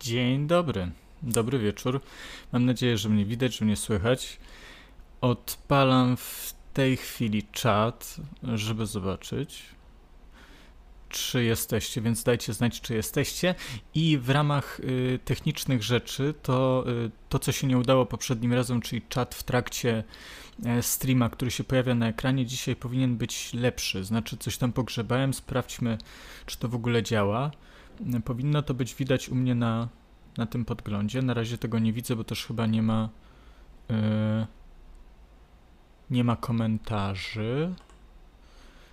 Dzień 0.00 0.46
dobry. 0.46 0.90
Dobry 1.22 1.58
wieczór. 1.58 2.00
Mam 2.52 2.64
nadzieję, 2.64 2.98
że 2.98 3.08
mnie 3.08 3.24
widać, 3.24 3.56
że 3.56 3.64
mnie 3.64 3.76
słychać. 3.76 4.38
Odpalam 5.20 6.16
w 6.16 6.54
tej 6.74 6.96
chwili 6.96 7.42
czat, 7.52 8.16
żeby 8.54 8.86
zobaczyć, 8.86 9.62
czy 11.08 11.44
jesteście, 11.44 12.00
więc 12.00 12.24
dajcie 12.24 12.52
znać, 12.52 12.80
czy 12.80 12.94
jesteście. 12.94 13.54
I 13.94 14.18
w 14.18 14.30
ramach 14.30 14.80
y, 14.80 15.18
technicznych 15.24 15.82
rzeczy, 15.82 16.34
to 16.42 16.84
y, 17.06 17.10
to, 17.28 17.38
co 17.38 17.52
się 17.52 17.66
nie 17.66 17.78
udało 17.78 18.06
poprzednim 18.06 18.52
razem, 18.52 18.80
czyli 18.80 19.02
czat 19.08 19.34
w 19.34 19.42
trakcie 19.42 20.04
e, 20.64 20.82
streama, 20.82 21.28
który 21.28 21.50
się 21.50 21.64
pojawia 21.64 21.94
na 21.94 22.08
ekranie, 22.08 22.46
dzisiaj 22.46 22.76
powinien 22.76 23.16
być 23.16 23.54
lepszy. 23.54 24.04
Znaczy, 24.04 24.36
coś 24.36 24.58
tam 24.58 24.72
pogrzebałem, 24.72 25.34
sprawdźmy, 25.34 25.98
czy 26.46 26.58
to 26.58 26.68
w 26.68 26.74
ogóle 26.74 27.02
działa. 27.02 27.50
Powinno 28.24 28.62
to 28.62 28.74
być 28.74 28.94
widać 28.94 29.28
u 29.28 29.34
mnie 29.34 29.54
na, 29.54 29.88
na 30.36 30.46
tym 30.46 30.64
podglądzie. 30.64 31.22
Na 31.22 31.34
razie 31.34 31.58
tego 31.58 31.78
nie 31.78 31.92
widzę, 31.92 32.16
bo 32.16 32.24
też 32.24 32.46
chyba 32.46 32.66
nie 32.66 32.82
ma. 32.82 33.08
Yy, 33.88 34.46
nie 36.10 36.24
ma 36.24 36.36
komentarzy. 36.36 37.74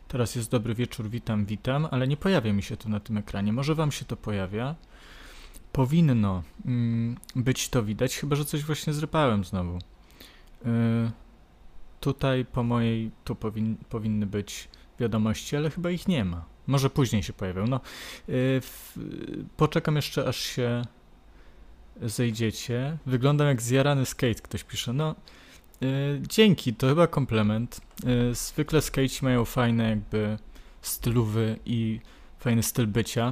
Teraz 0.07 0.35
jest 0.35 0.51
dobry 0.51 0.75
wieczór, 0.75 1.09
witam, 1.09 1.45
witam, 1.45 1.87
ale 1.91 2.07
nie 2.07 2.17
pojawia 2.17 2.53
mi 2.53 2.63
się 2.63 2.77
to 2.77 2.89
na 2.89 2.99
tym 2.99 3.17
ekranie. 3.17 3.53
Może 3.53 3.75
Wam 3.75 3.91
się 3.91 4.05
to 4.05 4.17
pojawia? 4.17 4.75
Powinno 5.71 6.43
mm, 6.65 7.17
być 7.35 7.69
to 7.69 7.83
widać, 7.83 8.17
chyba 8.17 8.35
że 8.35 8.45
coś 8.45 8.63
właśnie 8.63 8.93
zrypałem 8.93 9.43
znowu. 9.43 9.79
Yy, 10.65 11.11
tutaj 11.99 12.45
po 12.45 12.63
mojej, 12.63 13.11
tu 13.23 13.35
powin, 13.35 13.77
powinny 13.89 14.25
być 14.25 14.69
wiadomości, 14.99 15.57
ale 15.57 15.69
chyba 15.69 15.89
ich 15.89 16.07
nie 16.07 16.25
ma. 16.25 16.56
Może 16.67 16.89
później 16.89 17.23
się 17.23 17.33
pojawią. 17.33 17.67
No, 17.67 17.79
w, 18.27 18.99
poczekam 19.57 19.95
jeszcze, 19.95 20.27
aż 20.27 20.37
się 20.37 20.85
zejdziecie. 22.01 22.97
Wyglądam 23.05 23.47
jak 23.47 23.61
zjarany 23.61 24.05
skate, 24.05 24.41
ktoś 24.41 24.63
pisze. 24.63 24.93
No, 24.93 25.15
yy, 25.81 25.87
dzięki, 26.29 26.73
to 26.73 26.87
chyba 26.87 27.07
komplement. 27.07 27.81
Yy, 28.03 28.35
zwykle 28.35 28.81
skate 28.81 29.13
mają 29.21 29.45
fajne 29.45 29.89
jakby 29.89 30.37
stylowy 30.81 31.59
i 31.65 31.99
fajny 32.39 32.63
styl 32.63 32.87
bycia. 32.87 33.31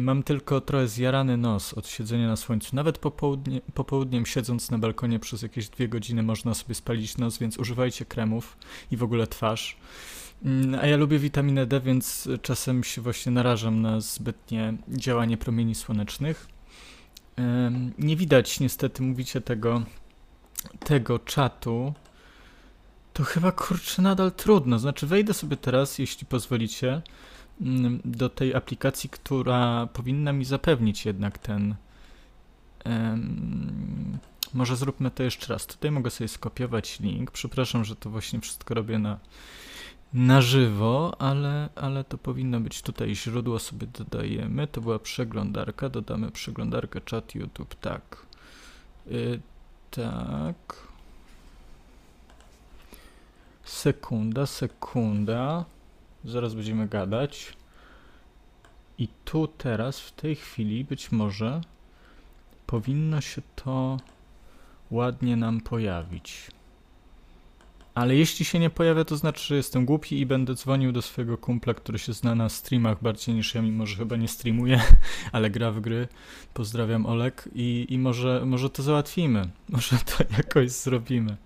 Mam 0.00 0.22
tylko 0.22 0.60
trochę 0.60 0.88
zjarany 0.88 1.36
nos 1.36 1.74
od 1.74 1.86
siedzenia 1.88 2.28
na 2.28 2.36
słońcu. 2.36 2.76
Nawet 2.76 2.98
popołudnie, 2.98 3.60
popołudniem 3.74 4.26
siedząc 4.26 4.70
na 4.70 4.78
balkonie 4.78 5.18
przez 5.18 5.42
jakieś 5.42 5.68
dwie 5.68 5.88
godziny 5.88 6.22
można 6.22 6.54
sobie 6.54 6.74
spalić 6.74 7.16
nos, 7.16 7.38
więc 7.38 7.58
używajcie 7.58 8.04
kremów 8.04 8.56
i 8.90 8.96
w 8.96 9.02
ogóle 9.02 9.26
twarz. 9.26 9.76
Mm, 10.44 10.80
A 10.80 10.86
ja 10.86 10.96
lubię 10.96 11.18
witaminę 11.18 11.66
D, 11.66 11.80
więc 11.80 12.28
czasem 12.42 12.84
się 12.84 13.02
właśnie 13.02 13.32
narażam 13.32 13.82
na 13.82 14.00
zbytnie 14.00 14.74
działanie 14.88 15.36
promieni 15.36 15.74
słonecznych. 15.74 16.48
Nie 17.98 18.16
widać 18.16 18.60
niestety, 18.60 19.02
mówicie 19.02 19.40
tego, 19.40 19.82
tego 20.78 21.18
czatu. 21.18 21.94
To 23.12 23.24
chyba 23.24 23.52
kurczę 23.52 24.02
nadal 24.02 24.32
trudno. 24.32 24.78
Znaczy, 24.78 25.06
wejdę 25.06 25.34
sobie 25.34 25.56
teraz, 25.56 25.98
jeśli 25.98 26.26
pozwolicie, 26.26 27.02
mm, 27.60 28.00
do 28.04 28.28
tej 28.28 28.54
aplikacji, 28.54 29.10
która 29.10 29.86
powinna 29.86 30.32
mi 30.32 30.44
zapewnić 30.44 31.06
jednak 31.06 31.38
ten. 31.38 31.74
może 34.54 34.76
zróbmy 34.76 35.10
to 35.10 35.22
jeszcze 35.22 35.52
raz. 35.52 35.66
Tutaj 35.66 35.90
mogę 35.90 36.10
sobie 36.10 36.28
skopiować 36.28 37.00
link. 37.00 37.30
Przepraszam, 37.30 37.84
że 37.84 37.96
to 37.96 38.10
właśnie 38.10 38.40
wszystko 38.40 38.74
robię 38.74 38.98
na, 38.98 39.18
na 40.14 40.40
żywo, 40.40 41.16
ale, 41.18 41.68
ale 41.74 42.04
to 42.04 42.18
powinno 42.18 42.60
być 42.60 42.82
tutaj 42.82 43.14
źródło 43.14 43.58
sobie 43.58 43.86
dodajemy. 43.86 44.66
To 44.66 44.80
była 44.80 44.98
przeglądarka, 44.98 45.88
dodamy 45.88 46.30
przeglądarkę 46.30 47.00
czat 47.00 47.34
YouTube, 47.34 47.74
tak. 47.74 48.26
Y, 49.10 49.40
tak. 49.90 50.76
Sekunda, 53.64 54.46
sekunda. 54.46 55.64
Zaraz 56.24 56.54
będziemy 56.54 56.88
gadać. 56.88 57.56
I 58.98 59.08
tu 59.24 59.48
teraz, 59.48 60.00
w 60.00 60.12
tej 60.12 60.36
chwili, 60.36 60.84
być 60.84 61.12
może 61.12 61.60
powinno 62.66 63.20
się 63.20 63.42
to 63.56 63.96
ładnie 64.90 65.36
nam 65.36 65.60
pojawić. 65.60 66.50
Ale 67.94 68.16
jeśli 68.16 68.44
się 68.44 68.58
nie 68.58 68.70
pojawia, 68.70 69.04
to 69.04 69.16
znaczy, 69.16 69.46
że 69.46 69.56
jestem 69.56 69.84
głupi 69.84 70.20
i 70.20 70.26
będę 70.26 70.54
dzwonił 70.54 70.92
do 70.92 71.02
swojego 71.02 71.38
kumpla, 71.38 71.74
który 71.74 71.98
się 71.98 72.12
zna 72.12 72.34
na 72.34 72.48
streamach 72.48 73.02
bardziej 73.02 73.34
niż 73.34 73.54
ja, 73.54 73.62
mimo 73.62 73.86
że 73.86 73.96
chyba 73.96 74.16
nie 74.16 74.28
streamuje, 74.28 74.80
ale 75.32 75.50
gra 75.50 75.70
w 75.70 75.80
gry. 75.80 76.08
Pozdrawiam 76.54 77.06
Olek 77.06 77.48
i, 77.54 77.86
i 77.88 77.98
może, 77.98 78.42
może 78.46 78.70
to 78.70 78.82
załatwimy. 78.82 79.50
Może 79.68 79.96
to 79.98 80.24
jakoś 80.36 80.70
zrobimy. 80.70 81.36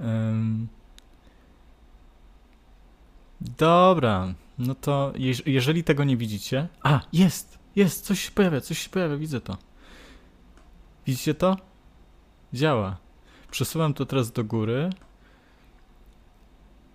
Em. 0.00 0.68
Dobra, 3.40 4.34
no 4.58 4.74
to 4.74 5.12
jeż- 5.16 5.42
jeżeli 5.46 5.84
tego 5.84 6.04
nie 6.04 6.16
widzicie... 6.16 6.68
A, 6.82 7.00
jest, 7.12 7.58
jest, 7.76 8.04
coś 8.04 8.20
się 8.24 8.30
pojawia, 8.30 8.60
coś 8.60 8.78
się 8.78 8.90
pojawia, 8.90 9.16
widzę 9.16 9.40
to. 9.40 9.56
Widzicie 11.06 11.34
to? 11.34 11.56
Działa. 12.52 12.96
Przesuwam 13.50 13.94
to 13.94 14.06
teraz 14.06 14.32
do 14.32 14.44
góry. 14.44 14.90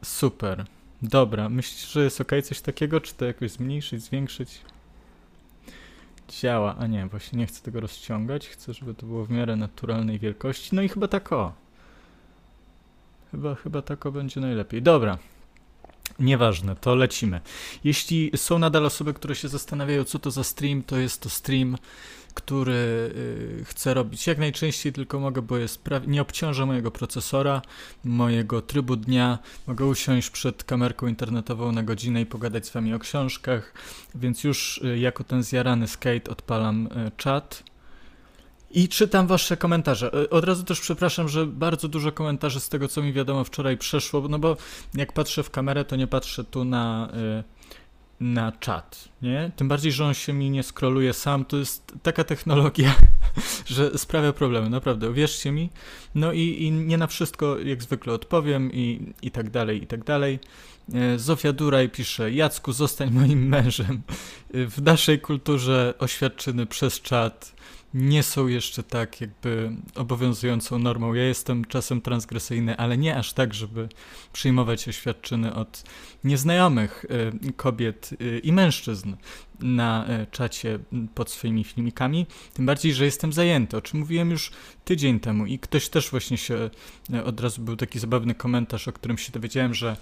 Super. 0.03 0.65
Dobra, 1.01 1.49
myślisz, 1.49 1.91
że 1.91 2.03
jest 2.03 2.21
ok 2.21 2.31
coś 2.43 2.61
takiego? 2.61 3.01
Czy 3.01 3.13
to 3.13 3.25
jakoś 3.25 3.51
zmniejszyć, 3.51 4.03
zwiększyć? 4.03 4.61
Działa. 6.29 6.75
A 6.79 6.87
nie, 6.87 7.07
właśnie 7.07 7.39
nie 7.39 7.47
chcę 7.47 7.61
tego 7.61 7.79
rozciągać. 7.79 8.47
Chcę, 8.47 8.73
żeby 8.73 8.93
to 8.93 9.05
było 9.05 9.25
w 9.25 9.29
miarę 9.29 9.55
naturalnej 9.55 10.19
wielkości. 10.19 10.75
No 10.75 10.81
i 10.81 10.89
chyba 10.89 11.07
tak 11.07 11.33
o. 11.33 11.53
Chyba, 13.31 13.55
chyba 13.55 13.81
tak 13.81 14.05
o 14.05 14.11
będzie 14.11 14.41
najlepiej. 14.41 14.81
Dobra. 14.81 15.17
Nieważne, 16.19 16.75
to 16.75 16.95
lecimy. 16.95 17.41
Jeśli 17.83 18.31
są 18.35 18.59
nadal 18.59 18.85
osoby, 18.85 19.13
które 19.13 19.35
się 19.35 19.47
zastanawiają, 19.47 20.03
co 20.03 20.19
to 20.19 20.31
za 20.31 20.43
stream, 20.43 20.83
to 20.83 20.97
jest 20.97 21.21
to 21.21 21.29
stream, 21.29 21.77
który 22.33 22.73
y, 22.73 23.65
chcę 23.65 23.93
robić 23.93 24.27
jak 24.27 24.37
najczęściej 24.37 24.93
tylko 24.93 25.19
mogę, 25.19 25.41
bo 25.41 25.57
jest 25.57 25.83
pra- 25.83 26.07
nie 26.07 26.21
obciąża 26.21 26.65
mojego 26.65 26.91
procesora, 26.91 27.61
mojego 28.03 28.61
trybu 28.61 28.95
dnia. 28.95 29.39
Mogę 29.67 29.85
usiąść 29.85 30.29
przed 30.29 30.63
kamerką 30.63 31.07
internetową 31.07 31.71
na 31.71 31.83
godzinę 31.83 32.21
i 32.21 32.25
pogadać 32.25 32.65
z 32.65 32.71
wami 32.71 32.93
o 32.93 32.99
książkach, 32.99 33.73
więc 34.15 34.43
już 34.43 34.77
y, 34.77 34.99
jako 34.99 35.23
ten 35.23 35.43
zjarany 35.43 35.87
skate 35.87 36.31
odpalam 36.31 36.87
y, 36.87 37.11
czat. 37.17 37.63
I 38.71 38.87
czytam 38.87 39.27
wasze 39.27 39.57
komentarze. 39.57 40.29
Od 40.29 40.43
razu 40.45 40.63
też 40.63 40.79
przepraszam, 40.81 41.29
że 41.29 41.45
bardzo 41.45 41.87
dużo 41.87 42.11
komentarzy 42.11 42.59
z 42.59 42.69
tego, 42.69 42.87
co 42.87 43.01
mi 43.01 43.13
wiadomo 43.13 43.43
wczoraj 43.43 43.77
przeszło, 43.77 44.27
no 44.29 44.39
bo 44.39 44.57
jak 44.93 45.13
patrzę 45.13 45.43
w 45.43 45.49
kamerę, 45.49 45.85
to 45.85 45.95
nie 45.95 46.07
patrzę 46.07 46.43
tu 46.43 46.65
na, 46.65 47.09
na 48.19 48.51
czat, 48.51 49.09
nie? 49.21 49.51
Tym 49.55 49.67
bardziej, 49.67 49.91
że 49.91 50.05
on 50.05 50.13
się 50.13 50.33
mi 50.33 50.49
nie 50.49 50.63
skroluje 50.63 51.13
sam, 51.13 51.45
to 51.45 51.57
jest 51.57 51.93
taka 52.03 52.23
technologia, 52.23 52.95
że 53.65 53.97
sprawia 53.97 54.33
problemy, 54.33 54.69
naprawdę, 54.69 55.09
uwierzcie 55.09 55.51
mi. 55.51 55.69
No 56.15 56.31
i, 56.31 56.63
i 56.63 56.71
nie 56.71 56.97
na 56.97 57.07
wszystko, 57.07 57.59
jak 57.59 57.83
zwykle, 57.83 58.13
odpowiem 58.13 58.71
i, 58.73 59.13
i 59.21 59.31
tak 59.31 59.49
dalej, 59.49 59.83
i 59.83 59.87
tak 59.87 60.03
dalej. 60.03 60.39
E, 60.93 61.19
Zofia 61.19 61.53
Duraj 61.53 61.89
pisze, 61.89 62.31
Jacku, 62.31 62.71
zostań 62.71 63.11
moim 63.11 63.47
mężem. 63.55 64.01
E, 64.53 64.65
W 64.65 64.81
naszej 64.81 65.19
kulturze 65.19 65.93
oświadczyny 65.99 66.65
przez 66.65 67.01
czat 67.01 67.55
nie 67.93 68.23
są 68.23 68.47
jeszcze 68.47 68.83
tak 68.83 69.21
jakby 69.21 69.71
obowiązującą 69.95 70.79
normą. 70.79 71.13
Ja 71.13 71.23
jestem 71.23 71.65
czasem 71.65 72.01
transgresyjny, 72.01 72.77
ale 72.77 72.97
nie 72.97 73.17
aż 73.17 73.33
tak, 73.33 73.53
żeby 73.53 73.89
przyjmować 74.33 74.87
oświadczyny 74.87 75.55
od 75.55 75.83
nieznajomych 76.23 77.05
e, 77.09 77.51
kobiet 77.53 78.09
e, 78.13 78.39
i 78.39 78.51
mężczyzn 78.51 79.15
na 79.59 80.05
e, 80.07 80.27
czacie 80.31 80.79
pod 81.15 81.31
swoimi 81.31 81.63
filmikami. 81.63 82.25
Tym 82.53 82.65
bardziej, 82.65 82.93
że 82.93 83.05
jestem 83.05 83.33
zajęty, 83.33 83.77
o 83.77 83.81
czym 83.81 83.99
mówiłem 83.99 84.31
już 84.31 84.51
tydzień 84.85 85.19
temu 85.19 85.45
i 85.45 85.59
ktoś 85.59 85.89
też 85.89 86.09
właśnie 86.09 86.37
się 86.37 86.69
od 87.25 87.39
razu 87.39 87.61
był 87.61 87.75
taki 87.75 87.99
zabawny 87.99 88.35
komentarz, 88.35 88.87
o 88.87 88.93
którym 88.93 89.17
się 89.17 89.31
dowiedziałem, 89.31 89.73
że 89.73 89.97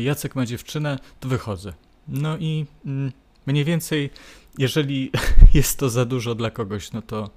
Jacek 0.00 0.34
ma 0.34 0.46
dziewczynę, 0.46 0.98
to 1.20 1.28
wychodzę. 1.28 1.72
No 2.08 2.38
i 2.38 2.66
mm, 2.86 3.12
mniej 3.46 3.64
więcej, 3.64 4.10
jeżeli 4.58 5.10
jest 5.54 5.78
to 5.78 5.90
za 5.90 6.04
dużo 6.04 6.34
dla 6.34 6.50
kogoś, 6.50 6.92
no 6.92 7.02
to, 7.02 7.30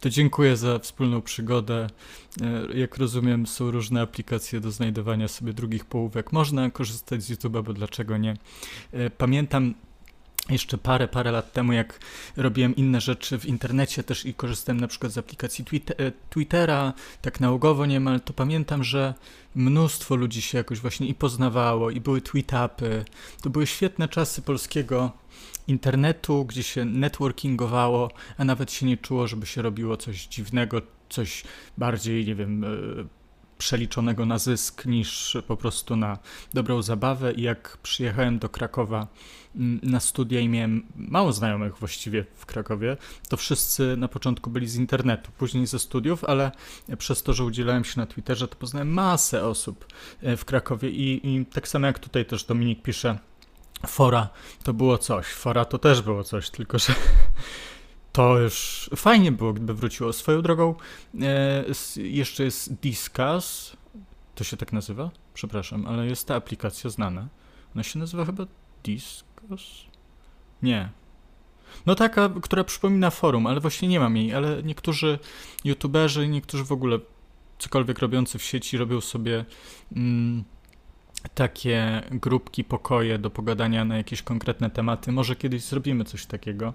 to 0.00 0.10
dziękuję 0.10 0.56
za 0.56 0.78
wspólną 0.78 1.22
przygodę. 1.22 1.86
E, 2.42 2.78
Jak 2.78 2.96
rozumiem, 2.96 3.46
są 3.46 3.70
różne 3.70 4.00
aplikacje 4.00 4.60
do 4.60 4.70
znajdowania 4.70 5.28
sobie 5.28 5.52
drugich 5.52 5.84
połówek. 5.84 6.32
Można 6.32 6.70
korzystać 6.70 7.22
z 7.22 7.30
YouTube'a, 7.30 7.62
bo 7.62 7.72
dlaczego 7.72 8.16
nie? 8.16 8.36
E, 8.92 9.10
Pamiętam 9.10 9.74
jeszcze 10.50 10.78
parę, 10.78 11.08
parę 11.08 11.30
lat 11.32 11.52
temu, 11.52 11.72
jak 11.72 12.00
robiłem 12.36 12.76
inne 12.76 13.00
rzeczy 13.00 13.38
w 13.38 13.46
internecie 13.46 14.02
też 14.02 14.26
i 14.26 14.34
korzystałem 14.34 14.80
na 14.80 14.88
przykład 14.88 15.12
z 15.12 15.18
aplikacji 15.18 15.64
e, 15.98 16.12
Twittera, 16.30 16.92
tak 17.22 17.40
nałogowo 17.40 17.86
niemal, 17.86 18.20
to 18.20 18.32
pamiętam, 18.32 18.84
że 18.84 19.14
mnóstwo 19.54 20.16
ludzi 20.16 20.42
się 20.42 20.58
jakoś 20.58 20.80
właśnie 20.80 21.06
i 21.06 21.14
poznawało, 21.14 21.90
i 21.90 22.00
były 22.00 22.20
tweetupy. 22.20 23.04
To 23.42 23.50
były 23.50 23.66
świetne 23.66 24.08
czasy 24.08 24.42
polskiego 24.42 25.12
internetu, 25.68 26.44
gdzie 26.44 26.62
się 26.62 26.84
networkingowało, 26.84 28.10
a 28.38 28.44
nawet 28.44 28.72
się 28.72 28.86
nie 28.86 28.96
czuło, 28.96 29.26
żeby 29.26 29.46
się 29.46 29.62
robiło 29.62 29.96
coś 29.96 30.26
dziwnego, 30.26 30.82
coś 31.08 31.44
bardziej, 31.78 32.26
nie 32.26 32.34
wiem, 32.34 32.64
e, 32.64 32.68
przeliczonego 33.58 34.26
na 34.26 34.38
zysk 34.38 34.86
niż 34.86 35.36
po 35.46 35.56
prostu 35.56 35.96
na 35.96 36.18
dobrą 36.54 36.82
zabawę. 36.82 37.32
I 37.32 37.42
jak 37.42 37.78
przyjechałem 37.82 38.38
do 38.38 38.48
Krakowa 38.48 39.06
mm, 39.56 39.80
na 39.82 40.00
studia 40.00 40.40
i 40.40 40.48
miałem 40.48 40.86
mało 40.96 41.32
znajomych 41.32 41.76
właściwie 41.78 42.24
w 42.34 42.46
Krakowie, 42.46 42.96
to 43.28 43.36
wszyscy 43.36 43.96
na 43.96 44.08
początku 44.08 44.50
byli 44.50 44.68
z 44.68 44.76
internetu, 44.76 45.30
później 45.38 45.66
ze 45.66 45.78
studiów, 45.78 46.24
ale 46.24 46.52
przez 46.98 47.22
to, 47.22 47.32
że 47.32 47.44
udzielałem 47.44 47.84
się 47.84 48.00
na 48.00 48.06
Twitterze, 48.06 48.48
to 48.48 48.56
poznałem 48.56 48.92
masę 48.92 49.46
osób 49.46 49.86
e, 50.22 50.36
w 50.36 50.44
Krakowie 50.44 50.90
i, 50.90 51.36
i 51.36 51.46
tak 51.46 51.68
samo 51.68 51.86
jak 51.86 51.98
tutaj 51.98 52.26
też 52.26 52.44
Dominik 52.44 52.82
pisze, 52.82 53.18
fora 53.86 54.28
to 54.62 54.74
było 54.74 54.98
coś, 54.98 55.26
fora 55.26 55.64
to 55.64 55.78
też 55.78 56.02
było 56.02 56.24
coś, 56.24 56.50
tylko 56.50 56.78
że 56.78 56.94
to 58.12 58.38
już 58.38 58.90
fajnie 58.96 59.32
było, 59.32 59.52
gdyby 59.52 59.74
wróciło. 59.74 60.12
Swoją 60.12 60.42
drogą 60.42 60.74
e, 61.22 61.64
jeszcze 61.96 62.44
jest 62.44 62.74
Discuss, 62.74 63.76
to 64.34 64.44
się 64.44 64.56
tak 64.56 64.72
nazywa? 64.72 65.10
Przepraszam, 65.34 65.86
ale 65.86 66.06
jest 66.06 66.28
ta 66.28 66.34
aplikacja 66.34 66.90
znana. 66.90 67.28
Ona 67.74 67.82
się 67.82 67.98
nazywa 67.98 68.24
chyba 68.24 68.46
Discuss? 68.84 69.62
Nie. 70.62 70.90
No 71.86 71.94
taka, 71.94 72.30
która 72.42 72.64
przypomina 72.64 73.10
forum, 73.10 73.46
ale 73.46 73.60
właśnie 73.60 73.88
nie 73.88 74.00
mam 74.00 74.16
jej, 74.16 74.34
ale 74.34 74.62
niektórzy 74.62 75.18
youtuberzy, 75.64 76.28
niektórzy 76.28 76.64
w 76.64 76.72
ogóle 76.72 76.98
cokolwiek 77.58 77.98
robiący 77.98 78.38
w 78.38 78.42
sieci 78.42 78.78
robią 78.78 79.00
sobie 79.00 79.44
mm, 79.96 80.44
takie 81.34 82.02
grupki, 82.10 82.64
pokoje 82.64 83.18
do 83.18 83.30
pogadania 83.30 83.84
na 83.84 83.96
jakieś 83.96 84.22
konkretne 84.22 84.70
tematy. 84.70 85.12
Może 85.12 85.36
kiedyś 85.36 85.62
zrobimy 85.62 86.04
coś 86.04 86.26
takiego. 86.26 86.72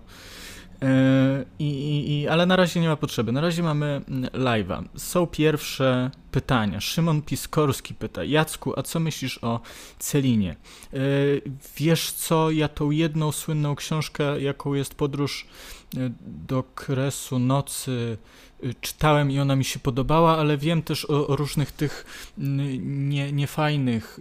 E, 0.81 1.45
I, 1.59 2.21
i, 2.21 2.27
ale 2.27 2.45
na 2.45 2.55
razie 2.55 2.79
nie 2.79 2.88
ma 2.88 2.95
potrzeby. 2.95 3.31
Na 3.31 3.41
razie 3.41 3.63
mamy 3.63 4.01
mm, 4.07 4.29
live'a. 4.33 4.83
Są 4.95 5.27
pierwsze 5.27 6.11
pytania. 6.31 6.81
Szymon 6.81 7.21
Piskorski 7.21 7.93
pyta: 7.93 8.23
Jacku, 8.23 8.79
a 8.79 8.83
co 8.83 8.99
myślisz 8.99 9.39
o 9.43 9.59
Celinie? 9.99 10.55
E, 10.94 10.97
wiesz 11.77 12.11
co, 12.11 12.51
ja 12.51 12.67
tą 12.67 12.91
jedną 12.91 13.31
słynną 13.31 13.75
książkę, 13.75 14.41
jaką 14.41 14.73
jest 14.73 14.95
podróż 14.95 15.47
do 16.47 16.63
kresu 16.75 17.39
nocy, 17.39 18.17
czytałem 18.81 19.31
i 19.31 19.39
ona 19.39 19.55
mi 19.55 19.65
się 19.65 19.79
podobała, 19.79 20.38
ale 20.38 20.57
wiem 20.57 20.83
też 20.83 21.05
o, 21.05 21.27
o 21.27 21.35
różnych 21.35 21.71
tych 21.71 22.05
mm, 22.38 23.09
nie, 23.09 23.31
niefajnych 23.31 24.19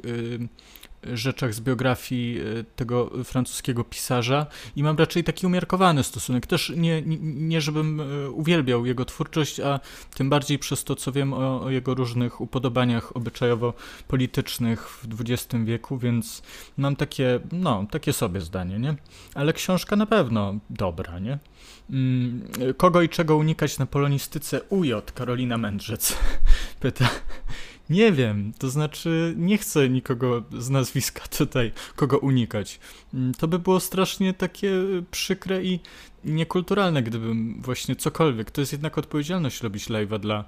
rzeczach 1.02 1.54
z 1.54 1.60
biografii 1.60 2.40
e, 2.40 2.64
tego 2.64 3.10
francuskiego 3.24 3.84
pisarza 3.84 4.46
i 4.76 4.82
mam 4.82 4.96
raczej 4.96 5.24
taki 5.24 5.46
umiarkowany 5.46 6.02
stosunek. 6.02 6.46
Też 6.46 6.72
nie, 6.76 7.02
nie, 7.02 7.18
nie 7.20 7.60
żebym 7.60 8.00
e, 8.00 8.30
uwielbiał 8.30 8.86
jego 8.86 9.04
twórczość, 9.04 9.60
a 9.60 9.80
tym 10.14 10.30
bardziej 10.30 10.58
przez 10.58 10.84
to, 10.84 10.96
co 10.96 11.12
wiem 11.12 11.32
o, 11.32 11.62
o 11.62 11.70
jego 11.70 11.94
różnych 11.94 12.40
upodobaniach 12.40 13.16
obyczajowo-politycznych 13.16 14.88
w 14.88 15.20
XX 15.20 15.64
wieku, 15.64 15.98
więc 15.98 16.42
mam 16.76 16.96
takie, 16.96 17.40
no, 17.52 17.86
takie 17.90 18.12
sobie 18.12 18.40
zdanie, 18.40 18.78
nie? 18.78 18.94
Ale 19.34 19.52
książka 19.52 19.96
na 19.96 20.06
pewno 20.06 20.54
dobra, 20.70 21.18
nie? 21.18 21.38
Mm, 21.90 22.48
kogo 22.76 23.02
i 23.02 23.08
czego 23.08 23.36
unikać 23.36 23.78
na 23.78 23.86
polonistyce 23.86 24.62
UJ? 24.62 24.92
Karolina 25.14 25.58
Mędrzec 25.58 26.16
pyta. 26.80 27.08
Nie 27.90 28.12
wiem, 28.12 28.52
to 28.58 28.70
znaczy 28.70 29.34
nie 29.36 29.58
chcę 29.58 29.88
nikogo 29.88 30.42
z 30.58 30.70
nazwiska 30.70 31.28
tutaj, 31.38 31.72
kogo 31.96 32.18
unikać. 32.18 32.80
Mm, 33.14 33.34
to 33.34 33.48
by 33.48 33.58
było 33.58 33.80
strasznie 33.80 34.34
takie 34.34 34.72
przykre 35.10 35.64
i 35.64 35.80
niekulturalne, 36.24 37.02
gdybym 37.02 37.62
właśnie 37.62 37.96
cokolwiek. 37.96 38.50
To 38.50 38.60
jest 38.60 38.72
jednak 38.72 38.98
odpowiedzialność 38.98 39.62
robić 39.62 39.88
live'a 39.88 40.18
dla 40.18 40.44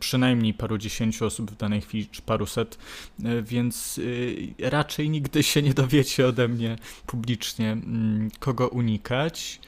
przynajmniej 0.00 0.54
paru 0.54 0.78
dziesięciu 0.78 1.26
osób 1.26 1.50
w 1.50 1.56
danej 1.56 1.80
chwili, 1.80 2.06
czy 2.06 2.22
paruset, 2.22 2.78
e, 3.24 3.42
więc 3.42 3.98
y, 3.98 4.54
raczej 4.58 5.10
nigdy 5.10 5.42
się 5.42 5.62
nie 5.62 5.74
dowiecie 5.74 6.26
ode 6.26 6.48
mnie 6.48 6.76
publicznie, 7.06 7.72
mm, 7.72 8.30
kogo 8.38 8.68
unikać 8.68 9.60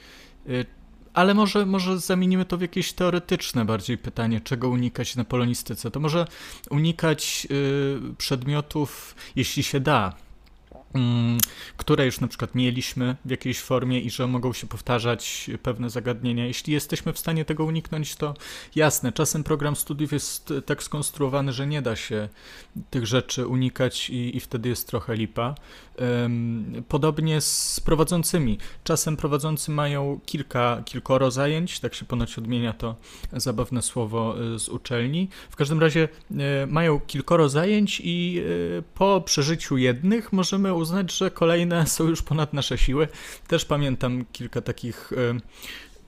y, 0.49 0.67
ale 1.15 1.35
może, 1.35 1.67
może 1.67 1.99
zamienimy 1.99 2.45
to 2.45 2.59
w 2.59 2.61
jakieś 2.61 2.93
teoretyczne 2.93 3.65
bardziej 3.65 3.99
pytanie, 3.99 4.41
czego 4.41 4.69
unikać 4.69 5.17
na 5.17 5.25
polonistyce. 5.25 5.91
To 5.91 6.01
może 6.01 6.27
unikać 6.71 7.47
y, 7.51 8.15
przedmiotów, 8.19 9.15
jeśli 9.37 9.63
się 9.63 9.81
da, 9.81 10.13
Mm, 10.95 11.39
które 11.77 12.07
już 12.07 12.21
na 12.21 12.29
przykład 12.29 12.55
mieliśmy 12.55 13.17
w 13.25 13.31
jakiejś 13.31 13.61
formie 13.61 14.01
i 14.01 14.11
że 14.11 14.27
mogą 14.27 14.53
się 14.53 14.67
powtarzać 14.67 15.51
pewne 15.63 15.91
zagadnienia. 15.91 16.47
Jeśli 16.47 16.73
jesteśmy 16.73 17.13
w 17.13 17.19
stanie 17.19 17.45
tego 17.45 17.65
uniknąć, 17.65 18.17
to 18.17 18.35
jasne, 18.75 19.13
czasem 19.13 19.45
program 19.45 19.77
studiów 19.77 20.13
jest 20.13 20.53
tak 20.67 20.83
skonstruowany, 20.83 21.53
że 21.53 21.67
nie 21.67 21.83
da 21.83 21.97
się 21.97 22.29
tych 22.91 23.07
rzeczy 23.07 23.47
unikać 23.47 24.11
i, 24.11 24.37
i 24.37 24.41
wtedy 24.41 24.69
jest 24.69 24.89
trochę 24.89 25.17
lipa. 25.17 25.55
Podobnie 26.89 27.41
z 27.41 27.81
prowadzącymi. 27.81 28.59
Czasem 28.85 29.17
prowadzący 29.17 29.71
mają 29.71 30.21
kilka, 30.27 30.83
kilkoro 30.85 31.31
zajęć, 31.31 31.81
tak 31.81 31.95
się 31.95 32.05
ponoć 32.05 32.39
odmienia 32.39 32.73
to 32.73 32.97
zabawne 33.33 33.83
słowo 33.83 34.43
y, 34.55 34.59
z 34.59 34.69
uczelni. 34.69 35.29
W 35.51 35.57
każdym 35.57 35.81
razie 35.81 36.09
y, 36.31 36.37
mają 36.67 37.01
kilkoro 37.01 37.49
zajęć 37.49 38.01
i 38.05 38.43
y, 38.79 38.83
po 38.95 39.21
przeżyciu 39.21 39.77
jednych 39.77 40.33
możemy 40.33 40.75
uznać, 40.75 41.17
że 41.17 41.31
kolejne 41.31 41.87
są 41.87 42.09
już 42.09 42.23
ponad 42.23 42.53
nasze 42.53 42.79
siły. 42.79 43.09
Też 43.49 43.65
pamiętam 43.65 44.25
kilka 44.33 44.61
takich 44.61 45.13
e, 45.13 45.41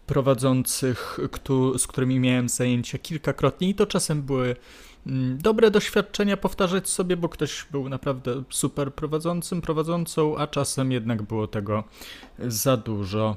prowadzących, 0.06 1.19
z 1.78 1.87
którymi 1.87 2.20
miałem 2.20 2.48
zajęcia 2.48 2.98
kilkakrotnie 2.98 3.69
i 3.69 3.75
to 3.75 3.87
czasem 3.87 4.22
były 4.22 4.56
dobre 5.36 5.70
doświadczenia 5.70 6.36
powtarzać 6.36 6.88
sobie, 6.88 7.16
bo 7.16 7.28
ktoś 7.28 7.66
był 7.70 7.88
naprawdę 7.88 8.42
super 8.50 8.94
prowadzącym, 8.94 9.60
prowadzącą, 9.60 10.36
a 10.36 10.46
czasem 10.46 10.92
jednak 10.92 11.22
było 11.22 11.46
tego 11.46 11.84
za 12.38 12.76
dużo. 12.76 13.36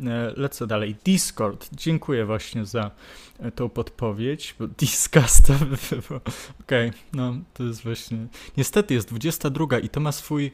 E, 0.00 0.32
lecę 0.36 0.66
dalej. 0.66 0.96
Discord. 1.04 1.68
Dziękuję 1.72 2.26
właśnie 2.26 2.64
za 2.64 2.90
e, 3.38 3.50
tą 3.50 3.68
podpowiedź, 3.68 4.54
bo 4.58 4.66
Discast 4.78 5.50
Okej, 5.50 6.88
okay, 6.88 6.92
no 7.12 7.34
to 7.54 7.64
jest 7.64 7.82
właśnie... 7.82 8.26
Niestety 8.56 8.94
jest 8.94 9.08
22 9.08 9.78
i 9.78 9.88
to 9.88 10.00
ma 10.00 10.12
swój, 10.12 10.52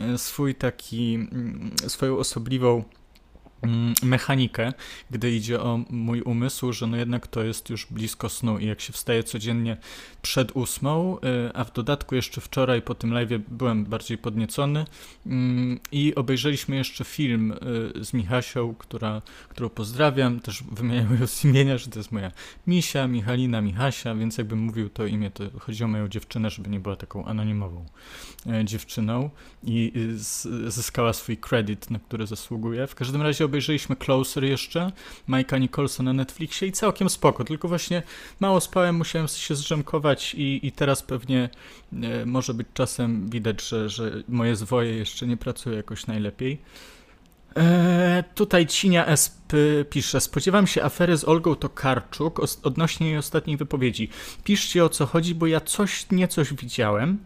e, 0.00 0.18
swój 0.18 0.54
taki, 0.54 1.14
mm, 1.14 1.70
swoją 1.88 2.18
osobliwą 2.18 2.84
Mm, 2.99 2.99
mechanikę, 4.02 4.72
gdy 5.10 5.32
idzie 5.32 5.60
o 5.60 5.80
mój 5.90 6.22
umysł, 6.22 6.72
że 6.72 6.86
no 6.86 6.96
jednak 6.96 7.26
to 7.26 7.42
jest 7.42 7.70
już 7.70 7.86
blisko 7.86 8.28
snu 8.28 8.58
i 8.58 8.66
jak 8.66 8.80
się 8.80 8.92
wstaje 8.92 9.22
codziennie 9.22 9.76
przed 10.22 10.56
ósmą, 10.56 11.18
y, 11.46 11.50
a 11.54 11.64
w 11.64 11.72
dodatku 11.72 12.14
jeszcze 12.14 12.40
wczoraj 12.40 12.82
po 12.82 12.94
tym 12.94 13.12
live 13.12 13.30
byłem 13.48 13.84
bardziej 13.84 14.18
podniecony 14.18 14.84
mm, 15.26 15.78
i 15.92 16.14
obejrzeliśmy 16.14 16.76
jeszcze 16.76 17.04
film 17.04 17.52
y, 17.52 18.04
z 18.04 18.12
Michasią, 18.12 18.74
która, 18.74 19.22
którą 19.48 19.68
pozdrawiam, 19.68 20.40
też 20.40 20.62
wymieniam 20.62 21.20
ją 21.20 21.26
z 21.26 21.44
imienia, 21.44 21.78
że 21.78 21.86
to 21.90 21.98
jest 21.98 22.12
moja 22.12 22.32
Misia, 22.66 23.08
Michalina, 23.08 23.60
Michasia, 23.60 24.14
więc 24.14 24.38
jakbym 24.38 24.58
mówił 24.58 24.88
to 24.88 25.06
imię, 25.06 25.30
to 25.30 25.44
chodzi 25.58 25.84
o 25.84 25.88
moją 25.88 26.08
dziewczynę, 26.08 26.50
żeby 26.50 26.70
nie 26.70 26.80
była 26.80 26.96
taką 26.96 27.24
anonimową 27.24 27.86
e, 28.46 28.64
dziewczyną 28.64 29.30
i 29.64 29.92
y, 29.96 30.70
zyskała 30.70 31.12
swój 31.12 31.36
kredyt, 31.36 31.90
na 31.90 31.98
który 31.98 32.26
zasługuje. 32.26 32.86
W 32.86 32.94
każdym 32.94 33.22
razie 33.22 33.44
obejrzeliśmy 33.50 33.96
Closer 33.96 34.44
jeszcze, 34.44 34.92
Majka 35.26 35.58
Nicholson 35.58 36.06
na 36.06 36.12
Netflixie 36.12 36.68
i 36.68 36.72
całkiem 36.72 37.10
spoko, 37.10 37.44
tylko 37.44 37.68
właśnie 37.68 38.02
mało 38.40 38.60
spałem, 38.60 38.96
musiałem 38.96 39.28
się 39.28 39.54
zrzemkować 39.54 40.34
i, 40.34 40.66
i 40.66 40.72
teraz 40.72 41.02
pewnie 41.02 41.48
e, 42.02 42.26
może 42.26 42.54
być 42.54 42.66
czasem 42.74 43.30
widać, 43.30 43.62
że, 43.68 43.88
że 43.88 44.22
moje 44.28 44.56
zwoje 44.56 44.94
jeszcze 44.94 45.26
nie 45.26 45.36
pracuje 45.36 45.76
jakoś 45.76 46.06
najlepiej. 46.06 46.58
E, 47.56 48.24
tutaj 48.34 48.66
Cinia 48.66 49.06
SP 49.24 49.50
pisze, 49.90 50.20
spodziewam 50.20 50.66
się 50.66 50.82
afery 50.82 51.16
z 51.16 51.24
Olgą 51.24 51.54
Tokarczuk 51.54 52.40
odnośnie 52.62 53.06
jej 53.06 53.18
ostatniej 53.18 53.56
wypowiedzi. 53.56 54.08
Piszcie 54.44 54.84
o 54.84 54.88
co 54.88 55.06
chodzi, 55.06 55.34
bo 55.34 55.46
ja 55.46 55.60
coś 55.60 56.06
niecoś 56.10 56.54
widziałem, 56.54 57.18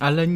ale 0.00 0.26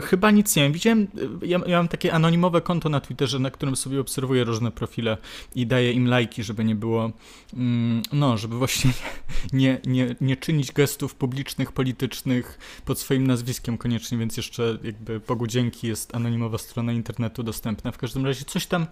chyba 0.00 0.30
nic 0.30 0.56
nie 0.56 0.62
wiem. 0.62 0.72
Widziałem, 0.72 1.06
ja, 1.42 1.60
ja, 1.66 1.76
mam 1.76 1.88
takie 1.88 2.12
anonimowe 2.12 2.60
konto 2.60 2.88
na 2.88 3.00
Twitterze, 3.00 3.38
na 3.38 3.50
którym 3.50 3.76
sobie 3.76 4.00
obserwuję 4.00 4.44
różne 4.44 4.70
profile 4.70 5.16
i 5.54 5.66
daję 5.66 5.92
im 5.92 6.08
lajki, 6.08 6.42
żeby 6.42 6.64
nie 6.64 6.74
było, 6.74 7.12
mm, 7.54 8.02
no, 8.12 8.38
żeby 8.38 8.58
właśnie 8.58 8.92
nie, 9.52 9.80
nie, 9.86 10.16
nie 10.20 10.36
czynić 10.36 10.72
gestów 10.72 11.14
publicznych, 11.14 11.72
politycznych 11.72 12.58
pod 12.84 12.98
swoim 12.98 13.26
nazwiskiem 13.26 13.78
koniecznie, 13.78 14.18
więc 14.18 14.36
jeszcze 14.36 14.78
jakby 14.82 15.20
Bogu 15.20 15.46
dzięki 15.46 15.86
jest 15.86 16.14
anonimowa 16.14 16.58
strona 16.58 16.92
internetu 16.92 17.42
dostępna. 17.42 17.92
W 17.92 17.98
każdym 17.98 18.26
razie 18.26 18.44
coś 18.44 18.66
tam 18.66 18.86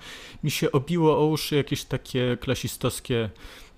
mi 0.45 0.51
się 0.51 0.73
obiło 0.73 1.19
o 1.19 1.27
uszy, 1.27 1.57
jakieś 1.57 1.85
takie 1.85 2.37
klasistowskie 2.41 3.31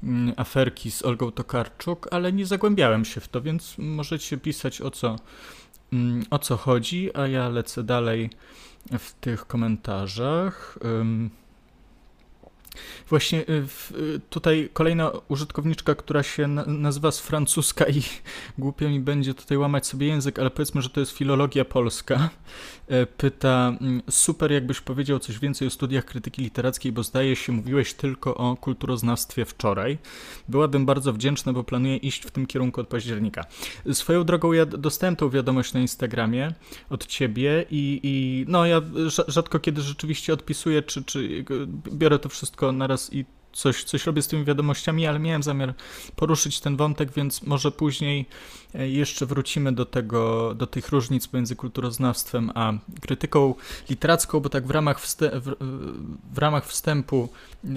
mm, 0.02 0.34
aferki 0.36 0.90
z 0.90 1.04
Olgą 1.04 1.30
Tokarczuk, 1.30 2.08
ale 2.10 2.32
nie 2.32 2.46
zagłębiałem 2.46 3.04
się 3.04 3.20
w 3.20 3.28
to, 3.28 3.42
więc 3.42 3.74
możecie 3.78 4.38
pisać 4.38 4.80
o 4.80 4.90
co 4.90 5.16
o 6.30 6.38
co 6.38 6.56
chodzi, 6.56 7.16
a 7.16 7.26
ja 7.26 7.48
lecę 7.48 7.84
dalej 7.84 8.30
w 8.98 9.12
tych 9.12 9.46
komentarzach. 9.46 10.78
Właśnie 13.08 13.40
y, 13.40 13.64
y, 13.98 14.20
tutaj 14.30 14.68
kolejna 14.72 15.12
użytkowniczka, 15.28 15.94
która 15.94 16.22
się 16.22 16.48
nazywa 16.66 17.10
z 17.12 17.20
francuska 17.20 17.84
i 17.84 18.02
głupio 18.58 18.88
mi 18.88 19.00
będzie 19.00 19.34
tutaj 19.34 19.58
łamać 19.58 19.86
sobie 19.86 20.06
język, 20.06 20.38
ale 20.38 20.50
powiedzmy, 20.50 20.82
że 20.82 20.90
to 20.90 21.00
jest 21.00 21.12
filologia 21.12 21.64
polska. 21.64 22.30
E, 22.88 23.06
pyta, 23.06 23.76
mm, 23.80 24.02
super 24.10 24.52
jakbyś 24.52 24.80
powiedział 24.80 25.18
coś 25.18 25.38
więcej 25.38 25.68
o 25.68 25.70
studiach 25.70 26.04
krytyki 26.04 26.42
literackiej, 26.42 26.92
bo 26.92 27.02
zdaje 27.02 27.36
się 27.36 27.52
mówiłeś 27.52 27.94
tylko 27.94 28.34
o 28.34 28.56
kulturoznawstwie 28.56 29.44
wczoraj. 29.44 29.98
Byłabym 30.48 30.86
bardzo 30.86 31.12
wdzięczna, 31.12 31.52
bo 31.52 31.64
planuję 31.64 31.96
iść 31.96 32.22
w 32.22 32.30
tym 32.30 32.46
kierunku 32.46 32.80
od 32.80 32.88
października. 32.88 33.44
Swoją 33.92 34.24
drogą 34.24 34.52
ja 34.52 34.66
dostałem 34.66 35.16
tą 35.16 35.30
wiadomość 35.30 35.72
na 35.72 35.80
Instagramie 35.80 36.52
od 36.90 37.06
ciebie 37.06 37.64
i, 37.70 38.00
i 38.02 38.44
no 38.48 38.66
ja 38.66 38.82
rzadko 39.28 39.60
kiedy 39.60 39.82
rzeczywiście 39.82 40.32
odpisuję, 40.32 40.82
czy, 40.82 41.04
czy 41.04 41.44
biorę 41.92 42.18
to 42.18 42.28
wszystko 42.28 42.65
naraz 42.72 43.08
i 43.12 43.24
coś, 43.56 43.84
coś 43.84 44.06
robię 44.06 44.22
z 44.22 44.28
tymi 44.28 44.44
wiadomościami, 44.44 45.06
ale 45.06 45.18
miałem 45.18 45.42
zamiar 45.42 45.74
poruszyć 46.16 46.60
ten 46.60 46.76
wątek, 46.76 47.12
więc 47.12 47.42
może 47.42 47.72
później 47.72 48.26
e, 48.74 48.88
jeszcze 48.88 49.26
wrócimy 49.26 49.72
do 49.72 49.84
tego, 49.84 50.54
do 50.54 50.66
tych 50.66 50.88
różnic 50.88 51.32
między 51.32 51.56
kulturoznawstwem 51.56 52.50
a 52.54 52.72
krytyką 53.00 53.54
literacką, 53.90 54.40
bo 54.40 54.48
tak 54.48 54.66
w 54.66 54.70
ramach, 54.70 55.00
wstę 55.00 55.40
w, 55.40 55.54
w 56.34 56.38
ramach 56.38 56.66
wstępu 56.66 57.28
e, 57.64 57.68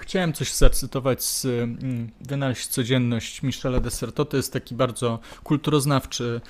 chciałem 0.00 0.32
coś 0.32 0.54
zacytować 0.54 1.24
z 1.24 1.44
mm, 1.44 2.10
Wynaleźć 2.20 2.66
codzienność 2.66 3.42
Michela 3.42 3.80
Deserto. 3.80 4.24
To 4.24 4.36
jest 4.36 4.52
taki 4.52 4.74
bardzo 4.74 5.18
kulturoznawczy 5.44 6.40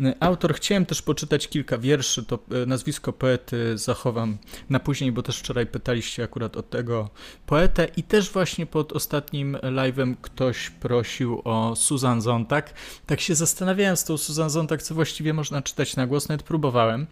e, 0.00 0.14
autor. 0.20 0.54
Chciałem 0.54 0.86
też 0.86 1.02
poczytać 1.02 1.48
kilka 1.48 1.78
wierszy, 1.78 2.24
to 2.24 2.38
e, 2.62 2.66
nazwisko 2.66 3.12
poety 3.12 3.78
zachowam 3.78 4.38
na 4.70 4.80
później, 4.80 5.12
bo 5.12 5.22
też 5.22 5.38
wczoraj 5.38 5.66
pytaliście 5.66 6.24
akurat 6.24 6.56
o 6.56 6.62
tego 6.62 7.10
poetę 7.46 7.88
i 7.96 8.02
też 8.02 8.30
właśnie 8.32 8.66
pod 8.66 8.92
ostatnim 8.92 9.56
live'em 9.62 10.14
ktoś 10.22 10.70
prosił 10.70 11.42
o 11.44 11.76
Susan 11.76 12.20
Zontag. 12.20 12.74
Tak 13.06 13.20
się 13.20 13.34
zastanawiałem 13.34 13.96
z 13.96 14.04
tą 14.04 14.18
Susan 14.18 14.50
Zontag, 14.50 14.82
co 14.82 14.94
właściwie 14.94 15.32
można 15.32 15.62
czytać 15.62 15.96
na 15.96 16.06
głos, 16.06 16.28
nawet 16.28 16.42
próbowałem. 16.42 17.06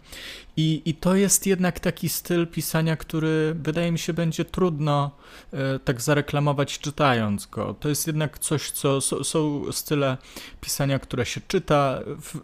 I, 0.57 0.81
I 0.85 0.93
to 0.93 1.15
jest 1.15 1.47
jednak 1.47 1.79
taki 1.79 2.09
styl 2.09 2.47
pisania, 2.47 2.95
który 2.95 3.55
wydaje 3.55 3.91
mi 3.91 3.99
się 3.99 4.13
będzie 4.13 4.45
trudno 4.45 5.11
e, 5.53 5.79
tak 5.79 6.01
zareklamować 6.01 6.79
czytając 6.79 7.45
go. 7.45 7.75
To 7.79 7.89
jest 7.89 8.07
jednak 8.07 8.39
coś, 8.39 8.71
co 8.71 9.01
so, 9.01 9.23
są 9.23 9.71
style 9.71 10.17
pisania, 10.61 10.99
które 10.99 11.25
się 11.25 11.41
czyta 11.47 11.99
w, 12.05 12.39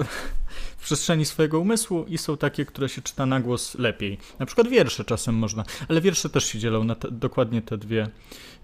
w 0.78 0.84
przestrzeni 0.84 1.26
swojego 1.26 1.60
umysłu 1.60 2.06
i 2.08 2.18
są 2.18 2.38
takie, 2.38 2.66
które 2.66 2.90
się 2.90 3.02
czyta 3.02 3.26
na 3.26 3.40
głos 3.40 3.76
lepiej. 3.76 4.18
Na 4.40 4.46
przykład 4.46 4.68
wiersze 4.68 5.06
czasem 5.06 5.36
można, 5.36 5.64
ale 5.88 6.02
wiersze 6.02 6.30
też 6.30 6.46
się 6.46 6.60
dzielą 6.60 6.84
na 6.84 6.96
te, 6.96 7.12
dokładnie 7.12 7.62
te 7.62 7.78
dwie 7.78 8.10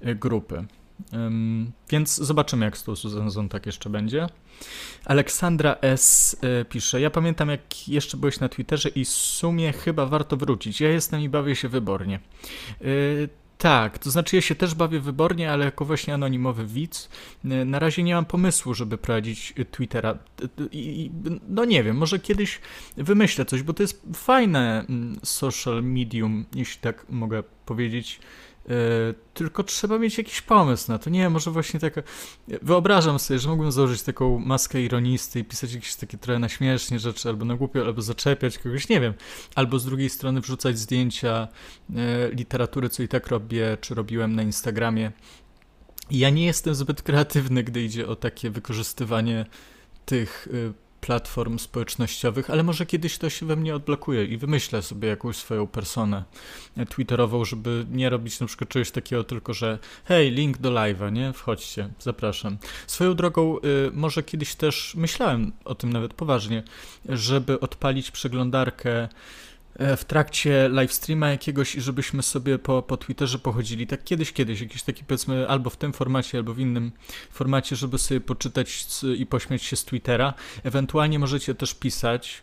e, 0.01 0.15
grupy. 0.15 0.65
Um, 1.11 1.71
więc 1.89 2.15
zobaczymy, 2.15 2.65
jak 2.65 2.77
z 2.77 2.83
tą 2.83 2.95
Susan 2.95 3.49
tak 3.49 3.65
jeszcze 3.65 3.89
będzie. 3.89 4.27
Aleksandra 5.05 5.75
S. 5.81 6.37
Y, 6.61 6.65
pisze: 6.65 7.01
Ja 7.01 7.09
pamiętam, 7.09 7.49
jak 7.49 7.87
jeszcze 7.87 8.17
byłeś 8.17 8.39
na 8.39 8.49
Twitterze, 8.49 8.89
i 8.89 9.05
w 9.05 9.09
sumie 9.09 9.73
chyba 9.73 10.05
warto 10.05 10.37
wrócić. 10.37 10.81
Ja 10.81 10.89
jestem 10.89 11.21
i 11.21 11.29
bawię 11.29 11.55
się 11.55 11.69
wybornie. 11.69 12.19
Y, 12.81 13.29
tak, 13.57 13.97
to 13.97 14.11
znaczy 14.11 14.35
ja 14.35 14.41
się 14.41 14.55
też 14.55 14.75
bawię 14.75 14.99
wybornie, 14.99 15.51
ale 15.51 15.65
jako 15.65 15.85
właśnie 15.85 16.13
anonimowy 16.13 16.65
widz. 16.65 17.09
Y, 17.45 17.65
na 17.65 17.79
razie 17.79 18.03
nie 18.03 18.15
mam 18.15 18.25
pomysłu, 18.25 18.73
żeby 18.73 18.97
prowadzić 18.97 19.53
Twittera. 19.71 20.17
I, 20.71 21.11
no 21.47 21.65
nie 21.65 21.83
wiem, 21.83 21.97
może 21.97 22.19
kiedyś 22.19 22.61
wymyślę 22.97 23.45
coś, 23.45 23.63
bo 23.63 23.73
to 23.73 23.83
jest 23.83 24.01
fajne 24.13 24.85
mm, 24.89 25.19
social 25.23 25.83
medium, 25.83 26.45
jeśli 26.55 26.81
tak 26.81 27.05
mogę 27.09 27.43
powiedzieć. 27.65 28.19
E, 28.69 28.73
tylko 29.33 29.63
trzeba 29.63 29.99
mieć 29.99 30.17
jakiś 30.17 30.41
pomysł 30.41 30.91
na 30.91 30.99
to. 30.99 31.09
Nie, 31.09 31.29
może 31.29 31.51
właśnie 31.51 31.79
taka. 31.79 32.01
Wyobrażam 32.61 33.19
sobie, 33.19 33.39
że 33.39 33.49
mógłbym 33.49 33.71
założyć 33.71 34.01
taką 34.01 34.39
maskę 34.39 34.81
ironisty 34.81 35.39
i 35.39 35.43
pisać 35.43 35.73
jakieś 35.73 35.95
takie 35.95 36.17
trochę 36.17 36.39
na 36.39 36.49
śmiesznie 36.49 36.99
rzeczy, 36.99 37.29
albo 37.29 37.45
na 37.45 37.55
głupio, 37.55 37.85
albo 37.85 38.01
zaczepiać 38.01 38.57
kogoś, 38.57 38.89
nie 38.89 38.99
wiem. 39.01 39.13
Albo 39.55 39.79
z 39.79 39.85
drugiej 39.85 40.09
strony 40.09 40.41
wrzucać 40.41 40.79
zdjęcia 40.79 41.47
e, 41.95 42.29
literatury, 42.31 42.89
co 42.89 43.03
i 43.03 43.07
tak 43.07 43.27
robię, 43.27 43.77
czy 43.81 43.95
robiłem 43.95 44.35
na 44.35 44.43
Instagramie. 44.43 45.11
Ja 46.11 46.29
nie 46.29 46.45
jestem 46.45 46.75
zbyt 46.75 47.01
kreatywny, 47.01 47.63
gdy 47.63 47.83
idzie 47.83 48.07
o 48.07 48.15
takie 48.15 48.49
wykorzystywanie 48.49 49.45
tych 50.05 50.47
e, 50.69 50.82
platform 51.03 51.59
społecznościowych, 51.59 52.49
ale 52.49 52.63
może 52.63 52.85
kiedyś 52.85 53.17
to 53.17 53.29
się 53.29 53.45
we 53.45 53.55
mnie 53.55 53.75
odblokuje 53.75 54.25
i 54.25 54.37
wymyślę 54.37 54.81
sobie 54.81 55.07
jakąś 55.07 55.35
swoją 55.35 55.67
personę 55.67 56.23
twitterową, 56.89 57.45
żeby 57.45 57.85
nie 57.91 58.09
robić 58.09 58.39
na 58.39 58.47
przykład 58.47 58.69
czegoś 58.69 58.91
takiego 58.91 59.23
tylko, 59.23 59.53
że 59.53 59.79
hej, 60.05 60.31
link 60.31 60.57
do 60.57 60.71
live'a, 60.71 61.11
nie? 61.11 61.33
Wchodźcie, 61.33 61.89
zapraszam. 61.99 62.57
Swoją 62.87 63.15
drogą, 63.15 63.57
y, 63.57 63.61
może 63.93 64.23
kiedyś 64.23 64.55
też 64.55 64.95
myślałem 64.95 65.51
o 65.65 65.75
tym 65.75 65.93
nawet 65.93 66.13
poważnie, 66.13 66.63
żeby 67.09 67.59
odpalić 67.59 68.11
przeglądarkę 68.11 69.07
w 69.79 70.05
trakcie 70.05 70.69
livestreama 70.69 71.29
jakiegoś 71.29 71.75
i 71.75 71.81
żebyśmy 71.81 72.23
sobie 72.23 72.59
po, 72.59 72.81
po 72.81 72.97
Twitterze 72.97 73.39
pochodzili. 73.39 73.87
Tak 73.87 74.03
kiedyś, 74.03 74.33
kiedyś, 74.33 74.61
jakiś 74.61 74.83
taki 74.83 75.03
powiedzmy 75.03 75.47
albo 75.47 75.69
w 75.69 75.77
tym 75.77 75.93
formacie, 75.93 76.37
albo 76.37 76.53
w 76.53 76.59
innym 76.59 76.91
formacie, 77.31 77.75
żeby 77.75 77.97
sobie 77.97 78.21
poczytać 78.21 78.85
i 79.17 79.25
pośmiać 79.25 79.63
się 79.63 79.75
z 79.75 79.85
Twittera. 79.85 80.33
Ewentualnie 80.63 81.19
możecie 81.19 81.55
też 81.55 81.73
pisać 81.75 82.41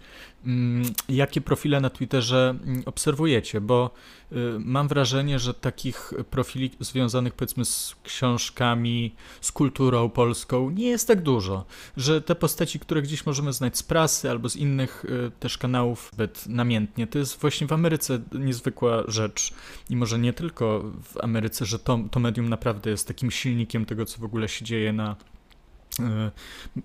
jakie 1.09 1.41
profile 1.41 1.81
na 1.81 1.91
Twitterze 1.91 2.55
mm, 2.65 2.83
obserwujecie, 2.87 3.61
bo 3.61 3.91
y, 4.33 4.37
mam 4.59 4.89
wrażenie, 4.89 5.39
że 5.39 5.55
takich 5.55 6.13
profili 6.31 6.71
związanych 6.81 7.35
powiedzmy 7.35 7.65
z 7.65 7.97
książkami, 8.05 9.15
z 9.41 9.53
kulturą 9.53 10.09
polską 10.09 10.71
nie 10.71 10.87
jest 10.87 11.09
tak 11.09 11.23
dużo, 11.23 11.65
że 11.97 12.23
te 12.23 12.35
postaci, 12.35 12.79
które 12.79 13.03
gdzieś 13.03 13.27
możemy 13.27 13.53
znać 13.53 13.79
z 13.79 13.83
prasy 13.83 14.31
albo 14.31 14.49
z 14.49 14.57
innych 14.57 15.05
y, 15.05 15.31
też 15.41 15.59
kanałów 15.59 16.11
zbyt 16.13 16.47
namiętnie, 16.47 17.07
to 17.07 17.19
jest 17.19 17.41
właśnie 17.41 17.67
w 17.67 17.73
Ameryce 17.73 18.21
niezwykła 18.33 19.05
rzecz. 19.09 19.55
I 19.91 19.97
może 19.97 20.19
nie 20.19 20.33
tylko 20.33 20.85
w 21.03 21.25
Ameryce, 21.25 21.67
że 21.67 21.79
to, 21.79 21.99
to 22.11 22.21
medium 22.21 22.49
naprawdę 22.49 22.91
jest 22.91 23.09
takim 23.09 23.31
silnikiem 23.31 23.85
tego, 23.85 24.05
co 24.05 24.19
w 24.19 24.25
ogóle 24.25 24.49
się 24.49 24.65
dzieje 24.65 24.93
na 24.93 25.17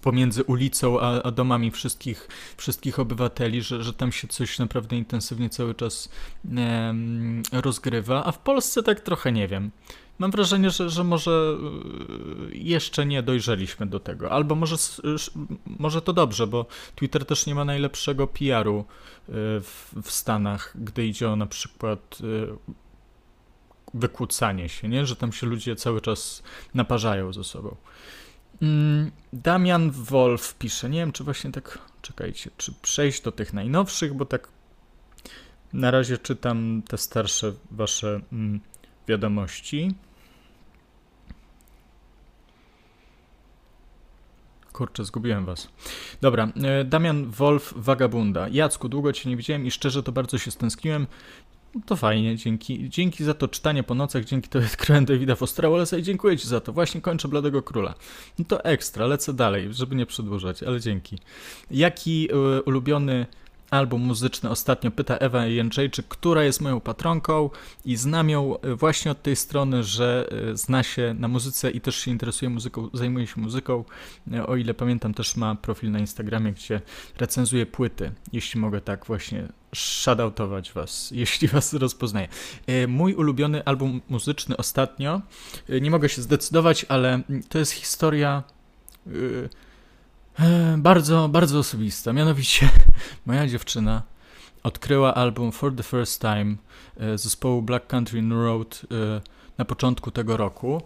pomiędzy 0.02 0.44
ulicą 0.44 1.00
a, 1.00 1.22
a, 1.22 1.32
domami 1.32 1.72
wszystkich, 1.72 2.28
wszystkich 2.58 3.00
obywateli, 3.00 3.62
że, 3.62 3.84
że 3.84 3.94
tam 3.94 4.12
się 4.12 4.28
coś 4.28 4.60
naprawdę 4.60 4.96
intensywnie 4.96 5.50
cały 5.50 5.76
czas 5.76 6.10
rozgrywa, 7.52 8.26
a 8.26 8.32
w 8.32 8.40
Polsce 8.40 8.84
tak 8.84 9.00
trochę 9.00 9.32
nie 9.32 9.48
wiem. 9.48 9.72
Mam 10.20 10.32
wrażenie, 10.32 10.70
że, 10.70 10.90
że 10.90 11.04
może 11.04 11.58
e, 12.52 12.56
jeszcze 12.56 13.06
nie 13.06 13.24
dojrzeliśmy 13.24 13.86
do 13.86 14.00
tego, 14.00 14.32
albo 14.32 14.56
może, 14.56 14.76
może 15.66 16.02
to 16.02 16.14
dobrze, 16.14 16.48
bo 16.48 16.66
Twitter 16.96 17.26
też 17.26 17.46
nie 17.46 17.56
ma 17.56 17.66
najlepszego 17.66 18.28
PR-u 18.28 18.80
e, 18.80 18.84
w, 19.62 19.94
w 20.04 20.12
Stanach, 20.12 20.74
gdy 20.76 21.08
idzie 21.08 21.30
o 21.30 21.36
na 21.36 21.46
przykład 21.46 22.20
wykłócanie 23.94 24.70
się, 24.70 24.90
nie? 24.90 25.06
że 25.06 25.16
tam 25.16 25.32
się 25.32 25.48
ludzie 25.48 25.76
cały 25.76 26.02
czas 26.02 26.44
naparzają 26.74 27.34
ze 27.34 27.44
sobą. 27.44 27.76
Mm, 28.62 29.12
Damian 29.34 29.92
Wolf 29.92 30.56
pisze, 30.56 30.90
nie 30.90 31.00
wiem 31.00 31.12
czy 31.12 31.24
właśnie 31.24 31.52
tak, 31.52 31.80
czekajcie, 32.02 32.52
czy 32.58 32.74
przejść 32.82 33.22
do 33.22 33.32
tych 33.32 33.54
najnowszych, 33.54 34.14
bo 34.14 34.26
tak 34.26 34.48
na 35.74 35.92
razie 35.92 36.18
czytam 36.18 36.82
te 36.88 36.98
starsze 36.98 37.54
wasze 37.72 38.22
mm, 38.34 38.60
wiadomości. 39.08 39.96
Kurczę, 44.74 45.06
zgubiłem 45.06 45.46
was. 45.46 45.70
Dobra, 46.22 46.48
e, 46.64 46.84
Damian 46.84 47.32
Wolf, 47.32 47.74
Wagabunda. 47.78 48.48
Jacku, 48.48 48.90
długo 48.90 49.14
cię 49.14 49.30
nie 49.30 49.38
widziałem 49.38 49.66
i 49.66 49.72
szczerze 49.72 50.04
to 50.04 50.12
bardzo 50.12 50.38
się 50.38 50.52
stęskniłem. 50.52 51.08
To 51.86 51.96
fajnie, 51.96 52.38
dzięki, 52.38 52.90
dzięki 52.90 53.24
za 53.24 53.34
to 53.34 53.48
czytanie 53.48 53.84
po 53.84 53.96
nocach, 53.96 54.26
dzięki 54.26 54.50
to 54.50 54.60
odkryłem 54.60 55.06
Davida 55.06 55.36
Fosterwallesa 55.36 55.98
i 55.98 56.04
dziękuję 56.04 56.38
Ci 56.38 56.48
za 56.48 56.60
to. 56.60 56.74
Właśnie 56.74 57.02
kończę 57.02 57.28
Bladego 57.28 57.62
Króla. 57.62 57.94
No 58.40 58.46
to 58.48 58.64
ekstra, 58.64 59.06
lecę 59.06 59.34
dalej, 59.34 59.74
żeby 59.74 59.96
nie 59.96 60.06
przedłużać, 60.06 60.64
ale 60.64 60.82
dzięki. 60.82 61.18
Jaki 61.72 62.30
y, 62.32 62.64
ulubiony 62.64 63.26
album 63.72 64.02
muzyczny 64.02 64.50
ostatnio 64.50 64.92
pyta 64.92 65.18
Ewa 65.18 65.46
Jędrzejczyk, 65.46 66.08
która 66.08 66.44
jest 66.44 66.62
moją 66.62 66.80
patronką 66.82 67.50
i 67.86 67.96
znam 67.96 68.30
ją 68.30 68.62
e, 68.62 68.76
właśnie 68.76 69.12
od 69.12 69.22
tej 69.22 69.36
strony, 69.36 69.84
że 69.84 70.30
e, 70.52 70.58
zna 70.58 70.84
się 70.84 71.16
na 71.20 71.28
muzyce 71.28 71.72
i 71.72 71.82
też 71.82 71.96
się 71.96 72.12
interesuje 72.12 72.50
muzyką, 72.50 72.90
zajmuje 72.94 73.28
się 73.28 73.42
muzyką. 73.42 73.84
O 74.48 74.56
ile 74.56 74.74
pamiętam, 74.74 75.14
też 75.14 75.36
ma 75.36 75.56
profil 75.56 75.92
na 75.92 76.00
Instagramie, 76.00 76.52
gdzie 76.52 76.82
recenzuje 77.18 77.66
płyty, 77.66 78.12
jeśli 78.34 78.60
mogę 78.60 78.82
tak 78.82 79.06
właśnie 79.06 79.48
shoutoutować 79.76 80.72
was, 80.74 81.12
jeśli 81.22 81.48
was 81.48 81.74
rozpoznaję. 81.74 82.28
Mój 82.88 83.14
ulubiony 83.14 83.66
album 83.66 84.02
muzyczny 84.10 84.58
ostatnio, 84.58 85.22
nie 85.82 85.92
mogę 85.92 86.10
się 86.10 86.22
zdecydować, 86.22 86.86
ale 86.90 87.22
to 87.50 87.60
jest 87.60 87.72
historia 87.72 88.44
E, 90.40 90.78
bardzo, 90.78 91.30
bardzo 91.30 91.60
osobista. 91.60 92.14
Mianowicie 92.14 92.70
moja 93.26 93.48
dziewczyna 93.48 94.02
odkryła 94.64 95.16
album 95.16 95.52
For 95.52 95.76
the 95.76 95.84
First 95.84 96.22
Time 96.22 96.56
e, 96.98 97.18
zespołu 97.18 97.62
Black 97.62 97.88
Country 97.88 98.22
Road 98.30 98.82
e, 98.92 99.22
na 99.58 99.66
początku 99.66 100.12
tego 100.12 100.38
roku 100.38 100.82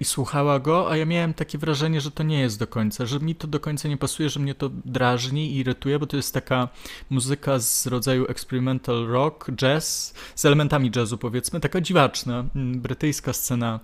i 0.00 0.04
słuchała 0.04 0.58
go, 0.58 0.90
a 0.90 0.96
ja 0.96 1.06
miałem 1.06 1.34
takie 1.34 1.58
wrażenie, 1.58 2.00
że 2.00 2.10
to 2.10 2.22
nie 2.22 2.40
jest 2.40 2.58
do 2.58 2.66
końca, 2.66 3.06
że 3.06 3.20
mi 3.20 3.34
to 3.34 3.46
do 3.46 3.60
końca 3.60 3.88
nie 3.88 3.96
pasuje, 3.96 4.30
że 4.30 4.40
mnie 4.40 4.54
to 4.54 4.70
drażni 4.84 5.52
i 5.52 5.56
irytuje, 5.56 5.98
bo 5.98 6.06
to 6.06 6.16
jest 6.16 6.34
taka 6.34 6.68
muzyka 7.10 7.58
z 7.58 7.86
rodzaju 7.86 8.26
experimental 8.28 9.06
rock, 9.06 9.50
jazz, 9.50 10.14
z 10.34 10.44
elementami 10.44 10.90
jazzu 10.96 11.18
powiedzmy, 11.18 11.60
taka 11.60 11.80
dziwaczna, 11.80 12.44
brytyjska 12.54 13.32
scena 13.32 13.80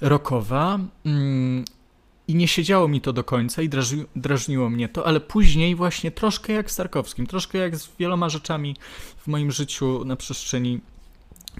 rockowa. 0.00 0.78
Mm, 1.04 1.64
i 2.28 2.34
nie 2.34 2.48
siedziało 2.48 2.88
mi 2.88 3.00
to 3.00 3.12
do 3.12 3.24
końca 3.24 3.62
i 3.62 3.68
drażni, 3.68 4.04
drażniło 4.16 4.70
mnie 4.70 4.88
to, 4.88 5.06
ale 5.06 5.20
później 5.20 5.74
właśnie 5.74 6.10
troszkę 6.10 6.52
jak 6.52 6.70
z 6.70 6.76
Tarkowskim, 6.76 7.26
troszkę 7.26 7.58
jak 7.58 7.76
z 7.76 7.88
wieloma 7.98 8.28
rzeczami 8.28 8.76
w 9.18 9.26
moim 9.26 9.50
życiu 9.50 10.04
na 10.04 10.16
przestrzeni 10.16 10.80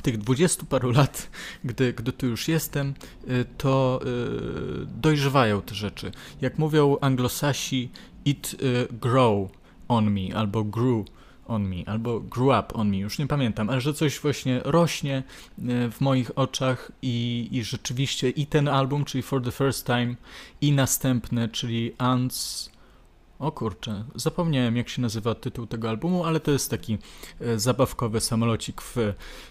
tych 0.02 0.18
dwudziestu 0.18 0.66
paru 0.66 0.90
lat, 0.90 1.30
gdy, 1.64 1.92
gdy 1.92 2.12
tu 2.12 2.26
już 2.26 2.48
jestem, 2.48 2.94
y, 3.28 3.44
to 3.58 4.00
yy, 4.04 4.86
dojrzewają 4.86 5.62
te 5.62 5.74
rzeczy. 5.74 6.10
Jak 6.40 6.58
mówią 6.58 6.96
anglosasi, 7.00 7.90
it 8.24 8.56
y, 8.62 8.88
grow 8.92 9.50
on 9.88 10.10
me 10.10 10.36
albo 10.36 10.64
grew 10.64 11.06
on 11.46 11.68
me, 11.68 11.76
albo 11.86 12.20
grew 12.20 12.48
up 12.60 12.74
on 12.74 12.90
me, 12.90 12.96
już 12.96 13.18
nie 13.18 13.26
pamiętam, 13.26 13.70
ale 13.70 13.80
że 13.80 13.94
coś 13.94 14.20
właśnie 14.20 14.60
rośnie 14.64 15.22
w 15.92 15.96
moich 16.00 16.38
oczach 16.38 16.92
i, 17.02 17.48
i 17.52 17.64
rzeczywiście 17.64 18.30
i 18.30 18.46
ten 18.46 18.68
album, 18.68 19.04
czyli 19.04 19.22
For 19.22 19.42
the 19.42 19.52
First 19.52 19.86
Time, 19.86 20.14
i 20.60 20.72
następny, 20.72 21.48
czyli 21.48 21.92
Ants 21.98 22.70
o 23.38 23.52
kurczę, 23.52 24.04
zapomniałem 24.14 24.76
jak 24.76 24.88
się 24.88 25.02
nazywa 25.02 25.34
tytuł 25.34 25.66
tego 25.66 25.88
albumu, 25.88 26.24
ale 26.24 26.40
to 26.40 26.50
jest 26.50 26.70
taki 26.70 26.98
e, 27.40 27.58
zabawkowy 27.58 28.20
samolocik 28.20 28.82
w 28.82 28.96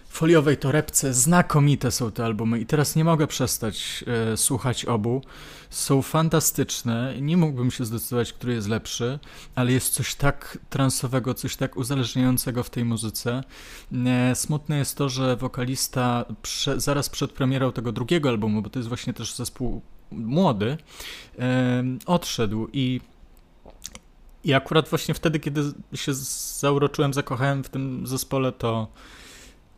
foliowej 0.08 0.56
torebce. 0.56 1.14
Znakomite 1.14 1.90
są 1.90 2.10
te 2.10 2.24
albumy 2.24 2.60
i 2.60 2.66
teraz 2.66 2.96
nie 2.96 3.04
mogę 3.04 3.26
przestać 3.26 4.04
e, 4.32 4.36
słuchać 4.36 4.84
obu. 4.84 5.22
Są 5.70 6.02
fantastyczne. 6.02 7.14
Nie 7.20 7.36
mógłbym 7.36 7.70
się 7.70 7.84
zdecydować, 7.84 8.32
który 8.32 8.54
jest 8.54 8.68
lepszy, 8.68 9.18
ale 9.54 9.72
jest 9.72 9.94
coś 9.94 10.14
tak 10.14 10.58
transowego, 10.70 11.34
coś 11.34 11.56
tak 11.56 11.76
uzależniającego 11.76 12.62
w 12.62 12.70
tej 12.70 12.84
muzyce. 12.84 13.44
E, 14.06 14.34
smutne 14.34 14.78
jest 14.78 14.96
to, 14.96 15.08
że 15.08 15.36
wokalista 15.36 16.24
prze, 16.42 16.80
zaraz 16.80 17.08
przed 17.08 17.32
premierą 17.32 17.72
tego 17.72 17.92
drugiego 17.92 18.28
albumu, 18.28 18.62
bo 18.62 18.70
to 18.70 18.78
jest 18.78 18.88
właśnie 18.88 19.12
też 19.12 19.34
zespół 19.34 19.82
młody, 20.10 20.76
odszedł 22.06 22.68
i 22.72 23.00
i 24.44 24.54
akurat 24.54 24.88
właśnie 24.88 25.14
wtedy, 25.14 25.40
kiedy 25.40 25.62
się 25.94 26.14
zauroczyłem, 26.14 27.14
zakochałem 27.14 27.64
w 27.64 27.68
tym 27.68 28.06
zespole, 28.06 28.52
to, 28.52 28.88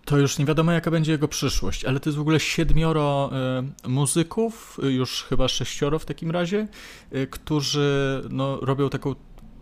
to 0.04 0.18
już 0.18 0.38
nie 0.38 0.44
wiadomo, 0.44 0.72
jaka 0.72 0.90
będzie 0.90 1.12
jego 1.12 1.28
przyszłość. 1.28 1.84
Ale 1.84 2.00
to 2.00 2.08
jest 2.10 2.18
w 2.18 2.20
ogóle 2.20 2.40
siedmioro 2.40 3.30
y, 3.84 3.88
muzyków, 3.88 4.78
już 4.82 5.22
chyba 5.22 5.48
sześcioro 5.48 5.98
w 5.98 6.04
takim 6.04 6.30
razie, 6.30 6.68
y, 7.14 7.26
którzy 7.26 8.22
no, 8.30 8.56
robią 8.60 8.90
taką 8.90 9.14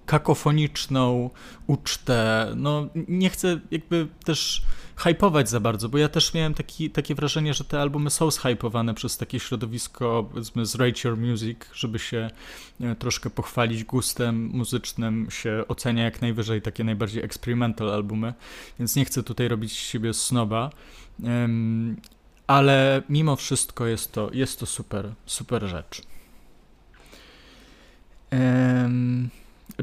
kakofoniczną 0.08 1.30
ucztę. 1.66 2.52
No, 2.56 2.88
nie 3.08 3.30
chcę 3.30 3.60
jakby 3.70 4.08
też 4.24 4.62
hypować 4.96 5.50
za 5.50 5.60
bardzo, 5.60 5.88
bo 5.88 5.98
ja 5.98 6.08
też 6.08 6.34
miałem 6.34 6.54
taki, 6.54 6.90
takie 6.90 7.14
wrażenie, 7.14 7.54
że 7.54 7.64
te 7.64 7.80
albumy 7.80 8.10
są 8.10 8.30
zhypowane 8.30 8.94
przez 8.94 9.16
takie 9.16 9.40
środowisko, 9.40 10.28
powiedzmy, 10.30 10.66
z 10.66 10.74
Rate 10.74 11.08
Your 11.08 11.18
Music, 11.18 11.58
żeby 11.74 11.98
się 11.98 12.30
e, 12.80 12.94
troszkę 12.96 13.30
pochwalić 13.30 13.84
gustem 13.84 14.50
muzycznym, 14.52 15.26
się 15.30 15.64
ocenia 15.68 16.04
jak 16.04 16.20
najwyżej 16.20 16.62
takie 16.62 16.84
najbardziej 16.84 17.24
experimental 17.24 17.90
albumy, 17.90 18.34
więc 18.78 18.96
nie 18.96 19.04
chcę 19.04 19.22
tutaj 19.22 19.48
robić 19.48 19.72
z 19.72 19.76
siebie 19.76 20.14
snoba, 20.14 20.70
ale 22.46 23.02
mimo 23.08 23.36
wszystko 23.36 23.86
jest 23.86 24.12
to, 24.12 24.30
jest 24.32 24.60
to 24.60 24.66
super, 24.66 25.12
super 25.26 25.66
rzecz. 25.66 26.02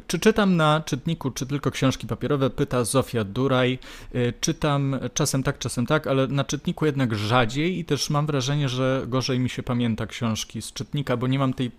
Czy 0.07 0.19
czytam 0.19 0.55
na 0.55 0.81
czytniku, 0.85 1.31
czy 1.31 1.45
tylko 1.45 1.71
książki 1.71 2.07
papierowe? 2.07 2.49
Pyta 2.49 2.83
Zofia 2.83 3.23
Duraj. 3.23 3.79
Y, 4.15 4.33
czytam 4.41 4.99
czasem 5.13 5.43
tak, 5.43 5.57
czasem 5.57 5.85
tak, 5.85 6.07
ale 6.07 6.27
na 6.27 6.43
czytniku 6.43 6.85
jednak 6.85 7.15
rzadziej 7.15 7.79
i 7.79 7.85
też 7.85 8.09
mam 8.09 8.25
wrażenie, 8.25 8.69
że 8.69 9.05
gorzej 9.07 9.39
mi 9.39 9.49
się 9.49 9.63
pamięta 9.63 10.07
książki 10.07 10.61
z 10.61 10.73
czytnika, 10.73 11.17
bo 11.17 11.27
nie 11.27 11.39
mam 11.39 11.53
tej 11.53 11.71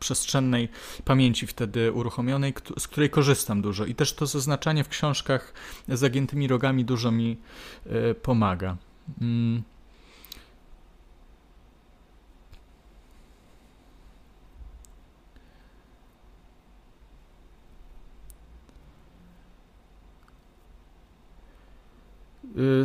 przestrzennej 0.00 0.68
pamięci 1.04 1.46
wtedy 1.46 1.92
uruchomionej, 1.92 2.54
z 2.78 2.88
której 2.88 3.10
korzystam 3.10 3.62
dużo. 3.62 3.84
I 3.84 3.94
też 3.94 4.12
to 4.12 4.26
zaznaczanie 4.26 4.84
w 4.84 4.88
książkach 4.88 5.54
z 5.88 5.98
zagiętymi 5.98 6.48
rogami 6.48 6.84
dużo 6.84 7.10
mi 7.10 7.36
y, 7.86 8.14
pomaga. 8.14 8.76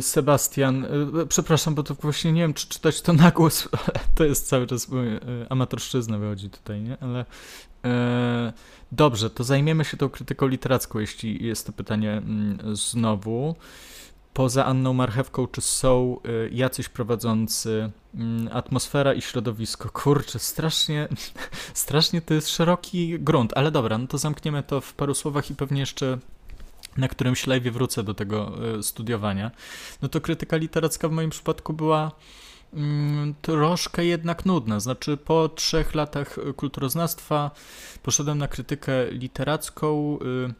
Sebastian, 0.00 0.84
y, 1.22 1.26
przepraszam, 1.26 1.74
bo 1.74 1.82
to 1.82 1.94
właśnie 1.94 2.32
nie 2.32 2.42
wiem, 2.42 2.54
czy 2.54 2.68
czytać 2.68 3.02
to 3.02 3.12
na 3.12 3.30
głos, 3.30 3.68
to 4.14 4.24
jest 4.24 4.48
cały 4.48 4.66
czas 4.66 4.88
y, 4.88 5.20
amatorszczyzna 5.48 6.18
wychodzi 6.18 6.50
tutaj, 6.50 6.80
nie? 6.80 6.96
Ale 7.00 7.24
e, 7.84 8.52
dobrze, 8.92 9.30
to 9.30 9.44
zajmiemy 9.44 9.84
się 9.84 9.96
tą 9.96 10.08
krytyką 10.08 10.46
literacką, 10.46 10.98
jeśli 10.98 11.44
jest 11.46 11.66
to 11.66 11.72
pytanie 11.72 12.12
mm, 12.12 12.76
znowu. 12.76 13.54
Poza 14.34 14.64
Anną 14.64 14.92
Marchewką, 14.92 15.46
czy 15.46 15.60
są 15.60 16.20
jacyś 16.50 16.88
prowadzący 16.88 17.90
mm, 18.14 18.48
atmosfera 18.52 19.14
i 19.14 19.22
środowisko? 19.22 19.90
Kurczę, 19.90 20.38
strasznie, 20.38 21.08
strasznie 21.74 22.20
to 22.20 22.34
jest 22.34 22.48
szeroki 22.48 23.18
grunt, 23.18 23.52
ale 23.56 23.70
dobra, 23.70 23.98
no 23.98 24.06
to 24.06 24.18
zamkniemy 24.18 24.62
to 24.62 24.80
w 24.80 24.94
paru 24.94 25.14
słowach 25.14 25.50
i 25.50 25.54
pewnie 25.54 25.80
jeszcze 25.80 26.18
na 26.96 27.08
którymś 27.08 27.46
live 27.46 27.72
wrócę 27.72 28.02
do 28.02 28.14
tego 28.14 28.52
e, 28.78 28.82
studiowania, 28.82 29.50
no 30.02 30.08
to 30.08 30.20
krytyka 30.20 30.56
literacka 30.56 31.08
w 31.08 31.12
moim 31.12 31.30
przypadku 31.30 31.72
była 31.72 32.12
mm, 32.74 33.34
troszkę 33.42 34.04
jednak 34.04 34.46
nudna. 34.46 34.80
Znaczy, 34.80 35.16
po 35.16 35.48
trzech 35.48 35.94
latach 35.94 36.36
kulturoznawstwa 36.56 37.50
poszedłem 38.02 38.38
na 38.38 38.48
krytykę 38.48 39.10
literacką, 39.10 40.18
y, 40.50 40.54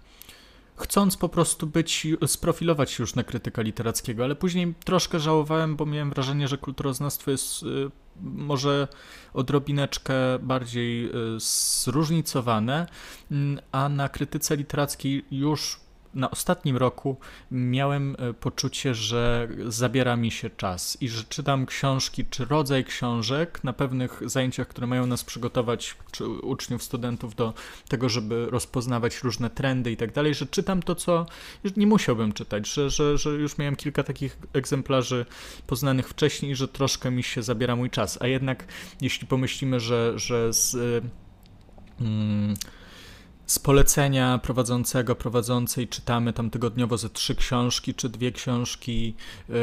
chcąc 0.77 1.16
po 1.16 1.29
prostu 1.29 1.66
być, 1.66 2.07
sprofilować 2.27 2.90
się 2.90 3.03
już 3.03 3.14
na 3.14 3.25
krytyka 3.25 3.62
literackiego, 3.62 4.25
ale 4.25 4.37
później 4.37 4.75
troszkę 4.85 5.20
żałowałem, 5.20 5.77
bo 5.77 5.87
miałem 5.87 6.11
wrażenie, 6.11 6.49
że 6.49 6.59
kulturoznawstwo 6.59 7.31
jest 7.31 7.64
może 8.20 8.88
odrobineczkę 9.35 10.14
bardziej 10.42 11.11
zróżnicowane, 11.38 12.87
mm, 13.31 13.61
a 13.72 13.88
na 13.88 14.09
krytyce 14.09 14.57
literackiej 14.57 15.25
już 15.31 15.86
na 16.16 16.31
ostatnim 16.31 16.76
roku 16.76 17.16
miałem 17.50 18.16
e, 18.18 18.35
poczucie, 18.35 18.94
że 18.94 19.48
zabiera 19.68 20.16
mi 20.16 20.31
się 20.31 20.50
czas 20.50 20.98
i 21.00 21.09
że 21.09 21.24
czytam 21.24 21.66
książki, 21.66 22.24
czy 22.31 22.44
rodzaj 22.44 22.85
książek 22.85 23.64
na 23.64 23.72
pewnych 23.72 24.20
zajęciach, 24.31 24.68
które 24.68 24.87
mają 24.87 25.07
nas 25.07 25.24
przygotować, 25.24 25.96
czy 26.11 26.29
uczniów, 26.29 26.83
studentów 26.83 27.35
do 27.35 27.55
tego, 27.88 28.09
żeby 28.09 28.46
rozpoznawać 28.50 29.22
różne 29.22 29.50
trendy 29.50 29.92
i 29.92 29.96
tak 29.96 30.12
dalej, 30.12 30.35
że 30.35 30.46
czytam 30.46 30.83
to, 30.83 30.94
co 30.94 31.26
nie 31.76 31.87
musiałbym 31.87 32.33
czytać, 32.33 32.68
że, 32.68 32.90
że, 32.90 33.18
że 33.18 33.31
już 33.31 33.59
miałem 33.59 33.76
kilka 33.76 34.02
takich 34.02 34.38
egzemplarzy 34.52 35.26
poznanych 35.66 36.09
wcześniej, 36.09 36.57
że 36.57 36.68
troszkę 36.68 37.11
mi 37.11 37.22
się 37.22 37.42
zabiera 37.42 37.76
mój 37.76 37.90
czas. 37.90 38.18
A 38.22 38.26
jednak, 38.26 38.64
jeśli 39.00 39.26
pomyślimy, 39.26 39.81
że, 39.81 40.18
że 40.18 40.52
z. 40.52 40.76
Hmm, 41.98 42.55
z 43.47 43.59
polecenia 43.59 44.39
prowadzącego, 44.39 45.15
prowadzącej 45.15 45.89
czytamy 45.89 46.33
tam 46.33 46.51
tygodniowo 46.51 46.99
ze 46.99 47.11
trzy 47.11 47.35
książki 47.35 47.95
czy 47.95 48.09
dwie 48.09 48.33
książki, 48.33 49.15
yy, 49.49 49.55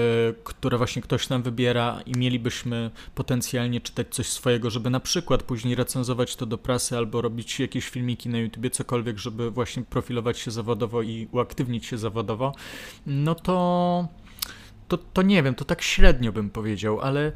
które 0.43 0.77
właśnie 0.77 1.01
ktoś 1.01 1.29
nam 1.29 1.43
wybiera 1.43 1.99
i 2.05 2.11
mielibyśmy 2.11 2.91
potencjalnie 3.15 3.81
czytać 3.81 4.07
coś 4.11 4.27
swojego, 4.27 4.69
żeby 4.69 4.89
na 4.89 4.99
przykład 4.99 5.43
później 5.43 5.75
recenzować 5.75 6.35
to 6.35 6.45
do 6.45 6.57
prasy 6.57 6.97
albo 6.97 7.21
robić 7.21 7.59
jakieś 7.59 7.89
filmiki 7.89 8.29
na 8.29 8.37
YouTubie, 8.37 8.69
cokolwiek, 8.69 9.17
żeby 9.17 9.51
właśnie 9.51 9.83
profilować 9.83 10.39
się 10.39 10.51
zawodowo 10.51 11.01
i 11.01 11.27
uaktywnić 11.31 11.85
się 11.85 11.97
zawodowo, 11.97 12.53
no 13.07 13.35
to 13.35 14.07
to, 14.97 15.05
to 15.13 15.21
nie 15.21 15.43
wiem, 15.43 15.55
to 15.55 15.65
tak 15.65 15.81
średnio 15.81 16.31
bym 16.31 16.49
powiedział, 16.49 17.01
ale 17.01 17.31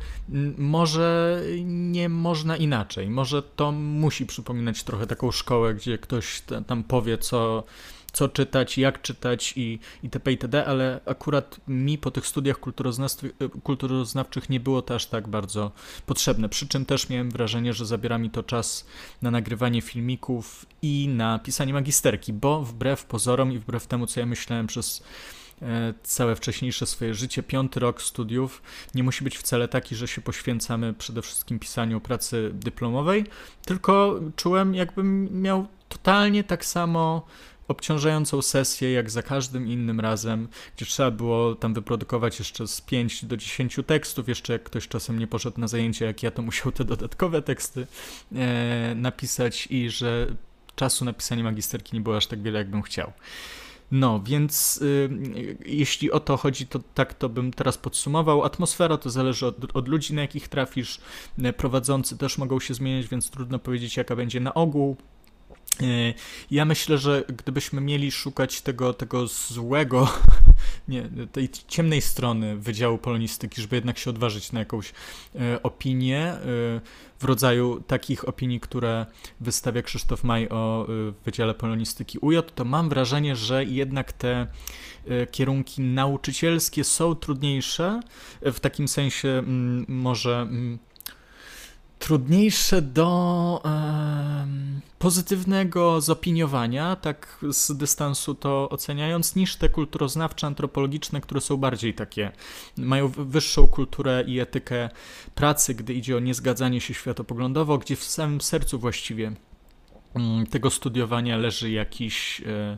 może 0.58 1.42
nie 1.66 2.10
można 2.10 2.58
inaczej. 2.58 3.10
Może 3.10 3.44
to 3.44 3.72
musi 3.72 4.26
przypominać 4.26 4.84
trochę 4.84 5.08
taką 5.08 5.32
szkołę, 5.32 5.74
gdzie 5.74 5.98
ktoś 5.98 6.44
tam 6.68 6.84
powie, 6.84 7.18
co, 7.18 7.64
co 8.12 8.30
czytać, 8.30 8.78
jak 8.78 9.02
czytać 9.02 9.54
i 9.56 9.80
itp. 10.04 10.32
itd., 10.32 10.66
ale 10.66 11.00
akurat 11.06 11.60
mi 11.68 11.98
po 11.98 12.12
tych 12.12 12.28
studiach 12.28 12.60
kulturoznawczych 13.64 14.50
nie 14.50 14.60
było 14.60 14.82
to 14.82 14.96
aż 14.96 15.06
tak 15.06 15.28
bardzo 15.28 15.72
potrzebne. 16.06 16.50
Przy 16.50 16.68
czym 16.68 16.86
też 16.86 17.10
miałem 17.10 17.32
wrażenie, 17.32 17.74
że 17.74 17.86
zabiera 17.86 18.18
mi 18.18 18.30
to 18.30 18.44
czas 18.44 18.86
na 19.22 19.32
nagrywanie 19.32 19.82
filmików 19.82 20.66
i 20.82 21.08
na 21.08 21.40
pisanie 21.40 21.74
magisterki, 21.74 22.34
bo 22.34 22.64
wbrew 22.64 23.06
pozorom 23.06 23.52
i 23.52 23.60
wbrew 23.60 23.88
temu, 23.88 24.08
co 24.08 24.20
ja 24.20 24.26
myślałem 24.26 24.68
przez 24.68 25.04
całe 26.04 26.36
wcześniejsze 26.36 26.86
swoje 26.86 27.14
życie, 27.14 27.44
piąty 27.44 27.80
rok 27.80 28.02
studiów 28.02 28.62
nie 28.96 29.04
musi 29.04 29.24
być 29.24 29.38
wcale 29.38 29.68
taki, 29.68 29.96
że 29.96 30.08
się 30.08 30.22
poświęcamy 30.22 30.94
przede 30.94 31.22
wszystkim 31.22 31.60
pisaniu 31.60 32.02
pracy 32.02 32.52
dyplomowej, 32.54 33.26
tylko 33.66 34.20
czułem, 34.36 34.76
jakbym 34.76 35.42
miał 35.42 35.68
totalnie 35.90 36.44
tak 36.44 36.66
samo 36.66 37.26
obciążającą 37.68 38.42
sesję 38.42 38.92
jak 38.92 39.10
za 39.10 39.24
każdym 39.24 39.68
innym 39.68 40.00
razem, 40.00 40.48
gdzie 40.76 40.86
trzeba 40.86 41.12
było 41.12 41.56
tam 41.56 41.74
wyprodukować 41.74 42.40
jeszcze 42.40 42.68
z 42.68 42.82
5 42.82 43.26
do 43.26 43.38
10 43.38 43.80
tekstów, 43.88 44.30
jeszcze 44.30 44.54
jak 44.54 44.64
ktoś 44.64 44.88
czasem 44.88 45.20
nie 45.20 45.28
poszedł 45.28 45.60
na 45.60 45.68
zajęcie, 45.68 46.06
jak 46.06 46.24
ja 46.24 46.32
to 46.32 46.42
musiał 46.42 46.72
te 46.72 46.86
dodatkowe 46.86 47.42
teksty 47.42 47.88
e, 48.36 48.96
napisać 48.96 49.68
i 49.72 49.90
że 49.90 50.28
czasu 50.76 51.06
na 51.06 51.14
pisanie 51.14 51.44
magisterki 51.44 51.96
nie 51.96 52.02
było 52.02 52.18
aż 52.18 52.28
tak 52.28 52.42
wiele, 52.42 52.60
jakbym 52.60 52.82
chciał. 52.82 53.12
No, 53.92 54.22
więc 54.26 54.82
y, 54.82 55.58
jeśli 55.66 56.12
o 56.12 56.20
to 56.20 56.38
chodzi, 56.38 56.68
to 56.68 56.80
tak 56.94 57.14
to 57.14 57.30
bym 57.30 57.54
teraz 57.54 57.78
podsumował. 57.78 58.44
Atmosfera 58.44 58.98
to 58.98 59.10
zależy 59.10 59.46
od, 59.46 59.76
od, 59.76 59.88
ludzi, 59.88 60.14
na 60.14 60.22
jakich 60.22 60.48
trafisz. 60.48 61.00
Y, 61.46 61.54
prowadzący 61.54 62.18
też 62.18 62.38
mogą 62.38 62.60
się 62.60 62.74
zmieniać, 62.74 63.08
więc 63.08 63.30
trudno 63.30 63.60
powiedzieć, 63.60 63.98
jaka 63.98 64.16
będzie 64.16 64.40
na 64.40 64.54
ogół. 64.54 64.98
Y, 65.82 66.14
ja 66.52 66.66
myślę, 66.66 66.98
że 66.98 67.24
gdybyśmy 67.28 67.82
mieli 67.82 68.12
szukać 68.12 68.62
tego, 68.62 68.94
tego 68.94 69.28
złego, 69.28 70.10
nie, 70.88 71.10
tej 71.32 71.50
ciemnej 71.68 72.02
strony 72.02 72.58
Wydziału 72.58 72.98
Polonistyki, 72.98 73.62
żeby 73.62 73.76
jednak 73.76 73.98
się 73.98 74.10
odważyć 74.10 74.52
na 74.52 74.60
jakąś 74.60 74.94
e, 75.36 75.64
opinię 75.64 76.20
e, 76.20 76.40
w 77.20 77.24
rodzaju 77.24 77.84
takich 77.88 78.28
opinii, 78.28 78.60
które 78.60 79.06
wystawia 79.42 79.82
Krzysztof 79.82 80.24
Maj 80.24 80.50
o 80.50 80.88
e, 80.90 81.14
Wydziale 81.26 81.54
Polonistyki 81.54 82.20
UJ, 82.20 82.38
to 82.56 82.66
mam 82.66 82.90
wrażenie, 82.90 83.36
że 83.36 83.66
jednak 83.66 84.14
te 84.14 84.48
kierunki 85.32 85.82
nauczycielskie 85.82 86.84
są 86.84 87.16
trudniejsze, 87.16 88.00
w 88.42 88.60
takim 88.60 88.88
sensie 88.88 89.30
m, 89.30 89.86
może 89.88 90.42
m, 90.42 90.80
trudniejsze 92.00 92.82
do 92.82 93.62
pozytywnego 95.00 96.02
zopiniowania, 96.02 96.96
tak 96.96 97.46
z 97.52 97.78
dystansu 97.78 98.36
to 98.36 98.70
oceniając, 98.70 99.36
niż 99.36 99.56
te 99.56 99.70
kulturoznawcze, 99.70 100.48
antropologiczne, 100.48 101.22
które 101.22 101.42
są 101.42 101.58
bardziej 101.58 101.94
takie, 101.94 102.32
mają 102.78 103.08
wyższą 103.08 103.68
kulturę 103.68 104.24
i 104.28 104.40
etykę 104.40 104.90
pracy, 105.36 105.74
gdy 105.74 105.94
idzie 105.94 106.18
o 106.18 106.20
niezgadzanie 106.20 106.82
się 106.82 106.94
światopoglądowo, 106.94 107.78
gdzie 107.78 107.96
w 107.96 108.04
samym 108.04 108.42
sercu 108.42 108.80
właściwie 108.80 109.32
mm, 110.16 110.48
tego 110.48 110.70
studiowania 110.70 111.38
leży 111.38 111.72
jakiś, 111.72 112.42
e, 112.42 112.78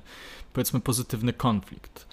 powiedzmy, 0.53 0.79
pozytywny 0.79 1.33
konflikt. 1.33 2.07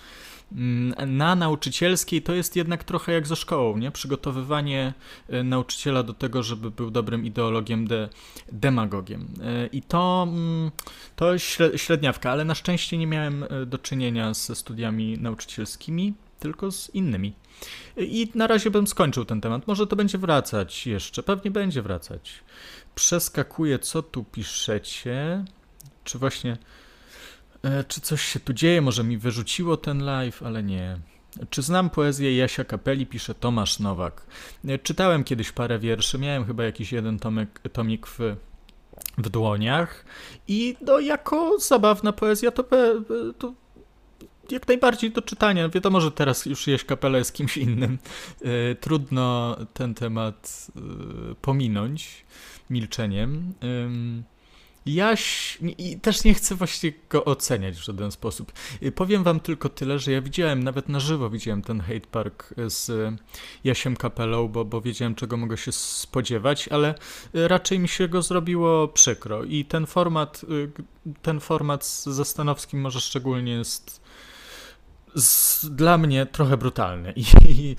Mm, 0.53 1.17
na 1.17 1.35
nauczycielskiej 1.35 2.23
to 2.23 2.35
jest 2.35 2.57
jednak 2.57 2.85
trochę 2.85 3.13
jak 3.13 3.27
ze 3.27 3.37
szkołą, 3.37 3.77
nie? 3.77 3.91
Przygotowywanie 3.91 4.95
e, 5.29 5.43
nauczyciela 5.43 6.03
do 6.03 6.15
tego, 6.15 6.43
żeby 6.43 6.71
był 6.71 6.91
dobrym 6.91 7.25
ideologiem, 7.25 7.87
de, 7.87 8.09
demagogiem. 8.53 9.29
E, 9.43 9.67
I 9.67 9.83
to, 9.83 10.27
mm, 10.29 10.71
to 11.17 11.39
średniawka, 11.77 12.31
ale 12.31 12.45
na 12.45 12.55
szczęście 12.55 12.99
nie 12.99 13.07
miałem 13.07 13.43
e, 13.43 13.67
do 13.67 13.79
czynienia 13.79 14.35
ze 14.35 14.55
studiami 14.55 15.19
nauczycielskimi, 15.19 16.15
tylko 16.41 16.73
z 16.73 16.95
innymi. 16.95 17.33
I 17.97 18.29
na 18.35 18.47
razie 18.47 18.71
bym 18.71 18.87
skończył 18.87 19.25
ten 19.25 19.41
temat. 19.41 19.67
Może 19.67 19.87
to 19.87 19.97
będzie 19.97 20.19
wracać 20.19 20.87
jeszcze, 20.87 21.23
pewnie 21.23 21.51
będzie 21.51 21.83
wracać. 21.83 22.35
Przeskakuję, 22.95 23.79
co 23.79 24.03
tu 24.03 24.25
piszecie. 24.25 25.45
Czy 26.05 26.19
właśnie 26.19 26.57
czy 27.89 28.01
coś 28.01 28.23
się 28.23 28.41
tu 28.41 28.53
dzieje? 28.53 28.83
Może 28.83 29.05
mi 29.05 29.19
wyrzuciło 29.19 29.77
ten 29.77 30.05
live, 30.05 30.43
ale 30.43 30.63
nie. 30.63 30.99
Czy 31.51 31.63
znam 31.63 31.91
poezję 31.91 32.37
Jasia 32.37 32.65
Kapeli? 32.65 33.07
Pisze 33.07 33.35
Tomasz 33.35 33.79
Nowak. 33.79 34.27
E, 34.69 34.79
czytałem 34.79 35.25
kiedyś 35.25 35.53
parę 35.53 35.79
wierszy, 35.79 36.19
miałem 36.19 36.45
chyba 36.45 36.65
jakiś 36.65 36.93
jeden 36.93 37.19
tomek, 37.19 37.61
tomik 37.73 38.07
w, 38.07 38.19
w 39.19 39.29
dłoniach 39.29 40.05
i 40.49 40.77
no, 40.81 41.01
jako 41.01 41.59
zabawna 41.59 42.13
poezja 42.13 42.51
to, 42.51 42.65
to 43.39 43.53
jak 44.51 44.69
najbardziej 44.69 45.11
do 45.11 45.23
czytania. 45.23 45.69
Wiadomo, 45.69 46.01
że 46.01 46.11
teraz 46.11 46.47
już 46.47 46.67
Jaś 46.67 46.85
Kapela 46.85 47.19
jest 47.19 47.33
kimś 47.33 47.57
innym. 47.57 47.99
E, 48.43 48.75
trudno 48.75 49.57
ten 49.75 49.95
temat 49.95 50.67
pominąć 51.43 52.25
milczeniem. 52.71 53.53
Jaś 54.87 55.59
i 55.79 56.01
też 56.01 56.25
nie 56.25 56.35
chcę 56.35 56.55
właśnie 56.55 56.93
go 57.11 57.25
oceniać 57.25 57.77
w 57.77 57.85
żaden 57.85 58.11
sposób. 58.11 58.53
Y, 58.83 58.93
powiem 58.93 59.23
wam 59.23 59.41
tylko 59.41 59.69
tyle, 59.69 59.99
że 59.99 60.13
ja 60.13 60.23
widziałem, 60.23 60.63
nawet 60.63 60.89
na 60.89 61.01
żywo 61.01 61.31
widziałem 61.31 61.63
ten 61.63 61.81
Hate 61.81 62.07
Park 62.11 62.55
z 62.67 63.15
Jasiem 63.65 63.97
Kapelą, 63.97 64.49
bo, 64.49 64.65
bo 64.65 64.81
wiedziałem 64.81 65.15
czego 65.15 65.37
mogę 65.37 65.57
się 65.57 65.73
spodziewać, 65.73 66.69
ale 66.69 66.95
y, 67.35 67.49
raczej 67.49 67.79
mi 67.79 67.89
się 67.89 68.09
go 68.09 68.23
zrobiło 68.23 68.89
przykro 68.89 69.45
i 69.45 69.65
ten 69.65 69.87
format, 69.87 70.45
y, 70.45 70.71
ten 71.23 71.41
format 71.41 71.87
ze 71.87 72.25
Stanowskim 72.25 72.81
może 72.81 73.01
szczególnie 73.01 73.53
jest 73.53 74.01
z, 75.15 75.67
dla 75.71 75.99
mnie 75.99 76.27
trochę 76.27 76.57
brutalny 76.57 77.13
i, 77.17 77.25
i 77.49 77.77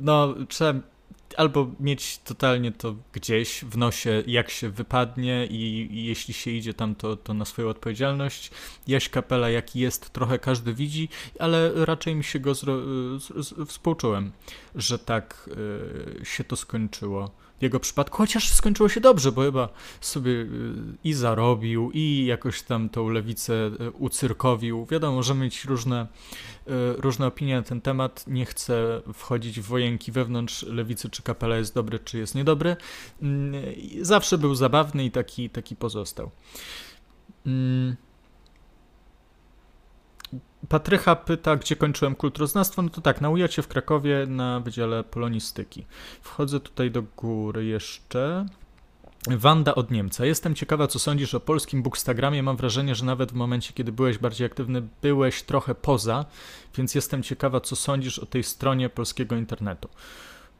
no 0.00 0.34
trzeba 0.48 0.91
albo 1.34 1.70
mieć 1.80 2.18
totalnie 2.18 2.72
to 2.72 2.94
gdzieś 3.12 3.64
w 3.64 3.76
nosie, 3.76 4.22
jak 4.26 4.50
się 4.50 4.70
wypadnie 4.70 5.46
i, 5.46 5.88
i, 5.92 6.04
jeśli 6.04 6.34
się 6.34 6.50
idzie 6.50 6.74
tam, 6.74 6.94
to, 6.94 7.16
to 7.16 7.34
na 7.34 7.44
swoją 7.44 7.68
odpowiedzialność. 7.68 8.50
Jaś 8.86 9.08
Kapela 9.08 9.50
jaki 9.50 9.80
jest, 9.80 10.10
trochę 10.10 10.38
każdy 10.38 10.74
widzi, 10.74 11.08
ale 11.38 11.84
raczej 11.84 12.14
mi 12.14 12.24
się 12.24 12.40
go 12.40 12.52
zro- 12.52 13.18
z, 13.20 13.46
z, 13.46 13.68
współczułem, 13.68 14.32
że 14.74 14.98
tak 14.98 15.50
y, 16.22 16.24
się 16.24 16.44
to 16.44 16.56
skończyło 16.56 17.30
jego 17.62 17.80
przypadku, 17.80 18.16
chociaż 18.16 18.52
skończyło 18.52 18.88
się 18.88 19.00
dobrze, 19.00 19.32
bo 19.32 19.42
chyba 19.42 19.68
sobie 20.00 20.32
y, 20.32 20.48
i 21.04 21.12
zarobił, 21.12 21.90
i 21.94 22.24
jakoś 22.26 22.62
tam 22.62 22.88
tą 22.88 23.08
lewicę 23.08 23.52
y, 23.80 23.90
ucyrkowił. 23.90 24.86
Wiadomo, 24.86 25.16
możemy 25.16 25.44
mieć 25.44 25.64
różne, 25.64 26.06
y, 26.68 26.70
różne 26.96 27.26
opinie 27.26 27.56
na 27.56 27.62
ten 27.62 27.80
temat. 27.80 28.24
Nie 28.26 28.46
chcę 28.46 29.02
wchodzić 29.14 29.60
w 29.60 29.64
wojenki 29.64 30.12
wewnątrz 30.12 30.62
lewicy, 30.62 31.10
czy 31.10 31.22
kapela 31.22 31.56
jest 31.56 31.74
dobry, 31.74 31.98
czy 31.98 32.18
jest 32.18 32.34
niedobry. 32.34 32.76
Mm, 33.22 33.54
zawsze 34.00 34.38
był 34.38 34.54
zabawny 34.54 35.04
i 35.04 35.10
taki, 35.10 35.50
taki 35.50 35.76
pozostał. 35.76 36.30
Mm. 37.46 37.96
Patrycha 40.68 41.16
pyta, 41.16 41.56
gdzie 41.56 41.76
kończyłem 41.76 42.14
kulturoznawstwo. 42.14 42.82
No 42.82 42.88
to 42.88 43.00
tak, 43.00 43.20
na 43.20 43.30
UJAcie 43.30 43.62
w 43.62 43.68
Krakowie 43.68 44.26
na 44.28 44.60
Wydziale 44.60 45.04
Polonistyki. 45.04 45.86
Wchodzę 46.22 46.60
tutaj 46.60 46.90
do 46.90 47.02
góry 47.16 47.64
jeszcze. 47.64 48.46
Wanda 49.30 49.74
od 49.74 49.90
Niemca. 49.90 50.26
Jestem 50.26 50.54
ciekawa, 50.54 50.86
co 50.86 50.98
sądzisz 50.98 51.34
o 51.34 51.40
polskim 51.40 51.82
Bookstagramie. 51.82 52.42
Mam 52.42 52.56
wrażenie, 52.56 52.94
że 52.94 53.04
nawet 53.04 53.32
w 53.32 53.34
momencie, 53.34 53.72
kiedy 53.72 53.92
byłeś 53.92 54.18
bardziej 54.18 54.46
aktywny, 54.46 54.82
byłeś 55.02 55.42
trochę 55.42 55.74
poza, 55.74 56.24
więc 56.76 56.94
jestem 56.94 57.22
ciekawa, 57.22 57.60
co 57.60 57.76
sądzisz 57.76 58.18
o 58.18 58.26
tej 58.26 58.42
stronie 58.42 58.88
polskiego 58.88 59.36
internetu. 59.36 59.88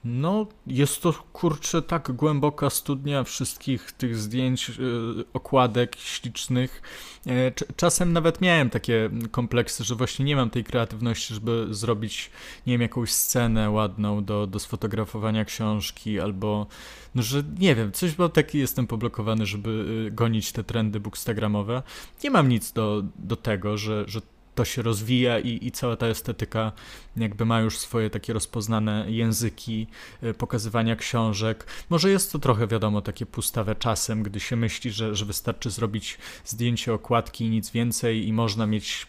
No, 0.05 0.47
jest 0.67 1.03
to 1.03 1.12
kurczę 1.12 1.83
tak 1.83 2.12
głęboka 2.12 2.71
studnia 2.71 3.25
wszystkich 3.25 3.93
tych 3.93 4.17
zdjęć, 4.17 4.69
yy, 4.69 5.25
okładek 5.33 5.97
ślicznych. 5.97 6.83
Yy, 7.27 7.53
czasem 7.77 8.12
nawet 8.12 8.41
miałem 8.41 8.71
takie 8.71 9.11
kompleksy, 9.31 9.85
że 9.85 9.95
właśnie 9.95 10.25
nie 10.25 10.37
mam 10.37 10.51
tej 10.51 10.65
kreatywności, 10.65 11.35
żeby 11.35 11.67
zrobić, 11.71 12.31
nie 12.67 12.75
wiem, 12.75 12.83
jakąś 12.83 13.12
scenę 13.12 13.71
ładną 13.71 14.25
do, 14.25 14.47
do 14.47 14.59
sfotografowania 14.59 15.45
książki, 15.45 16.21
albo, 16.21 16.67
no, 17.15 17.23
że 17.23 17.43
nie 17.59 17.75
wiem, 17.75 17.93
coś, 17.93 18.15
bo 18.15 18.29
taki 18.29 18.59
jestem 18.59 18.87
poblokowany, 18.87 19.47
żeby 19.47 20.03
yy, 20.05 20.11
gonić 20.11 20.53
te 20.53 20.65
trendy 20.65 21.01
bookstagramowe. 21.01 21.83
Nie 22.25 22.31
mam 22.31 22.49
nic 22.49 22.73
do, 22.73 23.03
do 23.17 23.37
tego, 23.37 23.79
że, 23.79 24.05
że 24.07 24.21
to 24.55 24.65
się 24.65 24.83
rozwija 24.83 25.38
i, 25.38 25.67
i 25.67 25.73
cała 25.73 25.97
ta 25.97 26.07
estetyka 26.07 26.73
jakby 27.17 27.45
ma 27.45 27.61
już 27.61 27.79
swoje 27.79 28.11
takie 28.11 28.33
rozpoznane 28.33 29.05
języki 29.09 29.87
e, 30.23 30.35
pokazywania 30.35 30.97
książek. 30.97 31.67
Może 31.91 32.11
jest 32.11 32.33
to 32.33 32.38
trochę, 32.38 32.67
wiadomo, 32.67 33.03
takie 33.03 33.27
pustawe 33.27 33.75
czasem, 33.77 34.23
gdy 34.23 34.41
się 34.41 34.57
myśli, 34.57 34.91
że, 34.91 35.15
że 35.15 35.25
wystarczy 35.25 35.71
zrobić 35.71 36.19
zdjęcie 36.45 36.95
okładki 36.95 37.45
i 37.45 37.51
nic 37.51 37.71
więcej 37.71 38.29
i 38.29 38.33
można 38.33 38.67
mieć 38.67 39.07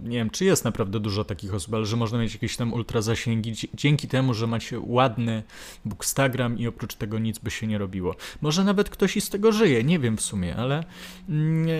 nie 0.00 0.16
wiem, 0.16 0.30
czy 0.30 0.44
jest 0.44 0.64
naprawdę 0.64 1.00
dużo 1.00 1.24
takich 1.24 1.54
osób, 1.54 1.74
ale 1.74 1.86
że 1.86 1.96
można 1.96 2.18
mieć 2.18 2.34
jakieś 2.34 2.56
tam 2.56 2.72
ultra 2.72 3.02
zasięgi 3.02 3.54
dzięki 3.74 4.08
temu, 4.08 4.34
że 4.34 4.46
macie 4.46 4.80
ładny 4.80 5.42
Bookstagram 5.84 6.58
i 6.58 6.66
oprócz 6.66 6.94
tego 6.94 7.18
nic 7.18 7.38
by 7.38 7.50
się 7.50 7.66
nie 7.66 7.78
robiło. 7.78 8.16
Może 8.40 8.64
nawet 8.64 8.90
ktoś 8.90 9.16
i 9.16 9.20
z 9.20 9.28
tego 9.28 9.52
żyje, 9.52 9.84
nie 9.84 9.98
wiem 9.98 10.16
w 10.16 10.20
sumie, 10.20 10.56
ale 10.56 10.84
mm, 11.28 11.68
e, 11.68 11.72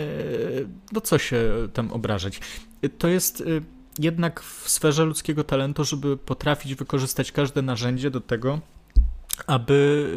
no 0.92 1.00
co 1.00 1.18
się 1.18 1.68
tam 1.72 1.92
obrażać. 1.92 2.40
To 2.98 3.08
jest 3.08 3.40
e, 3.40 3.44
jednak 3.98 4.42
w 4.42 4.68
sferze 4.68 5.04
ludzkiego 5.04 5.44
talentu, 5.44 5.84
żeby 5.84 6.16
potrafić 6.16 6.74
wykorzystać 6.74 7.32
każde 7.32 7.62
narzędzie 7.62 8.10
do 8.10 8.20
tego, 8.20 8.60
aby 9.46 10.08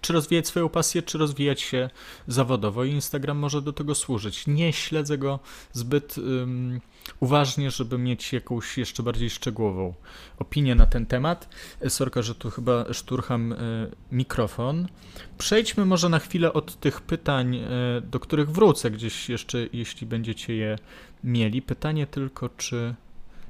czy 0.00 0.12
rozwijać 0.12 0.46
swoją 0.46 0.68
pasję, 0.68 1.02
czy 1.02 1.18
rozwijać 1.18 1.60
się 1.60 1.90
zawodowo 2.26 2.84
i 2.84 2.90
Instagram 2.90 3.38
może 3.38 3.62
do 3.62 3.72
tego 3.72 3.94
służyć. 3.94 4.46
Nie 4.46 4.72
śledzę 4.72 5.18
go 5.18 5.38
zbyt 5.72 6.18
um, 6.18 6.80
uważnie, 7.20 7.70
żeby 7.70 7.98
mieć 7.98 8.32
jakąś 8.32 8.78
jeszcze 8.78 9.02
bardziej 9.02 9.30
szczegółową 9.30 9.94
opinię 10.38 10.74
na 10.74 10.86
ten 10.86 11.06
temat. 11.06 11.48
Sorka, 11.88 12.22
że 12.22 12.34
tu 12.34 12.50
chyba 12.50 12.92
szturcham 12.92 13.52
y, 13.52 13.56
mikrofon. 14.12 14.88
Przejdźmy 15.38 15.84
może 15.84 16.08
na 16.08 16.18
chwilę 16.18 16.52
od 16.52 16.80
tych 16.80 17.00
pytań, 17.00 17.56
y, 17.56 17.60
do 18.00 18.20
których 18.20 18.50
wrócę 18.50 18.90
gdzieś 18.90 19.28
jeszcze, 19.28 19.58
jeśli 19.72 20.06
będziecie 20.06 20.56
je 20.56 20.78
mieli. 21.24 21.62
Pytanie 21.62 22.06
tylko, 22.06 22.48
czy 22.48 22.94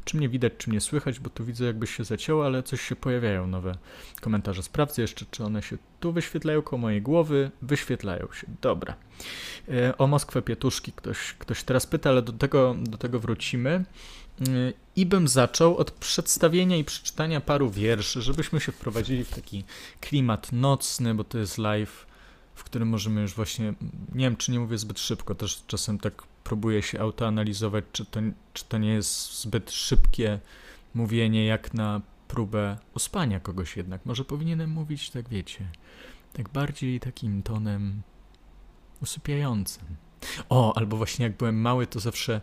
czy 0.06 0.16
mnie 0.16 0.28
widać, 0.28 0.52
czy 0.58 0.70
mnie 0.70 0.80
słychać, 0.80 1.20
bo 1.20 1.30
tu 1.30 1.44
widzę 1.44 1.64
jakby 1.64 1.86
się 1.86 2.04
zacięło, 2.04 2.46
ale 2.46 2.62
coś 2.62 2.80
się 2.80 2.96
pojawiają 2.96 3.46
nowe 3.46 3.78
komentarze. 4.20 4.62
Sprawdzę 4.62 5.02
jeszcze, 5.02 5.26
czy 5.30 5.44
one 5.44 5.62
się 5.62 5.78
tu 6.00 6.12
wyświetlają 6.12 6.62
koło 6.62 6.80
mojej 6.80 7.02
głowy. 7.02 7.50
Wyświetlają 7.62 8.28
się. 8.32 8.46
Dobra. 8.62 8.94
E, 9.68 9.98
o 9.98 10.06
Moskwę 10.06 10.42
Pietuszki 10.42 10.92
ktoś, 10.92 11.34
ktoś 11.38 11.62
teraz 11.62 11.86
pyta, 11.86 12.10
ale 12.10 12.22
do 12.22 12.32
tego, 12.32 12.76
do 12.80 12.98
tego 12.98 13.20
wrócimy. 13.20 13.70
E, 13.70 14.44
I 14.96 15.06
bym 15.06 15.28
zaczął 15.28 15.76
od 15.76 15.90
przedstawienia 15.90 16.76
i 16.76 16.84
przeczytania 16.84 17.40
paru 17.40 17.70
wierszy, 17.70 18.22
żebyśmy 18.22 18.60
się 18.60 18.72
wprowadzili 18.72 19.24
w 19.24 19.30
taki 19.30 19.64
klimat 20.00 20.52
nocny, 20.52 21.14
bo 21.14 21.24
to 21.24 21.38
jest 21.38 21.58
live, 21.58 22.06
w 22.54 22.64
którym 22.64 22.88
możemy 22.88 23.20
już 23.20 23.34
właśnie, 23.34 23.74
nie 24.14 24.24
wiem 24.24 24.36
czy 24.36 24.52
nie 24.52 24.60
mówię 24.60 24.78
zbyt 24.78 24.98
szybko, 24.98 25.34
też 25.34 25.62
czasem 25.66 25.98
tak 25.98 26.22
próbuję 26.46 26.82
się 26.82 27.00
autoanalizować, 27.00 27.84
czy 27.92 28.04
to, 28.04 28.20
czy 28.52 28.64
to 28.64 28.78
nie 28.78 28.88
jest 28.88 29.40
zbyt 29.40 29.70
szybkie 29.70 30.40
mówienie, 30.94 31.46
jak 31.46 31.74
na 31.74 32.00
próbę 32.28 32.76
uspania 32.94 33.40
kogoś 33.40 33.76
jednak. 33.76 34.06
Może 34.06 34.24
powinienem 34.24 34.70
mówić, 34.70 35.10
tak 35.10 35.28
wiecie, 35.28 35.68
tak 36.32 36.48
bardziej 36.48 37.00
takim 37.00 37.42
tonem 37.42 38.02
usypiającym. 39.02 39.84
O, 40.48 40.76
albo 40.76 40.96
właśnie 40.96 41.22
jak 41.22 41.36
byłem 41.36 41.60
mały, 41.60 41.86
to 41.86 42.00
zawsze 42.00 42.40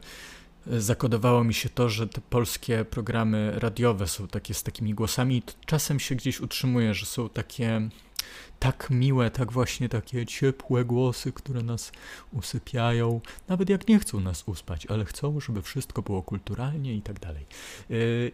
e, 0.68 0.82
zakodowało 0.82 1.44
mi 1.44 1.54
się 1.54 1.70
to, 1.70 1.90
że 1.90 2.08
te 2.08 2.22
polskie 2.22 2.86
programy 2.86 3.52
radiowe 3.56 4.08
są 4.08 4.28
takie 4.28 4.54
z 4.54 4.64
takimi 4.64 4.94
głosami 4.94 5.44
czasem 5.66 6.00
się 6.00 6.16
gdzieś 6.16 6.42
utrzymuje, 6.42 6.94
że 6.94 7.06
są 7.06 7.30
takie 7.30 7.90
tak 8.60 8.88
miłe, 8.90 9.32
tak 9.32 9.52
właśnie 9.52 9.90
takie 9.90 10.26
ciepłe 10.26 10.86
głosy, 10.86 11.32
które 11.32 11.64
nas 11.64 11.92
usypiają, 12.32 13.22
nawet 13.48 13.70
jak 13.70 13.88
nie 13.88 14.00
chcą 14.00 14.20
nas 14.20 14.44
uspać, 14.46 14.86
ale 14.86 15.06
chcą, 15.06 15.40
żeby 15.40 15.62
wszystko 15.62 16.02
było 16.02 16.22
kulturalnie 16.22 16.96
i 16.96 17.02
tak 17.02 17.20
dalej. 17.20 17.46
Y, 17.92 18.32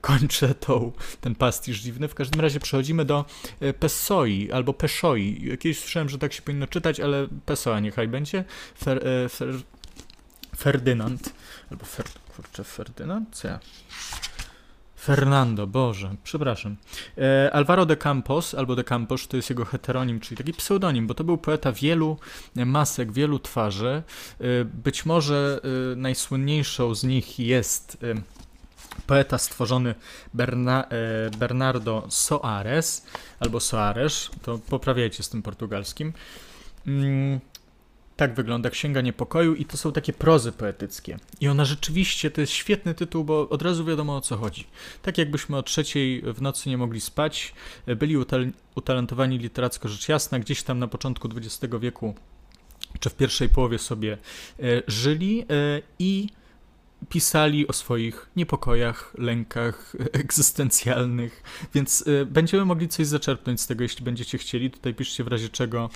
kończę 0.00 0.54
tą, 0.54 0.92
ten 1.20 1.34
pastisz 1.34 1.80
dziwny. 1.80 2.08
W 2.08 2.14
każdym 2.14 2.40
razie 2.40 2.60
przechodzimy 2.60 3.04
do 3.04 3.24
y, 3.62 3.72
Pesoi 3.72 4.52
albo 4.52 4.72
Peszoi. 4.72 5.58
Kiedyś 5.60 5.80
słyszałem, 5.80 6.08
że 6.08 6.18
tak 6.18 6.32
się 6.32 6.42
powinno 6.42 6.66
czytać, 6.66 7.00
ale 7.00 7.28
Pesoa 7.46 7.80
niechaj 7.80 8.08
będzie. 8.08 8.44
Fer, 8.78 9.06
y, 9.06 9.28
fer, 9.28 9.48
Ferdynand. 10.56 11.32
Albo 11.70 11.84
Fer, 11.84 12.06
kurczę, 12.36 12.64
Ferdynand? 12.64 13.36
Co 13.36 13.48
ja? 13.48 13.58
Fernando, 15.06 15.66
Boże, 15.66 16.14
przepraszam. 16.24 16.76
E, 17.18 17.50
Alvaro 17.52 17.86
de 17.86 17.96
Campos, 17.96 18.54
albo 18.54 18.76
de 18.76 18.84
Campos, 18.84 19.28
to 19.28 19.36
jest 19.36 19.50
jego 19.50 19.64
heteronim, 19.64 20.20
czyli 20.20 20.36
taki 20.36 20.52
pseudonim, 20.52 21.06
bo 21.06 21.14
to 21.14 21.24
był 21.24 21.38
poeta 21.38 21.72
wielu 21.72 22.16
masek, 22.54 23.12
wielu 23.12 23.38
twarzy. 23.38 24.02
E, 24.40 24.64
być 24.64 25.06
może 25.06 25.60
e, 25.92 25.96
najsłynniejszą 25.96 26.94
z 26.94 27.04
nich 27.04 27.38
jest 27.38 27.98
e, 28.02 28.14
poeta 29.06 29.38
stworzony 29.38 29.94
Berna, 30.34 30.84
e, 30.84 31.30
Bernardo 31.38 32.06
Soares, 32.08 33.06
albo 33.40 33.60
Soares, 33.60 34.30
to 34.42 34.58
poprawiajcie 34.58 35.22
z 35.22 35.28
tym 35.28 35.42
portugalskim. 35.42 36.12
Mm, 36.86 37.40
tak 38.16 38.34
wygląda 38.34 38.70
Księga 38.70 39.00
Niepokoju 39.00 39.54
i 39.54 39.64
to 39.64 39.76
są 39.76 39.92
takie 39.92 40.12
prozy 40.12 40.52
poetyckie. 40.52 41.18
I 41.40 41.48
ona 41.48 41.64
rzeczywiście, 41.64 42.30
to 42.30 42.40
jest 42.40 42.52
świetny 42.52 42.94
tytuł, 42.94 43.24
bo 43.24 43.48
od 43.48 43.62
razu 43.62 43.84
wiadomo 43.84 44.16
o 44.16 44.20
co 44.20 44.36
chodzi. 44.36 44.66
Tak 45.02 45.18
jakbyśmy 45.18 45.56
o 45.56 45.62
trzeciej 45.62 46.22
w 46.22 46.42
nocy 46.42 46.68
nie 46.68 46.78
mogli 46.78 47.00
spać, 47.00 47.54
byli 47.86 48.16
utal 48.16 48.46
utalentowani 48.74 49.38
literacko 49.38 49.88
rzecz 49.88 50.08
jasna, 50.08 50.38
gdzieś 50.38 50.62
tam 50.62 50.78
na 50.78 50.88
początku 50.88 51.28
XX 51.36 51.74
wieku, 51.80 52.14
czy 53.00 53.10
w 53.10 53.14
pierwszej 53.14 53.48
połowie 53.48 53.78
sobie 53.78 54.12
e, 54.12 54.82
żyli 54.86 55.40
e, 55.40 55.82
i 55.98 56.28
pisali 57.08 57.68
o 57.68 57.72
swoich 57.72 58.26
niepokojach, 58.36 59.14
lękach 59.18 59.92
egzystencjalnych, 60.12 61.42
więc 61.74 62.00
y, 62.06 62.26
będziemy 62.26 62.64
mogli 62.64 62.88
coś 62.88 63.06
zaczerpnąć 63.06 63.60
z 63.60 63.66
tego, 63.66 63.82
jeśli 63.82 64.04
będziecie 64.04 64.38
chcieli. 64.38 64.70
Tutaj 64.70 64.94
piszcie 64.94 65.24
w 65.24 65.28
razie 65.28 65.48
czego, 65.48 65.90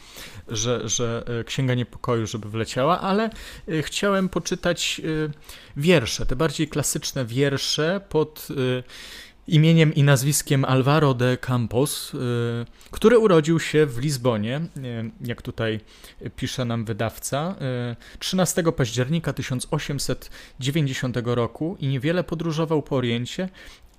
że, 0.49 0.89
że 0.89 1.25
y, 1.41 1.45
Księga 1.45 1.75
Niepokoju, 1.75 2.27
żeby 2.27 2.49
wleciała, 2.49 3.01
ale 3.01 3.31
y, 3.69 3.83
chciałem 3.83 4.29
poczytać 4.29 5.01
wiersze, 5.77 6.27
te 6.27 6.37
bardziej 6.37 6.69
klasyczne 6.69 7.25
wiersze 7.25 8.01
pod 8.09 8.49
imieniem 9.51 9.95
i 9.95 10.03
nazwiskiem 10.03 10.65
Alvaro 10.65 11.15
de 11.15 11.37
Campos, 11.37 12.15
y, 12.15 12.19
który 12.91 13.19
urodził 13.19 13.61
się 13.61 13.87
w 13.87 13.99
Lizbonie, 13.99 14.61
y, 14.77 15.11
jak 15.21 15.43
tutaj 15.43 15.81
pisze 16.37 16.65
nam 16.65 16.85
wydawca, 16.85 17.55
13 18.19 18.61
y, 18.69 18.73
października 18.73 19.33
1890 19.33 21.17
roku 21.25 21.77
i 21.81 21.87
niewiele 21.87 22.25
podróżował 22.25 22.83
po 22.83 22.97
Oriencie 22.97 23.49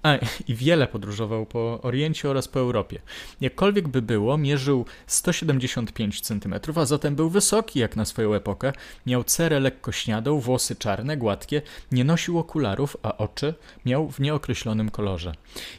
a, 0.03 0.17
i 0.47 0.55
wiele 0.55 0.87
podróżował 0.87 1.45
po 1.45 1.79
Oriencie 1.81 2.29
oraz 2.29 2.47
po 2.47 2.59
Europie. 2.59 3.01
Jakkolwiek 3.41 3.87
by 3.87 4.01
było, 4.01 4.37
mierzył 4.37 4.85
175 5.07 6.21
cm, 6.21 6.55
a 6.75 6.85
zatem 6.85 7.15
był 7.15 7.29
wysoki 7.29 7.79
jak 7.79 7.95
na 7.95 8.05
swoją 8.05 8.33
epokę, 8.33 8.73
miał 9.05 9.23
cerę 9.23 9.59
lekko 9.59 9.91
śniadą, 9.91 10.39
włosy 10.39 10.75
czarne, 10.75 11.17
gładkie, 11.17 11.61
nie 11.91 12.03
nosił 12.03 12.39
okularów, 12.39 12.97
a 13.03 13.17
oczy 13.17 13.53
miał 13.85 14.11
w 14.11 14.19
nieokreślonym 14.19 14.89
kolorze. 14.89 15.33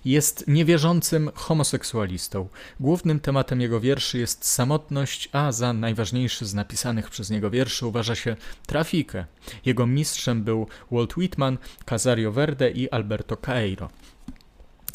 Jest 0.04 0.44
niewierzącym 0.48 1.30
homoseksualistą. 1.34 2.48
Głównym 2.80 3.20
tematem 3.20 3.60
jego 3.60 3.80
wierszy 3.80 4.18
jest 4.18 4.44
samotność, 4.44 5.28
a 5.32 5.52
za 5.52 5.72
najważniejszy 5.72 6.46
z 6.46 6.54
napisanych 6.54 7.10
przez 7.10 7.30
niego 7.30 7.50
wierszy 7.50 7.86
uważa 7.86 8.14
się 8.14 8.36
trafikę. 8.66 9.24
Jego 9.64 9.86
mistrzem 9.86 10.42
był 10.42 10.66
Walt 10.90 11.16
Whitman, 11.16 11.58
Casario 11.84 12.32
Verde 12.32 12.70
i 12.70 12.90
Alberto 12.90 13.36
Caeiro. 13.36 13.88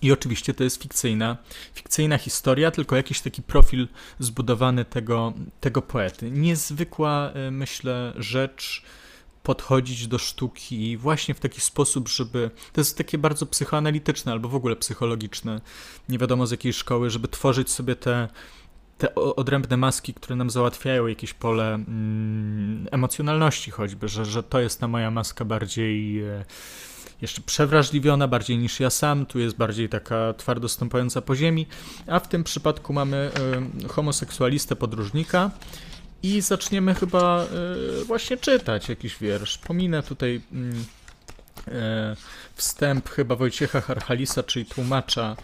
I 0.02 0.12
oczywiście 0.12 0.54
to 0.54 0.64
jest 0.64 0.82
fikcyjna, 0.82 1.38
fikcyjna 1.74 2.18
historia, 2.18 2.72
tylko 2.72 2.96
jakiś 2.96 3.22
taki 3.22 3.42
profil 3.42 3.88
zbudowany 4.20 4.86
tego, 4.86 5.34
tego 5.62 5.82
poety. 5.82 6.32
Niezwykła, 6.32 7.32
e, 7.32 7.52
myślę, 7.52 8.14
rzecz 8.18 8.84
podchodzić 9.44 10.08
do 10.08 10.18
sztuki 10.18 10.98
właśnie 10.98 11.34
w 11.34 11.40
taki 11.40 11.62
sposób, 11.62 12.10
żeby. 12.10 12.52
To 12.74 12.82
jest 12.82 12.98
takie 12.98 13.18
bardzo 13.18 13.46
psychoanalityczne 13.46 14.32
albo 14.32 14.50
w 14.50 14.56
ogóle 14.56 14.76
psychologiczne, 14.76 15.62
nie 16.10 16.18
wiadomo 16.18 16.48
z 16.48 16.52
jakiej 16.52 16.74
szkoły, 16.74 17.10
żeby 17.10 17.28
tworzyć 17.28 17.70
sobie 17.72 17.96
te, 17.96 18.28
te 18.98 19.16
odrębne 19.16 19.78
maski, 19.78 20.14
które 20.14 20.36
nam 20.36 20.50
załatwiają 20.50 21.08
jakieś 21.08 21.34
pole 21.34 21.74
mm, 21.74 22.88
emocjonalności, 22.92 23.72
choćby, 23.72 24.08
że, 24.08 24.26
że 24.26 24.44
to 24.44 24.60
jest 24.60 24.80
ta 24.80 24.88
moja 24.88 25.12
maska 25.12 25.46
bardziej. 25.46 26.24
E, 26.24 26.46
jeszcze 27.22 27.42
przewrażliwiona 27.42 28.28
bardziej 28.28 28.58
niż 28.58 28.80
ja 28.80 28.90
sam, 28.90 29.26
tu 29.26 29.40
jest 29.40 29.56
bardziej 29.56 29.90
taka 29.90 30.34
twardo 30.34 30.70
stąpająca 30.70 31.22
po 31.22 31.36
ziemi, 31.36 31.68
a 32.08 32.20
w 32.20 32.28
tym 32.28 32.44
przypadku 32.44 32.94
mamy 32.94 33.32
y, 33.84 33.88
homoseksualistę 33.88 34.76
podróżnika 34.76 35.52
i 36.24 36.42
zaczniemy 36.42 36.96
chyba 36.96 37.46
y, 38.02 38.06
właśnie 38.06 38.38
czytać 38.38 38.90
jakiś 38.90 39.18
wiersz. 39.18 39.58
Pominę 39.58 40.04
tutaj 40.04 40.42
y, 40.54 41.72
wstęp 42.56 43.10
chyba 43.10 43.36
Wojciecha 43.36 43.82
Harchalisa, 43.82 44.44
czyli 44.44 44.66
tłumacza 44.66 45.36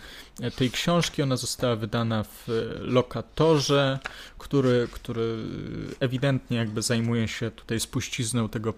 tej 0.56 0.72
książki. 0.72 1.22
Ona 1.22 1.38
została 1.38 1.76
wydana 1.76 2.24
w 2.24 2.48
lokatorze, 2.80 4.00
który, 4.38 4.88
który 4.92 5.38
ewidentnie 6.00 6.58
jakby 6.58 6.82
zajmuje 6.82 7.28
się 7.28 7.52
tutaj 7.52 7.80
spuścizną 7.80 8.50
tego 8.50 8.74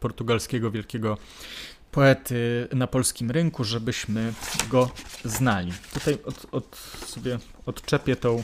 portugalskiego 0.00 0.70
wielkiego 0.70 1.18
poety 1.94 2.68
na 2.72 2.86
polskim 2.86 3.30
rynku, 3.30 3.64
żebyśmy 3.64 4.32
go 4.68 4.90
znali. 5.24 5.72
Tutaj 5.92 6.18
od, 6.24 6.46
od 6.52 6.76
sobie 7.06 7.38
odczepię 7.66 8.16
tą 8.16 8.42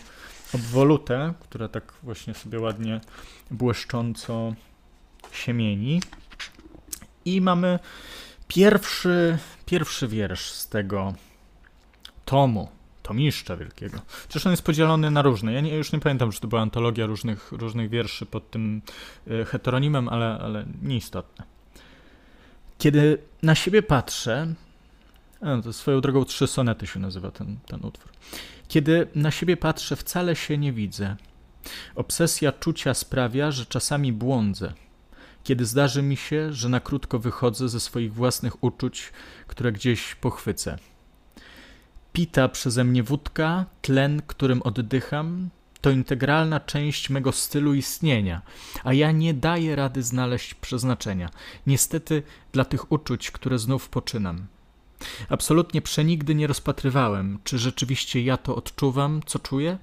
obwolutę, 0.55 1.35
która 1.41 1.69
tak 1.69 1.93
właśnie 2.03 2.35
sobie 2.35 2.61
ładnie 2.61 3.01
błyszcząco 3.51 4.55
się 5.33 5.53
mieni. 5.53 6.03
I 7.25 7.41
mamy 7.41 7.79
pierwszy, 8.49 9.39
pierwszy 9.67 10.09
wiersz 10.09 10.51
z 10.51 10.69
tego 10.69 11.15
tomu, 12.25 12.69
tomiszcza 13.03 13.57
wielkiego. 13.57 13.99
Przecież 14.29 14.47
on 14.47 14.53
jest 14.53 14.65
podzielony 14.65 15.11
na 15.11 15.23
różne. 15.23 15.53
Ja 15.53 15.61
nie, 15.61 15.77
już 15.77 15.93
nie 15.93 16.01
pamiętam, 16.01 16.33
czy 16.33 16.41
to 16.41 16.49
była 16.49 16.63
antologia 16.63 17.07
różnych, 17.07 17.53
różnych 17.53 17.91
wierszy 17.91 18.27
pod 18.27 18.51
tym 18.51 18.83
y, 19.31 19.45
heteronimem, 19.45 20.09
ale, 20.09 20.39
ale 20.41 20.67
nieistotne. 20.83 21.50
Kiedy 22.81 23.19
na 23.43 23.55
siebie 23.55 23.83
patrzę, 23.83 24.55
a, 25.41 25.63
to 25.63 25.73
swoją 25.73 26.01
drogą 26.01 26.25
trzy 26.25 26.47
sonety 26.47 26.87
się 26.87 27.01
nazywa 27.01 27.31
ten, 27.31 27.57
ten 27.67 27.85
utwór. 27.85 28.13
Kiedy 28.69 29.07
na 29.15 29.31
siebie 29.31 29.57
patrzę, 29.57 29.97
wcale 29.97 30.37
się 30.37 30.59
nie 30.59 30.73
widzę. 30.73 31.17
Obsesja 31.95 32.53
czucia 32.53 32.95
sprawia, 32.95 33.51
że 33.51 33.67
czasami 33.67 34.13
błądzę. 34.13 34.73
Kiedy 35.45 35.65
zdarzy 35.65 36.03
mi 36.03 36.17
się, 36.17 36.53
że 36.53 36.69
na 36.69 36.81
krótko 36.81 37.19
wychodzę 37.19 37.69
ze 37.69 37.81
swoich 37.81 38.15
własnych 38.15 38.65
uczuć, 38.65 39.13
które 39.47 39.73
gdzieś 39.73 40.15
pochwycę. 40.15 40.79
Pita 42.13 42.49
przeze 42.49 42.85
mnie 42.85 43.03
wódka, 43.03 43.65
tlen, 43.83 44.23
którym 44.27 44.63
oddycham, 44.63 45.51
to 45.81 45.91
integralna 45.91 46.61
część 46.61 47.11
mego 47.11 47.33
stylu 47.33 47.75
istnienia, 47.75 48.43
a 48.85 48.93
ja 48.93 49.13
nie 49.13 49.35
daję 49.35 49.77
rady 49.77 50.03
znaleźć 50.03 50.55
przeznaczenia. 50.55 51.31
Niestety 51.67 52.23
dla 52.53 52.65
tych 52.65 52.93
uczuć, 52.93 53.31
które 53.31 53.59
znów 53.59 53.89
poczynam. 53.89 54.47
Absolutnie 55.29 55.83
przenigdy 55.83 56.35
nie 56.35 56.47
rozpatrywałem, 56.47 57.39
czy 57.45 57.59
rzeczywiście 57.59 58.23
ja 58.23 58.37
to 58.37 58.57
odczuwam, 58.57 59.21
co 59.27 59.39
czuję? 59.39 59.79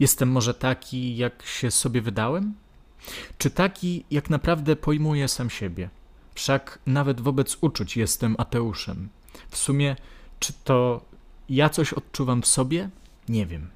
Jestem 0.00 0.30
może 0.30 0.54
taki, 0.54 1.16
jak 1.16 1.42
się 1.42 1.70
sobie 1.70 2.00
wydałem? 2.02 2.54
Czy 3.38 3.50
taki, 3.50 4.04
jak 4.10 4.30
naprawdę 4.30 4.76
pojmuję 4.76 5.28
sam 5.28 5.50
siebie? 5.50 5.90
Wszak 6.34 6.78
nawet 6.86 7.20
wobec 7.20 7.56
uczuć 7.60 7.96
jestem 7.96 8.36
ateuszem. 8.38 9.08
W 9.50 9.56
sumie, 9.56 9.96
czy 10.40 10.52
to 10.64 11.04
ja 11.48 11.68
coś 11.68 11.92
odczuwam 11.92 12.42
w 12.42 12.46
sobie? 12.46 12.90
Nie 13.28 13.46
wiem. 13.46 13.75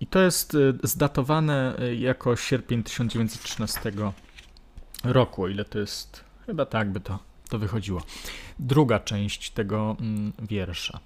I 0.00 0.06
to 0.06 0.20
jest 0.20 0.54
y, 0.54 0.74
zdatowane 0.82 1.76
y, 1.80 1.96
jako 1.96 2.36
sierpień 2.36 2.82
1913 2.82 3.92
roku, 5.04 5.42
o 5.42 5.48
ile 5.48 5.64
to 5.64 5.78
jest, 5.78 6.24
chyba 6.46 6.66
tak 6.66 6.92
by 6.92 7.00
to, 7.00 7.18
to 7.48 7.58
wychodziło. 7.58 8.02
Druga 8.58 9.00
część 9.00 9.50
tego 9.50 9.96
mm, 10.00 10.32
wiersza. 10.42 11.00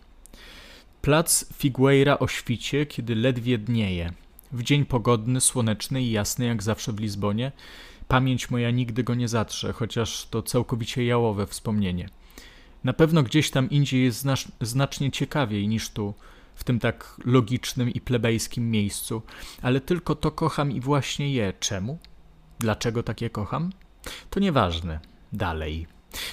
Plac 1.03 1.45
Figueira 1.55 2.19
o 2.19 2.29
świcie, 2.29 2.87
kiedy 2.87 3.15
ledwie 3.15 3.59
dnieje. 3.59 4.13
W 4.53 4.63
dzień 4.63 4.85
pogodny, 4.85 5.41
słoneczny 5.41 6.03
i 6.03 6.11
jasny, 6.11 6.47
jak 6.47 6.63
zawsze 6.63 6.93
w 6.93 7.01
Lizbonie. 7.01 7.53
Pamięć 8.09 8.51
moja 8.51 8.71
nigdy 8.71 9.05
go 9.05 9.15
nie 9.15 9.29
zatrze, 9.29 9.73
chociaż 9.73 10.27
to 10.31 10.43
całkowicie 10.43 11.05
jałowe 11.05 11.47
wspomnienie. 11.47 12.09
Na 12.85 12.93
pewno 12.93 13.23
gdzieś 13.23 13.51
tam 13.51 13.71
indziej 13.71 14.05
jest 14.05 14.27
znacznie 14.61 15.11
ciekawiej 15.11 15.69
niż 15.69 15.91
tu, 15.91 16.15
w 16.55 16.65
tym 16.65 16.79
tak 16.79 17.21
logicznym 17.25 17.91
i 17.91 18.01
plebejskim 18.01 18.71
miejscu, 18.71 19.23
ale 19.63 19.81
tylko 19.81 20.15
to 20.15 20.31
kocham 20.31 20.73
i 20.73 20.81
właśnie 20.81 21.33
je. 21.33 21.53
Czemu? 21.61 21.99
Dlaczego 22.59 23.03
takie 23.03 23.31
kocham? 23.31 23.71
To 24.31 24.41
nieważne. 24.41 25.01
Dalej. 25.33 25.87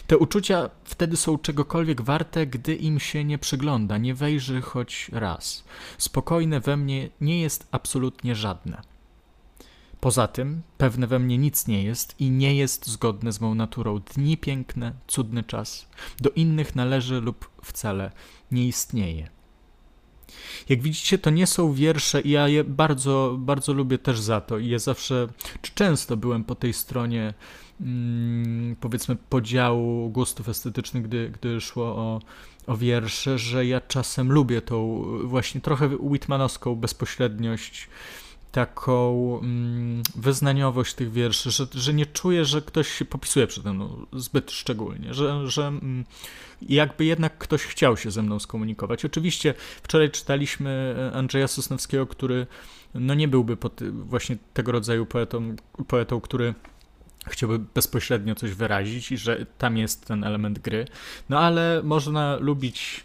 Te 0.07 0.17
uczucia 0.17 0.69
wtedy 0.83 1.17
są 1.17 1.37
czegokolwiek 1.37 2.01
warte, 2.01 2.47
gdy 2.47 2.75
im 2.75 2.99
się 2.99 3.23
nie 3.23 3.37
przygląda, 3.37 3.97
nie 3.97 4.15
wejrzy 4.15 4.61
choć 4.61 5.09
raz. 5.13 5.63
Spokojne 5.97 6.59
we 6.59 6.77
mnie 6.77 7.09
nie 7.21 7.41
jest 7.41 7.67
absolutnie 7.71 8.35
żadne. 8.35 8.81
Poza 9.99 10.27
tym, 10.27 10.61
pewne 10.77 11.07
we 11.07 11.19
mnie 11.19 11.37
nic 11.37 11.67
nie 11.67 11.83
jest 11.83 12.15
i 12.19 12.31
nie 12.31 12.55
jest 12.55 12.87
zgodne 12.87 13.31
z 13.31 13.41
mą 13.41 13.55
naturą. 13.55 13.99
Dni 13.99 14.37
piękne, 14.37 14.93
cudny 15.07 15.43
czas. 15.43 15.87
Do 16.19 16.29
innych 16.29 16.75
należy 16.75 17.21
lub 17.21 17.49
wcale 17.63 18.11
nie 18.51 18.67
istnieje. 18.67 19.29
Jak 20.69 20.81
widzicie, 20.81 21.17
to 21.17 21.29
nie 21.29 21.47
są 21.47 21.73
wiersze 21.73 22.21
i 22.21 22.29
ja 22.29 22.47
je 22.47 22.63
bardzo, 22.63 23.35
bardzo 23.39 23.73
lubię 23.73 23.97
też 23.97 24.19
za 24.19 24.41
to. 24.41 24.57
I 24.57 24.67
je 24.67 24.79
zawsze, 24.79 25.27
czy 25.61 25.71
często 25.75 26.17
byłem 26.17 26.43
po 26.43 26.55
tej 26.55 26.73
stronie 26.73 27.33
mm, 27.81 28.75
powiedzmy 28.75 29.15
podziału 29.15 30.09
gustów 30.09 30.49
estetycznych, 30.49 31.03
gdy, 31.03 31.29
gdy 31.29 31.61
szło 31.61 31.85
o, 31.85 32.21
o 32.67 32.77
wiersze, 32.77 33.39
że 33.39 33.65
ja 33.65 33.81
czasem 33.81 34.31
lubię 34.31 34.61
tą 34.61 35.03
właśnie 35.23 35.61
trochę 35.61 35.87
Whitmanowską 35.87 36.75
bezpośredniość 36.75 37.89
taką 38.51 39.39
mm, 39.39 40.03
wyznaniowość 40.15 40.93
tych 40.93 41.11
wierszy, 41.11 41.51
że, 41.51 41.67
że 41.73 41.93
nie 41.93 42.05
czuję, 42.05 42.45
że 42.45 42.61
ktoś 42.61 42.87
się 42.87 43.05
popisuje 43.05 43.47
przede 43.47 43.73
mną 43.73 44.05
zbyt 44.13 44.51
szczególnie, 44.51 45.13
że, 45.13 45.47
że 45.47 45.67
mm, 45.67 46.05
jakby 46.61 47.05
jednak 47.05 47.37
ktoś 47.37 47.63
chciał 47.63 47.97
się 47.97 48.11
ze 48.11 48.23
mną 48.23 48.39
skomunikować. 48.39 49.05
Oczywiście 49.05 49.53
wczoraj 49.83 50.11
czytaliśmy 50.11 50.95
e, 51.13 51.17
Andrzeja 51.17 51.47
Sosnowskiego, 51.47 52.07
który 52.07 52.47
no 52.93 53.13
nie 53.13 53.27
byłby 53.27 53.57
pod, 53.57 53.81
właśnie 53.91 54.37
tego 54.53 54.71
rodzaju 54.71 55.05
poetą, 55.05 55.55
poetą, 55.87 56.21
który 56.21 56.53
chciałby 57.27 57.59
bezpośrednio 57.59 58.35
coś 58.35 58.51
wyrazić 58.51 59.11
i 59.11 59.17
że 59.17 59.45
tam 59.57 59.77
jest 59.77 60.05
ten 60.05 60.23
element 60.23 60.59
gry. 60.59 60.87
No 61.29 61.39
ale 61.39 61.81
można 61.83 62.35
lubić 62.35 63.03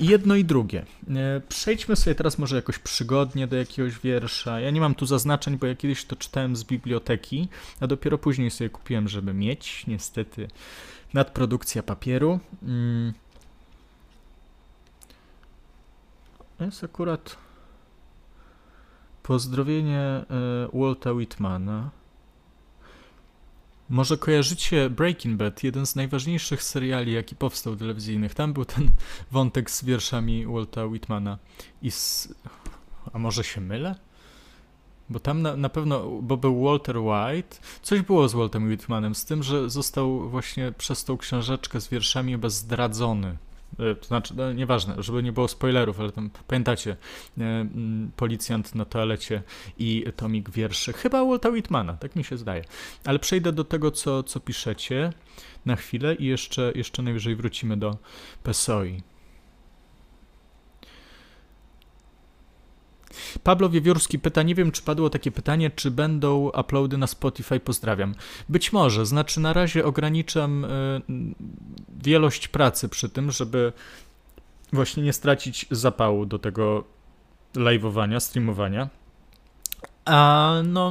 I 0.00 0.06
jedno 0.06 0.34
i 0.34 0.44
drugie. 0.44 0.84
E, 1.08 1.40
przejdźmy 1.48 1.96
sobie 1.96 2.14
teraz 2.14 2.38
może 2.38 2.56
jakoś 2.56 2.78
przygodnie 2.78 3.46
do 3.46 3.56
jakiegoś 3.56 3.98
wiersza. 3.98 4.60
Ja 4.60 4.70
nie 4.70 4.80
mam 4.80 4.94
tu 4.94 5.06
zaznaczeń, 5.06 5.58
bo 5.58 5.66
ja 5.66 5.74
kiedyś 5.74 6.04
to 6.04 6.16
czytałem 6.16 6.56
z 6.56 6.64
biblioteki, 6.64 7.48
a 7.80 7.86
dopiero 7.86 8.18
później 8.18 8.50
sobie 8.50 8.70
kupiłem, 8.70 9.08
żeby 9.08 9.34
mieć. 9.34 9.86
Niestety 9.86 10.48
nadprodukcja 11.14 11.82
papieru. 11.82 12.40
Mm. 12.62 13.12
Jest 16.60 16.84
akurat 16.84 17.36
pozdrowienie 19.22 20.00
e, 20.00 20.24
Walta 20.72 21.12
Whitmana. 21.12 21.90
Może 23.88 24.18
kojarzycie 24.18 24.90
Breaking 24.90 25.36
Bad, 25.36 25.64
jeden 25.64 25.86
z 25.86 25.96
najważniejszych 25.96 26.62
seriali, 26.62 27.12
jaki 27.12 27.36
powstał 27.36 27.76
telewizyjnych. 27.76 28.34
Tam 28.34 28.52
był 28.52 28.64
ten 28.64 28.90
wątek 29.30 29.70
z 29.70 29.84
wierszami 29.84 30.46
Walta 30.46 30.84
Whitmana. 30.84 31.38
I 31.82 31.90
z... 31.90 32.34
A 33.12 33.18
może 33.18 33.44
się 33.44 33.60
mylę? 33.60 33.94
Bo 35.10 35.20
tam 35.20 35.42
na, 35.42 35.56
na 35.56 35.68
pewno, 35.68 36.10
bo 36.22 36.36
był 36.36 36.64
Walter 36.64 36.98
White. 36.98 37.56
Coś 37.82 38.00
było 38.00 38.28
z 38.28 38.34
Waltem 38.34 38.68
Whitmanem, 38.68 39.14
z 39.14 39.24
tym, 39.24 39.42
że 39.42 39.70
został 39.70 40.28
właśnie 40.30 40.72
przez 40.72 41.04
tą 41.04 41.18
książeczkę 41.18 41.80
z 41.80 41.88
wierszami 41.88 42.32
chyba 42.32 42.48
zdradzony 42.48 43.36
to 43.76 44.06
znaczy, 44.06 44.34
no, 44.36 44.52
nieważne, 44.52 44.94
żeby 44.98 45.22
nie 45.22 45.32
było 45.32 45.48
spoilerów, 45.48 46.00
ale 46.00 46.12
tam 46.12 46.30
pamiętacie, 46.48 46.90
e, 47.38 47.42
mm, 47.42 48.10
policjant 48.16 48.74
na 48.74 48.84
toalecie 48.84 49.42
i 49.78 50.04
tomik 50.16 50.50
wierszy, 50.50 50.92
chyba 50.92 51.24
Walta 51.24 51.48
Whitmana, 51.48 51.94
tak 51.94 52.16
mi 52.16 52.24
się 52.24 52.36
zdaje. 52.36 52.64
Ale 53.04 53.18
przejdę 53.18 53.52
do 53.52 53.64
tego, 53.64 53.90
co, 53.90 54.22
co 54.22 54.40
piszecie 54.40 55.12
na 55.66 55.76
chwilę 55.76 56.14
i 56.14 56.24
jeszcze, 56.24 56.72
jeszcze 56.74 57.02
najwyżej 57.02 57.36
wrócimy 57.36 57.76
do 57.76 57.96
Pesoi. 58.42 59.02
Pablo 63.42 63.70
Wiewiórski 63.70 64.18
pyta, 64.18 64.42
nie 64.42 64.54
wiem 64.54 64.72
czy 64.72 64.82
padło 64.82 65.10
takie 65.10 65.30
pytanie, 65.30 65.70
czy 65.70 65.90
będą 65.90 66.50
uploady 66.60 66.98
na 66.98 67.06
Spotify, 67.06 67.60
pozdrawiam. 67.60 68.14
Być 68.48 68.72
może, 68.72 69.06
znaczy 69.06 69.40
na 69.40 69.52
razie 69.52 69.84
ograniczam 69.84 70.64
y, 70.64 70.68
wielość 72.04 72.48
pracy 72.48 72.88
przy 72.88 73.08
tym, 73.08 73.30
żeby 73.30 73.72
właśnie 74.72 75.02
nie 75.02 75.12
stracić 75.12 75.66
zapału 75.70 76.26
do 76.26 76.38
tego 76.38 76.84
live'owania, 77.54 78.20
streamowania. 78.20 78.88
A 80.04 80.52
no, 80.64 80.90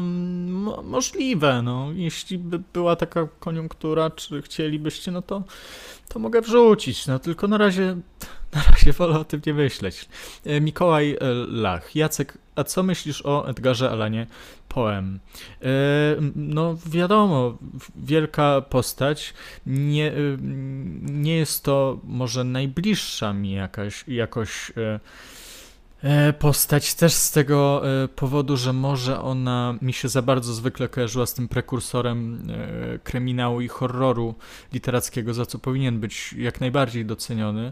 możliwe, 0.84 1.62
no. 1.62 1.92
Jeśli 1.96 2.38
by 2.38 2.60
była 2.74 2.96
taka 2.96 3.28
koniunktura, 3.40 4.10
czy 4.10 4.42
chcielibyście, 4.42 5.12
no 5.12 5.22
to, 5.22 5.44
to 6.08 6.20
mogę 6.20 6.42
wrzucić. 6.42 7.08
No 7.08 7.20
tylko 7.20 7.48
na 7.48 7.58
razie, 7.58 7.98
na 8.54 8.64
razie 8.72 8.94
wolę 8.94 9.20
o 9.20 9.26
tym 9.26 9.42
nie 9.46 9.54
myśleć. 9.54 10.10
E, 10.46 10.62
Mikołaj 10.62 11.12
e, 11.12 11.18
Lach. 11.48 11.96
Jacek, 11.96 12.38
a 12.56 12.64
co 12.64 12.84
myślisz 12.84 13.26
o 13.26 13.50
Edgarze 13.50 13.92
Alanie 13.92 14.28
Poem? 14.70 15.20
E, 15.62 15.68
no 16.36 16.78
wiadomo, 16.86 17.58
wielka 17.96 18.62
postać. 18.62 19.34
Nie, 19.66 20.12
nie 21.02 21.38
jest 21.38 21.64
to 21.64 22.00
może 22.04 22.44
najbliższa 22.44 23.34
mi 23.34 23.52
jakaś, 23.52 24.08
jakoś 24.08 24.72
postać 26.40 26.94
też 26.94 27.14
z 27.14 27.32
tego 27.32 27.82
e, 28.04 28.08
powodu, 28.08 28.58
że 28.58 28.74
może 28.74 29.22
ona 29.22 29.76
mi 29.82 29.94
się 29.94 30.10
za 30.10 30.22
bardzo 30.22 30.54
zwykle 30.54 30.90
kojarzyła 30.90 31.26
z 31.26 31.34
tym 31.34 31.48
prekursorem 31.48 32.48
e, 32.50 33.00
kryminału 33.00 33.62
i 33.62 33.68
horroru 33.68 34.36
literackiego, 34.74 35.34
za 35.34 35.46
co 35.46 35.60
powinien 35.60 36.00
być 36.00 36.34
jak 36.34 36.62
najbardziej 36.62 37.06
doceniony, 37.06 37.72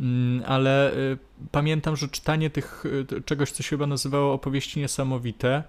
mm, 0.00 0.42
ale 0.46 0.92
pamiętam, 1.50 1.96
że 1.96 2.08
czytanie 2.08 2.50
tych 2.50 2.84
czegoś, 3.24 3.52
co 3.52 3.62
się 3.62 3.70
chyba 3.70 3.86
nazywało 3.86 4.32
opowieści 4.32 4.80
niesamowite, 4.80 5.62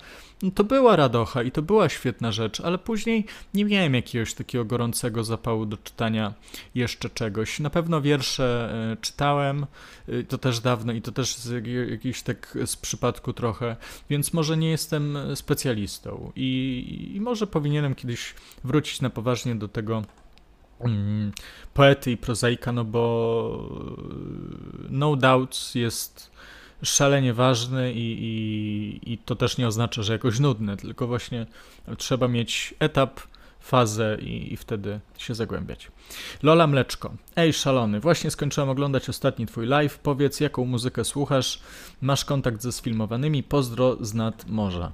to 0.52 0.64
była 0.64 0.96
radocha 0.96 1.44
i 1.44 1.52
to 1.52 1.62
była 1.62 1.90
świetna 1.90 2.32
rzecz, 2.32 2.60
ale 2.60 2.78
później 2.78 3.26
nie 3.54 3.66
miałem 3.66 3.94
jakiegoś 3.94 4.34
takiego 4.34 4.66
gorącego 4.66 5.24
zapału 5.24 5.66
do 5.66 5.78
czytania 5.78 6.34
jeszcze 6.76 7.10
czegoś. 7.10 7.60
Na 7.60 7.70
pewno 7.70 8.02
wiersze 8.02 8.74
czytałem, 9.02 9.66
to 10.30 10.38
też 10.38 10.60
dawno 10.60 10.94
i 10.94 11.02
to 11.02 11.12
też 11.12 11.36
z 11.36 11.66
jakiś 11.92 12.22
tak 12.22 12.58
z 12.66 12.76
przypadku 12.76 13.34
trochę, 13.34 13.76
więc 14.10 14.34
może 14.34 14.58
nie 14.58 14.70
jestem 14.70 15.18
specjalistą 15.36 16.32
i, 16.36 17.12
i 17.16 17.22
może 17.22 17.48
powinienem 17.48 17.96
kiedyś 17.96 18.34
wrócić 18.64 19.02
na 19.02 19.10
poważnie 19.10 19.56
do 19.56 19.68
tego 19.68 20.04
mm, 20.80 21.32
poety 21.74 22.12
i 22.12 22.18
prozaika, 22.18 22.72
no 22.72 22.84
bo 22.86 23.04
No 24.90 25.16
Doubts 25.16 25.76
jest 25.76 26.32
szalenie 26.84 27.34
ważny 27.34 27.94
i, 27.94 28.24
i, 28.24 29.14
i 29.14 29.18
to 29.18 29.36
też 29.36 29.58
nie 29.58 29.68
oznacza, 29.68 30.04
że 30.04 30.14
jakoś 30.14 30.40
nudne, 30.40 30.78
tylko 30.78 31.08
właśnie 31.08 31.46
trzeba 31.98 32.28
mieć 32.28 32.76
etap 32.80 33.20
fazę 33.64 34.18
i, 34.22 34.54
i, 34.54 34.58
wtedy 34.58 35.00
się 35.18 35.36
zagłębiać. 35.36 35.92
Lola 36.44 36.68
Mleczko. 36.68 37.14
Ej, 37.36 37.54
szalony, 37.54 38.00
właśnie 38.00 38.32
skończyłem 38.32 38.70
oglądać 38.70 39.10
ostatni 39.10 39.46
twój 39.46 39.68
live. 39.68 39.98
Powiedz, 40.00 40.40
jaką 40.40 40.66
muzykę 40.66 41.06
słuchasz? 41.06 41.60
Masz 42.02 42.26
kontakt 42.26 42.62
ze 42.62 42.72
sfilmowanymi? 42.72 43.44
Pozdro 43.44 43.98
z 44.02 44.14
nad 44.14 44.48
morza. 44.48 44.92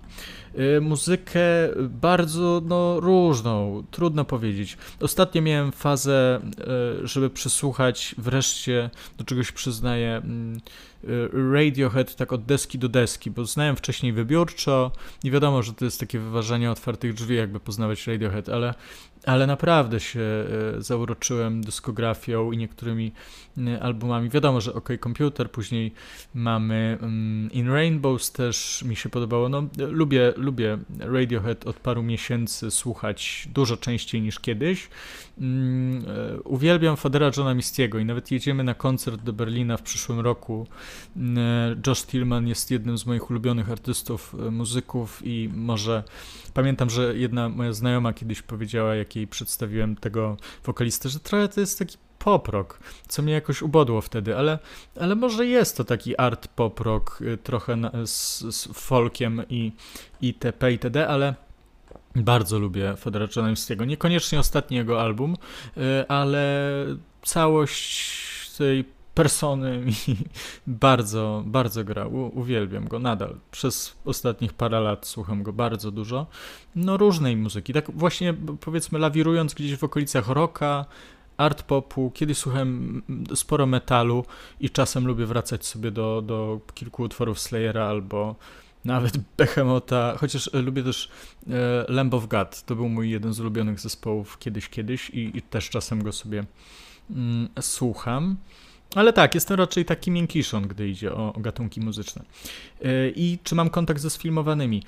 Yy, 0.55 0.81
muzykę 0.81 1.41
bardzo 1.89 2.61
no, 2.65 2.99
różną, 2.99 3.83
trudno 3.91 4.25
powiedzieć. 4.25 4.77
Ostatnio 5.01 5.41
miałem 5.41 5.71
fazę, 5.71 6.39
yy, 7.01 7.07
żeby 7.07 7.29
przysłuchać 7.29 8.15
wreszcie, 8.17 8.89
do 9.17 9.23
czegoś 9.23 9.51
przyznaję, 9.51 10.21
yy, 10.53 10.61
Radiohead 11.53 12.15
tak 12.15 12.33
od 12.33 12.45
deski 12.45 12.79
do 12.79 12.89
deski, 12.89 13.31
bo 13.31 13.45
znałem 13.45 13.75
wcześniej 13.75 14.13
wybiórczo. 14.13 14.91
I 15.23 15.31
wiadomo, 15.31 15.63
że 15.63 15.73
to 15.73 15.85
jest 15.85 15.99
takie 15.99 16.19
wyważanie 16.19 16.71
otwartych 16.71 17.13
drzwi, 17.13 17.35
jakby 17.35 17.59
poznawać 17.59 18.07
Radiohead, 18.07 18.49
ale 18.49 18.73
ale 19.29 19.47
naprawdę 19.47 19.99
się 19.99 20.19
e, 20.19 20.81
zauroczyłem 20.81 21.63
dyskografią 21.63 22.51
i 22.51 22.57
niektórymi 22.57 23.11
e, 23.57 23.83
albumami. 23.83 24.29
Wiadomo, 24.29 24.61
że 24.61 24.73
OK 24.73 24.89
Computer, 25.03 25.51
później 25.51 25.93
mamy 26.33 26.97
mm, 27.01 27.51
In 27.51 27.69
Rainbows 27.69 28.31
też 28.31 28.83
mi 28.83 28.95
się 28.95 29.09
podobało. 29.09 29.49
No, 29.49 29.63
lubię, 29.77 30.33
lubię 30.35 30.77
Radiohead 30.99 31.67
od 31.67 31.75
paru 31.75 32.03
miesięcy 32.03 32.71
słuchać 32.71 33.47
dużo 33.53 33.77
częściej 33.77 34.21
niż 34.21 34.39
kiedyś. 34.39 34.87
Mm, 35.37 36.03
e, 36.07 36.41
uwielbiam 36.41 36.97
Fadera 36.97 37.31
Johna 37.37 37.53
Mistiego 37.53 37.99
i 37.99 38.05
nawet 38.05 38.31
jedziemy 38.31 38.63
na 38.63 38.73
koncert 38.73 39.23
do 39.23 39.33
Berlina 39.33 39.77
w 39.77 39.81
przyszłym 39.81 40.19
roku. 40.19 40.67
Mm, 41.15 41.81
Josh 41.87 42.03
Tillman 42.03 42.47
jest 42.47 42.71
jednym 42.71 42.97
z 42.97 43.05
moich 43.05 43.29
ulubionych 43.29 43.71
artystów, 43.71 44.35
muzyków 44.51 45.21
i 45.23 45.49
może 45.53 46.03
pamiętam, 46.59 46.89
że 46.89 47.17
jedna 47.17 47.49
moja 47.49 47.73
znajoma 47.73 48.13
kiedyś 48.13 48.41
powiedziała, 48.41 48.95
jak 48.95 49.15
jej 49.15 49.27
przedstawiłem 49.27 49.95
tego 49.95 50.37
wokalistę, 50.65 51.09
że 51.09 51.19
trochę 51.19 51.47
to 51.47 51.59
jest 51.59 51.79
taki 51.79 51.97
pop-rock, 52.19 52.79
co 53.07 53.21
mnie 53.21 53.33
jakoś 53.33 53.61
ubodło 53.61 54.01
wtedy, 54.01 54.37
ale, 54.37 54.59
ale 54.99 55.15
może 55.15 55.45
jest 55.45 55.77
to 55.77 55.83
taki 55.83 56.17
art 56.17 56.47
pop-rock, 56.47 57.21
y, 57.21 57.37
trochę 57.37 57.77
z, 58.05 58.39
z 58.55 58.67
folkiem 58.73 59.41
i 59.49 59.71
itp. 60.21 60.71
itd., 60.71 61.07
ale 61.07 61.35
bardzo 62.15 62.59
lubię 62.59 62.95
Fedora 62.97 63.27
Czanemskiego. 63.27 63.85
Niekoniecznie 63.85 64.39
ostatni 64.39 64.77
jego 64.77 65.01
album, 65.01 65.37
y, 65.77 66.07
ale 66.07 66.71
całość 67.21 68.49
tej 68.57 68.85
persony 69.13 69.77
mi 69.77 69.93
bardzo, 70.67 71.43
bardzo 71.45 71.83
grał. 71.83 72.13
U, 72.13 72.39
uwielbiam 72.39 72.87
go 72.87 72.99
nadal. 72.99 73.35
Przez 73.51 73.95
ostatnich 74.05 74.53
parę 74.53 74.79
lat 74.79 75.07
słucham 75.07 75.43
go 75.43 75.53
bardzo 75.53 75.91
dużo. 75.91 76.27
No 76.75 76.97
różnej 76.97 77.37
muzyki. 77.37 77.73
Tak 77.73 77.91
właśnie 77.91 78.33
powiedzmy 78.61 78.99
lawirując 78.99 79.53
gdzieś 79.53 79.75
w 79.75 79.83
okolicach 79.83 80.27
rocka, 80.27 80.85
art 81.37 81.63
popu, 81.63 82.11
kiedyś 82.13 82.37
słuchałem 82.37 83.01
sporo 83.35 83.65
metalu 83.65 84.25
i 84.59 84.69
czasem 84.69 85.07
lubię 85.07 85.25
wracać 85.25 85.65
sobie 85.65 85.91
do, 85.91 86.21
do 86.21 86.59
kilku 86.73 87.03
utworów 87.03 87.39
Slayera 87.39 87.85
albo 87.85 88.35
nawet 88.85 89.17
Behemota, 89.37 90.15
chociaż 90.17 90.49
e, 90.53 90.61
lubię 90.61 90.83
też 90.83 91.09
e, 91.47 91.51
Lamb 91.87 92.13
of 92.13 92.27
God, 92.27 92.63
to 92.63 92.75
był 92.75 92.89
mój 92.89 93.09
jeden 93.09 93.33
z 93.33 93.39
ulubionych 93.39 93.79
zespołów 93.79 94.37
kiedyś, 94.37 94.69
kiedyś 94.69 95.09
i, 95.09 95.37
i 95.37 95.41
też 95.41 95.69
czasem 95.69 96.03
go 96.03 96.11
sobie 96.11 96.43
mm, 97.09 97.49
słucham. 97.61 98.37
Ale 98.95 99.13
tak, 99.13 99.35
jestem 99.35 99.57
raczej 99.57 99.85
taki 99.85 100.11
miękiszon, 100.11 100.67
gdy 100.67 100.89
idzie 100.89 101.13
o, 101.13 101.33
o 101.33 101.39
gatunki 101.39 101.81
muzyczne. 101.81 102.23
Yy, 102.81 103.13
I 103.15 103.37
czy 103.43 103.55
mam 103.55 103.69
kontakt 103.69 104.01
ze 104.01 104.09
sfilmowanymi? 104.09 104.83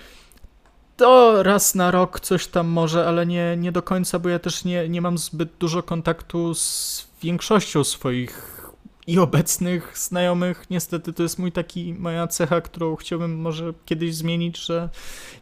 To 0.98 1.44
raz 1.44 1.76
na 1.76 1.92
rok 1.92 2.20
coś 2.20 2.48
tam 2.48 2.68
może, 2.68 3.08
ale 3.08 3.26
nie, 3.26 3.58
nie 3.58 3.72
do 3.72 3.82
końca, 3.82 4.20
bo 4.20 4.30
ja 4.30 4.40
też 4.40 4.66
nie, 4.66 4.90
nie 4.90 5.02
mam 5.02 5.18
zbyt 5.18 5.50
dużo 5.60 5.84
kontaktu 5.84 6.54
z 6.54 7.08
większością 7.24 7.84
swoich 7.84 8.61
i 9.12 9.20
obecnych 9.20 9.98
znajomych. 9.98 10.66
Niestety 10.70 11.14
to 11.14 11.24
jest 11.24 11.40
mój 11.40 11.52
taki, 11.52 11.94
moja 11.94 12.28
cecha, 12.28 12.62
którą 12.62 12.96
chciałbym 12.96 13.42
może 13.42 13.74
kiedyś 13.86 14.16
zmienić, 14.16 14.58
że 14.58 14.90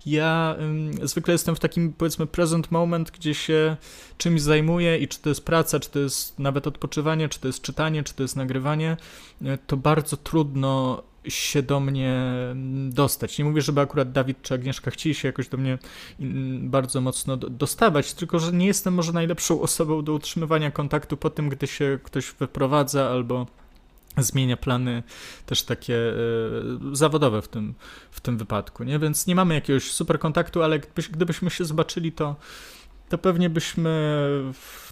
ja 0.05 0.55
ym, 0.59 1.07
zwykle 1.07 1.31
jestem 1.31 1.55
w 1.55 1.59
takim 1.59 1.93
powiedzmy 1.93 2.27
present 2.27 2.71
moment, 2.71 3.11
gdzie 3.11 3.33
się 3.33 3.77
czymś 4.17 4.41
zajmuję 4.41 4.97
i 4.97 5.07
czy 5.07 5.19
to 5.19 5.29
jest 5.29 5.45
praca, 5.45 5.79
czy 5.79 5.89
to 5.89 5.99
jest 5.99 6.39
nawet 6.39 6.67
odpoczywanie, 6.67 7.29
czy 7.29 7.39
to 7.39 7.47
jest 7.47 7.61
czytanie, 7.61 8.03
czy 8.03 8.13
to 8.13 8.23
jest 8.23 8.35
nagrywanie, 8.35 8.97
y, 9.41 9.57
to 9.67 9.77
bardzo 9.77 10.17
trudno 10.17 11.03
się 11.27 11.63
do 11.63 11.79
mnie 11.79 12.23
dostać. 12.89 13.37
Nie 13.37 13.45
mówię, 13.45 13.61
żeby 13.61 13.81
akurat 13.81 14.11
Dawid 14.11 14.41
czy 14.41 14.53
Agnieszka 14.53 14.91
chcieli 14.91 15.15
się 15.15 15.27
jakoś 15.27 15.47
do 15.47 15.57
mnie 15.57 15.77
bardzo 16.59 17.01
mocno 17.01 17.37
dostawać, 17.37 18.13
tylko 18.13 18.39
że 18.39 18.51
nie 18.51 18.67
jestem 18.67 18.93
może 18.93 19.13
najlepszą 19.13 19.61
osobą 19.61 20.03
do 20.03 20.13
utrzymywania 20.13 20.71
kontaktu 20.71 21.17
po 21.17 21.29
tym, 21.29 21.49
gdy 21.49 21.67
się 21.67 21.99
ktoś 22.03 22.31
wyprowadza 22.39 23.09
albo 23.09 23.47
zmienia 24.17 24.57
plany 24.57 25.03
też 25.45 25.63
takie 25.63 25.93
y, 25.93 26.95
zawodowe 26.95 27.41
w 27.41 27.47
tym, 27.47 27.73
w 28.11 28.21
tym 28.21 28.37
wypadku, 28.37 28.83
nie? 28.83 28.99
Więc 28.99 29.27
nie 29.27 29.35
mamy 29.35 29.55
jakiegoś 29.55 29.91
super 29.91 30.19
kontaktu, 30.19 30.63
ale 30.63 30.79
gdybyśmy 31.11 31.49
się 31.49 31.65
zobaczyli, 31.65 32.11
to 32.11 32.35
to 33.09 33.17
pewnie 33.17 33.49
byśmy 33.49 34.23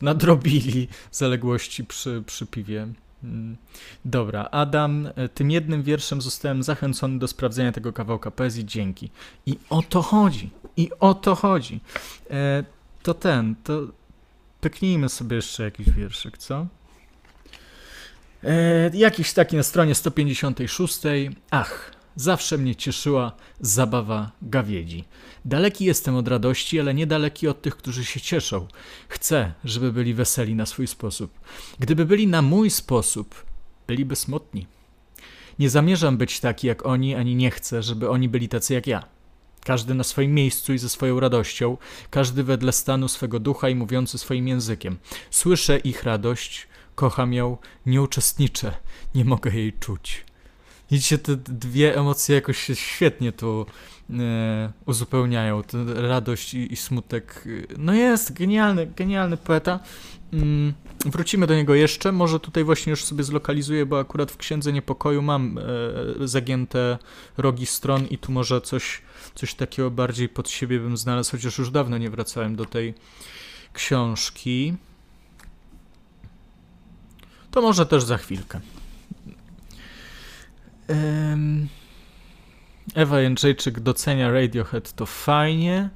nadrobili 0.02 0.88
zaległości 1.12 1.86
przy, 1.86 2.24
przy 2.26 2.46
piwie. 2.46 2.88
Mm. 3.24 3.58
Dobra, 4.06 4.48
Adam, 4.52 5.10
e, 5.16 5.30
tym 5.30 5.52
jednym 5.52 5.84
wierszem 5.84 6.22
zostałem 6.22 6.64
zachęcony 6.64 7.20
do 7.20 7.28
sprawdzenia 7.28 7.72
tego 7.72 7.94
kawałka 7.94 8.32
poezji. 8.32 8.66
Dzięki. 8.66 9.10
I 9.46 9.58
o 9.70 9.82
to 9.82 10.02
chodzi. 10.02 10.50
I 10.78 10.90
o 11.00 11.14
to 11.14 11.36
chodzi. 11.36 11.80
E, 12.30 12.64
to 13.04 13.14
ten, 13.14 13.56
to 13.64 13.82
pyknijmy 14.62 15.10
sobie 15.10 15.36
jeszcze 15.36 15.64
jakiś 15.64 15.90
wierszyk, 15.90 16.38
co? 16.38 16.68
E, 18.44 18.90
jakiś 18.94 19.34
taki 19.34 19.56
na 19.58 19.64
stronie 19.64 19.96
156. 19.96 21.00
Ach, 21.52 21.97
Zawsze 22.18 22.58
mnie 22.58 22.76
cieszyła 22.76 23.32
zabawa 23.62 24.32
gawiedzi. 24.42 25.04
Daleki 25.46 25.86
jestem 25.86 26.16
od 26.16 26.28
radości, 26.28 26.80
ale 26.80 26.94
niedaleki 26.94 27.48
od 27.48 27.62
tych, 27.62 27.78
którzy 27.78 28.06
się 28.06 28.22
cieszą. 28.22 28.68
Chcę, 29.08 29.54
żeby 29.64 29.94
byli 29.94 30.14
weseli 30.14 30.56
na 30.56 30.66
swój 30.66 30.88
sposób. 30.88 31.40
Gdyby 31.80 32.06
byli 32.06 32.28
na 32.28 32.42
mój 32.42 32.70
sposób, 32.70 33.46
byliby 33.88 34.16
smutni. 34.16 34.68
Nie 35.60 35.70
zamierzam 35.70 36.18
być 36.18 36.40
taki 36.40 36.68
jak 36.68 36.86
oni, 36.86 37.16
ani 37.16 37.36
nie 37.36 37.52
chcę, 37.52 37.84
żeby 37.84 38.10
oni 38.10 38.30
byli 38.30 38.50
tacy 38.50 38.74
jak 38.74 38.88
ja. 38.88 39.04
Każdy 39.64 39.94
na 39.94 40.04
swoim 40.04 40.34
miejscu 40.34 40.74
i 40.74 40.78
ze 40.78 40.90
swoją 40.90 41.20
radością, 41.20 41.78
każdy 42.10 42.44
wedle 42.44 42.72
stanu 42.72 43.08
swego 43.08 43.40
ducha 43.40 43.70
i 43.70 43.76
mówiący 43.76 44.18
swoim 44.18 44.48
językiem. 44.48 44.98
Słyszę 45.32 45.78
ich 45.78 46.04
radość, 46.04 46.68
kocham 46.96 47.34
ją, 47.34 47.58
nie 47.86 48.02
uczestniczę, 48.02 48.74
nie 49.16 49.26
mogę 49.26 49.52
jej 49.52 49.74
czuć. 49.74 50.27
Widzicie, 50.92 51.18
te 51.18 51.36
dwie 51.36 51.98
emocje 51.98 52.36
jakoś 52.36 52.58
się 52.58 52.76
świetnie 52.76 53.32
tu 53.32 53.66
e, 54.10 54.72
uzupełniają. 54.86 55.64
Ten 55.64 55.90
radość 55.90 56.54
i, 56.54 56.74
i, 56.74 56.76
smutek. 56.76 57.48
No 57.78 57.94
jest, 57.94 58.34
genialny, 58.34 58.88
genialny 58.96 59.38
poeta. 59.38 59.80
Mm, 60.34 60.74
wrócimy 61.06 61.48
do 61.48 61.56
niego 61.56 61.76
jeszcze. 61.76 62.12
Może 62.12 62.40
tutaj 62.40 62.64
właśnie 62.64 62.90
już 62.92 63.04
sobie 63.04 63.24
zlokalizuję, 63.24 63.86
bo 63.86 64.00
akurat 64.00 64.32
w 64.32 64.38
Księdze 64.38 64.74
Niepokoju 64.74 65.22
mam 65.22 65.58
e, 65.58 66.28
zagięte 66.28 66.98
rogi 67.38 67.66
stron 67.66 68.06
i 68.08 68.18
tu 68.18 68.32
może 68.32 68.62
coś, 68.62 69.02
coś 69.36 69.56
takiego 69.56 69.92
bardziej 69.92 70.30
pod 70.30 70.50
siebie 70.50 70.80
bym 70.80 70.98
znalazł, 70.98 71.32
chociaż 71.32 71.58
już 71.58 71.72
dawno 71.72 71.98
nie 71.98 72.10
wracałem 72.10 72.56
do 72.56 72.66
tej 72.66 72.94
książki. 73.74 74.74
To 77.52 77.62
może 77.62 77.86
też 77.86 78.04
za 78.04 78.18
chwilkę. 78.18 78.60
Ewa 82.96 83.20
Jędrzejczyk 83.20 83.80
docenia 83.80 84.32
Radiohead, 84.32 84.94
to 84.94 85.06
fajnie. 85.06 85.90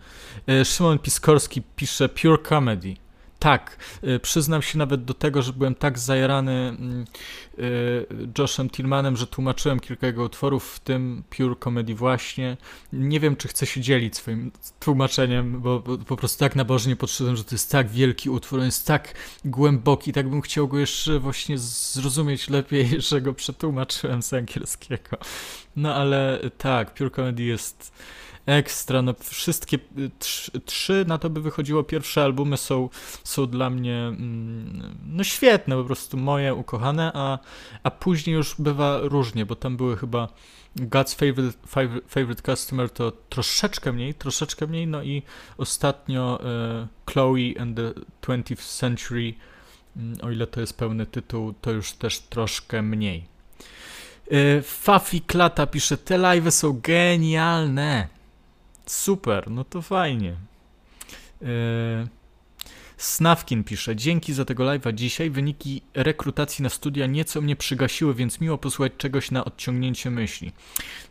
E, 0.48 0.66
Szymon 0.66 1.00
Piskorski 1.00 1.62
pisze 1.76 2.10
Pure 2.10 2.38
Comedy. 2.38 2.96
Tak, 3.42 3.78
y, 4.04 4.20
przyznam 4.20 4.62
się 4.62 4.78
nawet 4.78 5.04
do 5.04 5.14
tego, 5.14 5.42
że 5.42 5.54
byłem 5.54 5.76
tak 5.76 6.00
zajarany 6.00 6.52
mm, 6.52 7.06
y, 7.60 8.06
Joshem 8.38 8.70
Tillmanem, 8.70 9.18
że 9.18 9.28
tłumaczyłem 9.28 9.80
kilka 9.80 10.08
jego 10.08 10.24
utworów, 10.24 10.74
w 10.74 10.80
tym 10.80 11.24
Pure 11.30 11.56
Comedy 11.56 11.96
właśnie. 11.96 12.58
Nie 12.94 13.20
wiem, 13.20 13.36
czy 13.36 13.48
chcę 13.48 13.66
się 13.66 13.82
dzielić 13.82 14.16
swoim 14.18 14.52
tłumaczeniem, 14.80 15.62
bo 15.62 15.80
po 16.08 16.18
prostu 16.18 16.40
tak 16.40 16.56
nabożnie 16.56 16.96
podszedłem, 16.96 17.36
że 17.36 17.44
to 17.44 17.56
jest 17.56 17.72
tak 17.72 17.90
wielki 17.90 18.30
utwór, 18.30 18.60
on 18.60 18.66
jest 18.66 18.88
tak 18.88 19.14
głęboki, 19.46 20.14
tak 20.14 20.30
bym 20.30 20.42
chciał 20.42 20.68
go 20.68 20.80
jeszcze 20.80 21.20
właśnie 21.20 21.58
zrozumieć 21.58 22.50
lepiej, 22.50 22.90
że 23.10 23.22
go 23.22 23.34
przetłumaczyłem 23.34 24.22
z 24.22 24.34
angielskiego. 24.34 25.18
No 25.76 25.96
ale 25.96 26.40
tak, 26.58 26.94
Pure 26.94 27.10
Comedy 27.10 27.44
jest 27.44 27.92
ekstra, 28.46 29.02
no 29.02 29.14
wszystkie 29.20 29.78
y, 29.98 30.12
trzy, 30.66 31.06
na 31.08 31.18
to 31.18 31.30
by 31.30 31.42
wychodziło 31.42 31.84
pierwsze 31.84 32.24
albumy 32.24 32.58
są, 32.58 32.90
są 33.24 33.48
dla 33.48 33.70
mnie 33.70 33.98
mm, 33.98 34.98
no 35.06 35.24
świetne, 35.24 35.76
po 35.76 35.84
prostu 35.84 36.18
moje 36.18 36.56
ukochane, 36.56 37.12
a, 37.14 37.40
a 37.84 37.92
później 37.92 38.36
już 38.36 38.56
bywa 38.60 39.00
różnie, 39.02 39.46
bo 39.46 39.56
tam 39.56 39.78
były 39.78 39.98
chyba 39.98 40.28
God's 40.76 41.16
favorite, 41.16 41.58
favorite, 42.08 42.42
Customer 42.42 42.90
to 42.90 43.12
troszeczkę 43.12 43.92
mniej, 43.92 44.14
troszeczkę 44.14 44.68
mniej, 44.68 44.88
no 44.88 45.04
i 45.04 45.24
ostatnio 45.58 46.40
e, 46.44 46.88
Chloe 47.06 47.54
and 47.60 47.78
the 47.78 47.94
20th 48.22 48.80
Century, 48.80 49.34
mm, 49.98 50.18
o 50.22 50.32
ile 50.32 50.48
to 50.48 50.62
jest 50.62 50.78
pełny 50.78 51.06
tytuł, 51.06 51.54
to 51.62 51.72
już 51.72 51.94
też 51.94 52.20
troszkę 52.20 52.82
mniej. 52.82 53.26
E, 54.32 54.62
Fafi 54.62 55.22
Klata 55.22 55.68
pisze, 55.68 55.98
te 55.98 56.18
live 56.18 56.54
są 56.54 56.80
genialne. 56.84 58.21
Super, 58.92 59.52
no 59.52 59.64
to 59.64 59.82
fajnie. 59.82 60.36
Yy... 61.42 61.48
Snawkin 62.98 63.64
pisze, 63.64 63.96
dzięki 63.96 64.34
za 64.34 64.46
tego 64.46 64.64
live'a 64.64 64.94
dzisiaj. 64.94 65.30
Wyniki 65.30 65.82
rekrutacji 65.94 66.64
na 66.64 66.70
studia 66.70 67.08
nieco 67.08 67.42
mnie 67.42 67.56
przygasiły, 67.56 68.14
więc 68.14 68.42
miło 68.42 68.58
posłuchać 68.58 68.94
czegoś 68.98 69.32
na 69.32 69.46
odciągnięcie 69.46 70.12
myśli. 70.12 70.52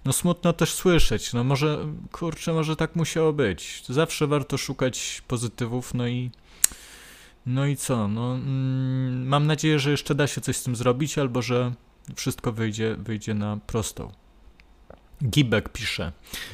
No 0.04 0.12
smutno 0.12 0.52
też 0.52 0.72
słyszeć, 0.74 1.32
no 1.32 1.44
może, 1.44 1.86
kurczę, 2.12 2.52
może 2.52 2.76
tak 2.76 2.96
musiało 2.96 3.32
być. 3.32 3.82
Zawsze 3.88 4.26
warto 4.26 4.58
szukać 4.58 5.22
pozytywów, 5.28 5.94
no 5.94 6.08
i 6.08 6.30
no 7.46 7.66
i 7.66 7.76
co, 7.76 8.08
no 8.08 8.34
mm, 8.34 9.26
mam 9.26 9.46
nadzieję, 9.46 9.78
że 9.78 9.90
jeszcze 9.90 10.14
da 10.14 10.26
się 10.26 10.40
coś 10.40 10.56
z 10.56 10.62
tym 10.62 10.76
zrobić, 10.76 11.18
albo 11.18 11.42
że 11.42 11.72
wszystko 12.16 12.52
wyjdzie, 12.52 12.96
wyjdzie 12.98 13.34
na 13.34 13.58
prostą. 13.66 14.12
Gibek 15.24 15.68
pisze, 15.68 16.12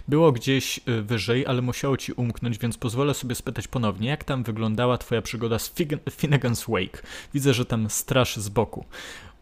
było 0.08 0.32
gdzieś 0.32 0.80
y, 0.88 1.02
wyżej, 1.02 1.46
ale 1.46 1.62
musiało 1.62 1.96
ci 1.96 2.12
umknąć, 2.12 2.58
więc 2.58 2.78
pozwolę 2.78 3.14
sobie 3.14 3.34
spytać 3.34 3.68
ponownie, 3.68 4.08
jak 4.08 4.24
tam 4.24 4.42
wyglądała 4.42 4.98
twoja 4.98 5.22
przygoda 5.22 5.58
z 5.58 5.74
Finnegan's 6.10 6.70
Wake? 6.70 7.02
Widzę, 7.34 7.54
że 7.54 7.64
tam 7.64 7.90
straszy 7.90 8.40
z 8.40 8.48
boku. 8.48 8.84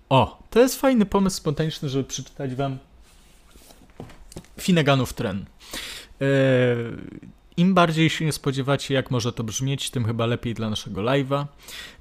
O, 0.08 0.42
to 0.50 0.60
jest 0.60 0.80
fajny 0.80 1.06
pomysł 1.06 1.36
spontaniczny, 1.36 1.88
żeby 1.88 2.04
przeczytać 2.04 2.54
wam 2.54 2.78
Finneganów 4.60 5.12
tren. 5.12 5.44
Yy, 6.20 6.26
Im 7.56 7.74
bardziej 7.74 8.10
się 8.10 8.24
nie 8.24 8.32
spodziewacie, 8.32 8.94
jak 8.94 9.10
może 9.10 9.32
to 9.32 9.44
brzmieć, 9.44 9.90
tym 9.90 10.04
chyba 10.04 10.26
lepiej 10.26 10.54
dla 10.54 10.70
naszego 10.70 11.02
live'a. 11.02 11.46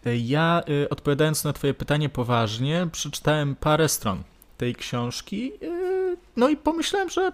E, 0.06 0.18
ja, 0.18 0.64
yy, 0.68 0.90
odpowiadając 0.90 1.44
na 1.44 1.54
twoje 1.54 1.74
pytanie 1.74 2.10
poważnie, 2.10 2.88
przeczytałem 2.92 3.56
parę 3.56 3.90
stron 3.90 4.24
tej 4.58 4.76
książki. 4.76 5.52
No 6.36 6.50
i 6.50 6.58
pomyślałem, 6.58 7.10
że 7.10 7.32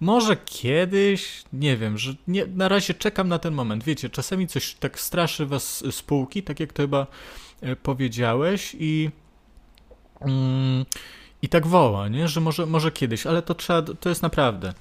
może 0.00 0.36
kiedyś, 0.36 1.42
nie 1.52 1.76
wiem, 1.76 1.98
że 1.98 2.14
nie, 2.28 2.46
na 2.46 2.68
razie 2.68 2.94
czekam 2.94 3.28
na 3.28 3.38
ten 3.38 3.54
moment. 3.54 3.84
Wiecie, 3.84 4.10
czasami 4.10 4.46
coś 4.46 4.74
tak 4.74 5.00
straszy 5.00 5.46
was 5.46 5.84
z 5.90 6.02
półki, 6.02 6.42
tak 6.42 6.60
jak 6.60 6.72
to 6.72 6.82
chyba 6.82 7.06
e, 7.60 7.76
powiedziałeś 7.76 8.76
i 8.78 9.10
mm, 10.20 10.84
i 11.42 11.48
tak 11.48 11.66
woła, 11.66 12.08
nie? 12.08 12.28
że 12.28 12.40
może, 12.40 12.66
może 12.66 12.92
kiedyś, 12.92 13.26
ale 13.26 13.42
to 13.42 13.54
trzeba, 13.54 13.82
to 13.82 14.08
jest 14.08 14.22
naprawdę 14.22 14.74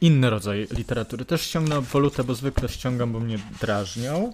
inny 0.00 0.30
rodzaj 0.30 0.68
literatury. 0.70 1.24
Też 1.24 1.42
ściągnę 1.42 1.80
wolutę, 1.80 2.24
bo 2.24 2.34
zwykle 2.34 2.68
ściągam, 2.68 3.12
bo 3.12 3.20
mnie 3.20 3.38
drażnią. 3.60 4.32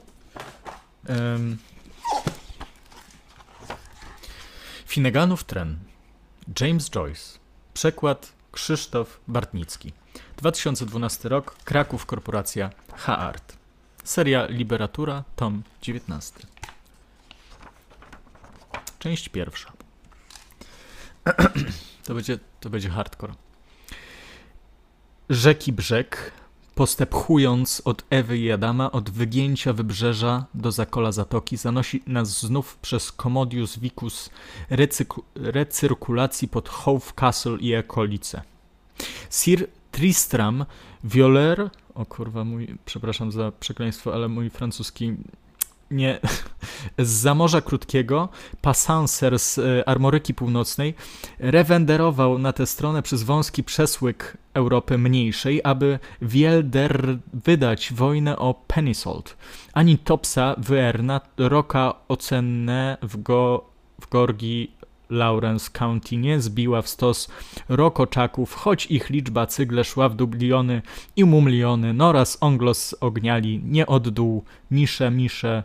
Um, 1.09 1.57
Finneganów 4.87 5.45
tren. 5.45 5.79
James 6.61 6.91
Joyce. 6.91 7.39
Przekład 7.77 8.33
Krzysztof 8.53 9.21
Bartnicki. 9.29 9.93
2012 10.37 11.29
rok, 11.29 11.57
Kraków, 11.65 12.07
korporacja 12.07 12.71
H-Art. 12.95 13.57
Seria 14.05 14.47
Liberatura, 14.47 15.25
tom 15.37 15.63
19. 15.83 16.35
Część 18.99 19.29
pierwsza. 19.29 19.73
to, 22.05 22.15
będzie, 22.15 22.39
to 22.61 22.71
będzie 22.71 22.89
hardcore. 22.89 23.35
Rzeki 25.31 25.73
brzeg, 25.73 26.33
postępując 26.77 27.83
od 27.85 28.05
Ewy 28.11 28.39
i 28.39 28.53
Adama, 28.53 28.93
od 28.93 29.11
wygięcia 29.11 29.73
wybrzeża 29.73 30.47
do 30.55 30.73
zakola 30.73 31.13
zatoki, 31.13 31.57
zanosi 31.57 32.03
nas 32.07 32.41
znów 32.41 32.77
przez 32.77 33.13
Commodius 33.13 33.79
Vicus 33.79 34.31
recyrkulacji 35.35 36.49
pod 36.49 36.69
Hove 36.69 37.13
Castle 37.13 37.57
i 37.61 37.77
okolice. 37.77 38.43
Sir 39.31 39.69
Tristram 39.91 40.65
Violer, 41.05 41.71
o 41.95 42.07
kurwa, 42.07 42.45
mój, 42.45 42.79
przepraszam 42.85 43.33
za 43.33 43.53
przekleństwo, 43.61 44.15
ale 44.15 44.29
mój 44.29 44.51
francuski 44.51 45.15
nie, 45.91 46.21
z 46.99 47.09
Zamorza 47.09 47.61
Krótkiego, 47.61 48.29
Passanser 48.63 49.39
z 49.39 49.59
e, 49.59 49.89
Armoryki 49.89 50.35
Północnej, 50.35 50.95
rewenderował 51.39 52.39
na 52.39 52.53
tę 52.53 52.67
stronę 52.67 53.03
przez 53.03 53.23
wąski 53.23 53.65
przesłyk 53.65 54.37
Europy 54.55 54.99
Mniejszej, 54.99 55.61
aby 55.65 55.99
Wielder 56.23 57.19
wydać 57.35 57.93
wojnę 57.93 58.39
o 58.39 58.55
Penisold. 58.67 59.37
Ani 59.73 59.99
Topsa 59.99 60.55
Wyerna, 60.59 61.21
roka 61.37 61.95
ocenne 62.09 62.99
w, 63.03 63.23
go, 63.23 63.65
w 64.01 64.09
Gorgi 64.09 64.76
Lawrence 65.11 65.71
County 65.73 66.17
nie 66.17 66.41
zbiła 66.41 66.83
w 66.83 66.89
stos 66.89 67.29
rokoczaków, 67.69 68.55
choć 68.55 68.87
ich 68.87 69.11
liczba 69.11 69.47
cygle 69.47 69.85
szła 69.85 70.09
w 70.09 70.15
dubliony 70.15 70.83
i 71.17 71.25
mumliony, 71.25 71.95
noraz 71.95 72.39
onglos 72.41 72.95
ogniali, 73.01 73.61
nie 73.65 73.87
od 73.87 74.09
dół, 74.09 74.45
misze, 74.71 75.11
misze, 75.11 75.63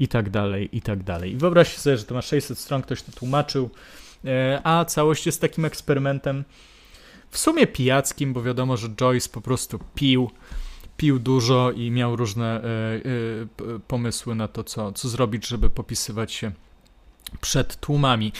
i 0.00 0.08
tak 0.08 0.30
dalej, 0.30 0.68
i 0.72 0.82
tak 0.82 1.02
dalej. 1.02 1.32
I 1.32 1.36
wyobraźcie 1.36 1.78
sobie, 1.78 1.96
że 1.96 2.04
to 2.04 2.14
ma 2.14 2.22
600 2.22 2.58
stron, 2.58 2.82
ktoś 2.82 3.02
to 3.02 3.12
tłumaczył, 3.12 3.70
e, 4.24 4.60
a 4.64 4.84
całość 4.84 5.26
jest 5.26 5.40
takim 5.40 5.64
eksperymentem 5.64 6.44
w 7.30 7.38
sumie 7.38 7.66
pijackim, 7.66 8.32
bo 8.32 8.42
wiadomo, 8.42 8.76
że 8.76 8.88
Joyce 8.88 9.28
po 9.28 9.40
prostu 9.40 9.78
pił, 9.94 10.30
pił 10.96 11.18
dużo 11.18 11.70
i 11.70 11.90
miał 11.90 12.16
różne 12.16 12.46
e, 12.46 12.64
e, 12.64 13.78
pomysły 13.88 14.34
na 14.34 14.48
to, 14.48 14.64
co, 14.64 14.92
co 14.92 15.08
zrobić, 15.08 15.46
żeby 15.46 15.70
popisywać 15.70 16.32
się 16.32 16.52
przed 17.40 17.76
tłumami. 17.76 18.32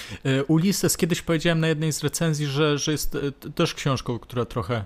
Ulises 0.48 0.96
kiedyś 0.96 1.22
powiedziałem 1.22 1.60
na 1.60 1.68
jednej 1.68 1.92
z 1.92 2.02
recenzji, 2.02 2.46
że, 2.46 2.78
że 2.78 2.92
jest 2.92 3.16
też 3.54 3.74
książką, 3.74 4.18
która 4.18 4.44
trochę 4.44 4.84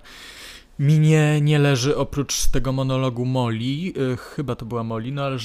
mi 0.78 0.98
nie, 0.98 1.40
nie 1.40 1.58
leży 1.58 1.96
oprócz 1.96 2.46
tego 2.46 2.72
monologu 2.72 3.24
Molly, 3.24 3.64
yy, 3.64 4.16
chyba 4.16 4.54
to 4.54 4.66
była 4.66 4.84
Molly, 4.84 5.12
no 5.12 5.22
ale 5.22 5.36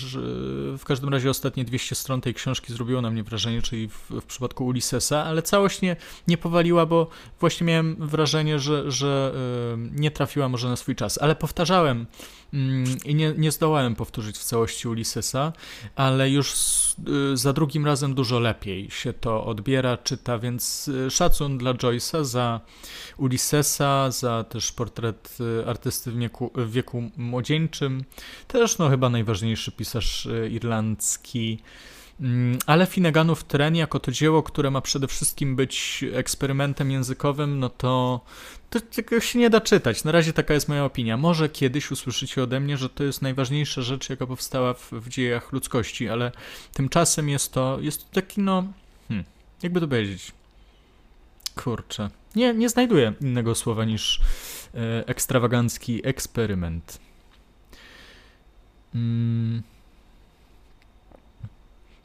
w 0.78 0.86
każdym 0.86 1.10
razie 1.10 1.30
ostatnie 1.30 1.66
200 1.66 1.96
stron 1.96 2.22
tej 2.22 2.34
książki 2.34 2.74
zrobiło 2.74 3.02
na 3.02 3.12
mnie 3.12 3.24
wrażenie, 3.24 3.62
czyli 3.62 3.90
w, 3.90 4.10
w 4.10 4.26
przypadku 4.26 4.66
Ulyssesa, 4.66 5.24
ale 5.24 5.42
całość 5.42 5.82
nie, 5.82 5.96
nie 6.28 6.38
powaliła, 6.38 6.86
bo 6.86 7.08
właśnie 7.40 7.68
miałem 7.68 7.96
wrażenie, 8.08 8.60
że, 8.60 8.92
że 8.92 9.34
nie 9.92 10.12
trafiła 10.12 10.50
może 10.50 10.70
na 10.70 10.76
swój 10.76 10.96
czas, 10.96 11.18
ale 11.22 11.36
powtarzałem 11.36 12.06
i 13.06 13.16
nie, 13.16 13.34
nie 13.38 13.52
zdołałem 13.52 13.96
powtórzyć 13.96 14.38
w 14.38 14.44
całości 14.44 14.88
Ulyssesa, 14.88 15.54
ale 15.96 16.30
już 16.30 16.54
y, 17.34 17.38
za 17.38 17.54
drugim 17.54 17.86
razem 17.86 18.16
dużo 18.16 18.40
lepiej 18.40 18.92
się 18.92 19.14
to 19.14 19.46
odbiera, 19.46 19.98
czyta, 19.98 20.40
więc 20.40 20.88
y, 20.88 21.12
szacun 21.12 21.58
dla 21.58 21.74
Joyce'a 21.74 22.24
za 22.24 22.62
Ulyssesa, 23.18 24.12
za 24.12 24.44
też 24.44 24.72
portret 24.72 25.38
y, 25.62 25.68
artysty 25.68 26.12
w 26.12 26.18
wieku, 26.18 26.52
w 26.56 26.72
wieku 26.72 27.12
młodzieńczym. 27.18 28.04
Też 28.48 28.78
no 28.78 28.90
chyba 28.90 29.10
najważniejszy 29.10 29.72
pisarz 29.72 30.28
irlandzki. 30.52 31.60
Mm, 32.22 32.60
ale 32.66 32.86
Finneganów 32.86 33.44
Tren 33.44 33.76
jako 33.76 34.00
to 34.00 34.12
dzieło, 34.12 34.44
które 34.44 34.72
ma 34.72 34.82
przede 34.82 35.08
wszystkim 35.08 35.56
być 35.56 36.06
eksperymentem 36.14 36.92
językowym, 36.92 37.60
no 37.60 37.70
to, 37.70 38.22
to 38.70 38.80
tego 38.80 39.20
się 39.20 39.40
nie 39.40 39.50
da 39.50 39.62
czytać. 39.62 40.04
Na 40.04 40.12
razie 40.12 40.34
taka 40.34 40.54
jest 40.54 40.70
moja 40.70 40.86
opinia. 40.86 41.18
Może 41.18 41.50
kiedyś 41.50 41.92
usłyszycie 41.92 42.44
ode 42.44 42.60
mnie, 42.60 42.78
że 42.78 42.90
to 42.90 43.04
jest 43.04 43.22
najważniejsza 43.22 43.82
rzecz, 43.82 44.10
jaka 44.10 44.28
powstała 44.28 44.74
w, 44.74 44.92
w 44.92 45.10
dziejach 45.10 45.52
ludzkości, 45.52 46.10
ale 46.10 46.32
tymczasem 46.74 47.30
jest 47.30 47.54
to, 47.54 47.78
jest 47.82 48.10
to 48.10 48.22
taki, 48.22 48.42
no, 48.42 48.64
hmm, 49.08 49.26
jakby 49.64 49.80
to 49.80 49.88
powiedzieć, 49.88 50.32
kurczę, 51.56 52.10
Nie, 52.36 52.54
nie 52.54 52.70
znajduję 52.70 53.14
innego 53.22 53.56
słowa 53.56 53.86
niż 53.86 54.22
e, 54.76 55.08
ekstrawagancki 55.08 56.08
eksperyment. 56.08 57.00
Mm. 58.96 59.64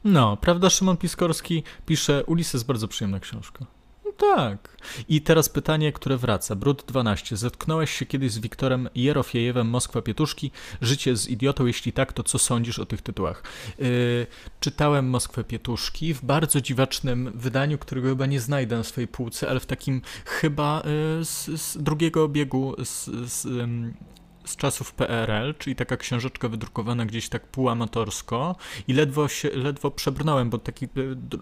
No, 0.05 0.37
prawda, 0.37 0.69
Szymon 0.69 0.97
Piskorski 0.97 1.63
pisze, 1.85 2.23
Ulises 2.25 2.63
bardzo 2.63 2.87
przyjemna 2.87 3.19
książka. 3.19 3.65
No 4.05 4.11
tak. 4.11 4.77
I 5.09 5.21
teraz 5.21 5.49
pytanie, 5.49 5.91
które 5.91 6.17
wraca. 6.17 6.55
Brud 6.55 6.83
12. 6.87 7.37
Zetknąłeś 7.37 7.91
się 7.91 8.05
kiedyś 8.05 8.31
z 8.31 8.39
Wiktorem 8.39 8.89
Jerofiejewem, 8.95 9.67
Moskwa 9.67 10.01
Pietuszki. 10.01 10.51
Życie 10.81 11.15
z 11.15 11.27
idiotą, 11.27 11.65
jeśli 11.65 11.93
tak, 11.93 12.13
to 12.13 12.23
co 12.23 12.39
sądzisz 12.39 12.79
o 12.79 12.85
tych 12.85 13.01
tytułach? 13.01 13.43
Yy, 13.79 14.27
czytałem 14.59 15.09
Moskwę 15.09 15.43
Pietuszki 15.43 16.13
w 16.13 16.25
bardzo 16.25 16.61
dziwacznym 16.61 17.31
wydaniu, 17.35 17.77
którego 17.77 18.09
chyba 18.09 18.25
nie 18.25 18.39
znajdę 18.39 18.77
na 18.77 18.83
swojej 18.83 19.07
półce, 19.07 19.49
ale 19.49 19.59
w 19.59 19.65
takim 19.65 20.01
chyba 20.25 20.83
yy, 21.17 21.25
z, 21.25 21.61
z, 21.61 21.77
drugiego 21.77 22.23
obiegu 22.23 22.75
z, 22.83 23.05
z 23.31 23.47
z 24.45 24.55
czasów 24.55 24.93
PRL, 24.93 25.53
czyli 25.59 25.75
taka 25.75 25.97
książeczka 25.97 26.49
wydrukowana 26.49 27.05
gdzieś 27.05 27.29
tak 27.29 27.47
półamatorsko 27.47 28.55
i 28.87 28.93
ledwo 28.93 29.27
się, 29.27 29.49
ledwo 29.49 29.91
przebrnąłem, 29.91 30.49
bo 30.49 30.57
taki 30.57 30.85
e, 30.85 30.89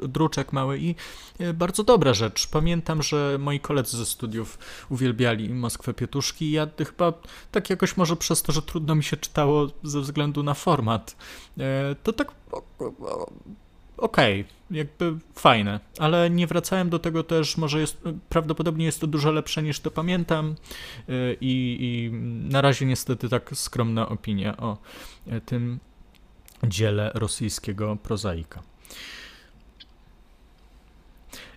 druczek 0.07 0.53
mały 0.53 0.79
i 0.79 0.95
e, 1.39 1.53
bardzo 1.53 1.83
dobra 1.83 2.13
rzecz. 2.13 2.47
Pamiętam, 2.47 3.03
że 3.03 3.37
moi 3.39 3.59
koledzy 3.59 3.97
ze 3.97 4.05
studiów 4.05 4.57
uwielbiali 4.89 5.49
Moskwę 5.49 5.93
Pietuszki 5.93 6.45
i 6.45 6.51
ja 6.51 6.67
chyba 6.77 7.13
tak 7.51 7.69
jakoś 7.69 7.97
może 7.97 8.15
przez 8.15 8.41
to, 8.41 8.51
że 8.51 8.61
trudno 8.61 8.95
mi 8.95 9.03
się 9.03 9.17
czytało 9.17 9.67
ze 9.83 10.01
względu 10.01 10.43
na 10.43 10.53
format, 10.53 11.15
e, 11.57 11.95
to 12.03 12.13
tak 12.13 12.31
okej, 13.97 14.41
okay, 14.41 14.63
jakby 14.73 15.19
fajne, 15.35 15.79
ale 15.99 16.29
nie 16.29 16.47
wracałem 16.47 16.89
do 16.89 16.99
tego 16.99 17.23
też, 17.23 17.57
może 17.57 17.79
jest, 17.79 18.01
prawdopodobnie 18.29 18.85
jest 18.85 19.01
to 19.01 19.07
dużo 19.07 19.31
lepsze 19.31 19.63
niż 19.63 19.79
to 19.79 19.91
pamiętam 19.91 20.55
y, 21.09 21.37
i, 21.41 21.77
i 21.79 22.11
na 22.51 22.61
razie 22.61 22.85
niestety 22.85 23.29
tak 23.29 23.51
skromna 23.53 24.09
opinia 24.09 24.57
o 24.57 24.77
y, 25.27 25.41
tym 25.41 25.79
dziele 26.63 27.11
rosyjskiego 27.13 27.97
prozaika. 28.03 28.63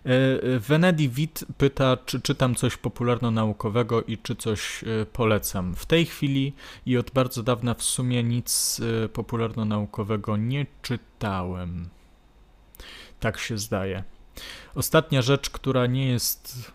Y, 0.07 0.61
Venedi 0.61 1.09
Wit 1.09 1.45
pyta, 1.59 1.97
czy 2.07 2.21
czytam 2.21 2.55
coś 2.55 2.77
popularno-naukowego 2.77 4.03
i 4.03 4.19
czy 4.19 4.37
coś 4.37 4.85
polecam. 5.13 5.75
W 5.75 5.87
tej 5.87 6.07
chwili 6.07 6.53
i 6.87 6.97
od 6.97 7.11
bardzo 7.11 7.43
dawna 7.43 7.75
w 7.75 7.83
sumie 7.83 8.23
nic 8.23 8.81
popularno-naukowego 9.13 10.37
nie 10.37 10.67
czytałem. 10.83 11.89
Tak 13.27 13.39
się 13.39 13.59
zdaje. 13.59 14.05
Ostatnia 14.75 15.23
rzecz, 15.23 15.51
która 15.51 15.87
nie 15.87 16.09
jest 16.09 16.73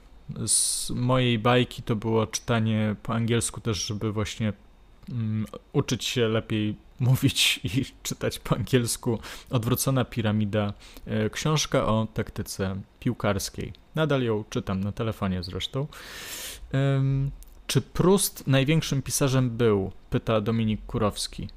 z 0.47 0.89
mojej 0.89 1.39
bajki, 1.39 1.83
to 1.83 1.95
było 1.95 2.27
czytanie 2.27 2.95
po 3.03 3.13
angielsku 3.13 3.61
też, 3.61 3.85
żeby 3.85 4.11
właśnie 4.11 4.53
um, 5.09 5.45
uczyć 5.73 6.05
się 6.05 6.27
lepiej 6.27 6.75
mówić 6.99 7.59
i 7.63 7.85
czytać 8.03 8.39
po 8.39 8.55
angielsku. 8.55 9.19
Odwrócona 9.49 10.05
piramida, 10.05 10.73
e, 11.05 11.29
książka 11.29 11.85
o 11.85 12.07
taktyce 12.13 12.81
piłkarskiej. 12.99 13.73
Nadal 13.95 14.23
ją 14.23 14.43
czytam 14.49 14.83
na 14.83 14.91
telefonie 14.91 15.43
zresztą. 15.43 15.87
Um, 16.73 17.31
czy 17.67 17.81
Prust 17.81 18.47
największym 18.47 19.01
pisarzem 19.01 19.49
był? 19.49 19.91
Pyta 20.09 20.41
Dominik 20.41 20.85
Kurowski. 20.85 21.47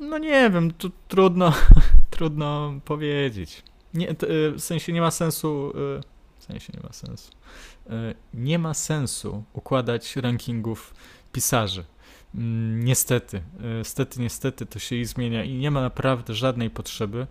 No 0.00 0.18
nie 0.18 0.50
wiem, 0.50 0.72
tu 0.72 0.90
trudno, 1.08 1.52
trudno 2.10 2.74
powiedzieć. 2.84 3.62
Nie, 3.96 4.10
y, 4.10 4.14
w 4.52 4.60
sensie 4.60 4.92
nie 4.92 5.00
ma 5.00 5.10
sensu. 5.10 5.70
Y, 5.70 6.00
w 6.38 6.44
sensie 6.44 6.72
nie 6.76 6.82
ma 6.82 6.92
sensu. 6.92 7.30
Y, 7.86 8.14
nie 8.34 8.58
ma 8.58 8.74
sensu 8.74 9.44
układać 9.52 10.16
rankingów 10.16 10.94
pisarzy. 11.32 11.84
Mm, 12.34 12.84
niestety, 12.84 13.42
niestety, 13.78 14.20
niestety 14.20 14.66
to 14.66 14.78
się 14.78 14.96
i 14.96 15.04
zmienia 15.04 15.44
i 15.44 15.54
nie 15.54 15.70
ma 15.70 15.80
naprawdę 15.80 16.34
żadnej 16.34 16.70
potrzeby 16.70 17.26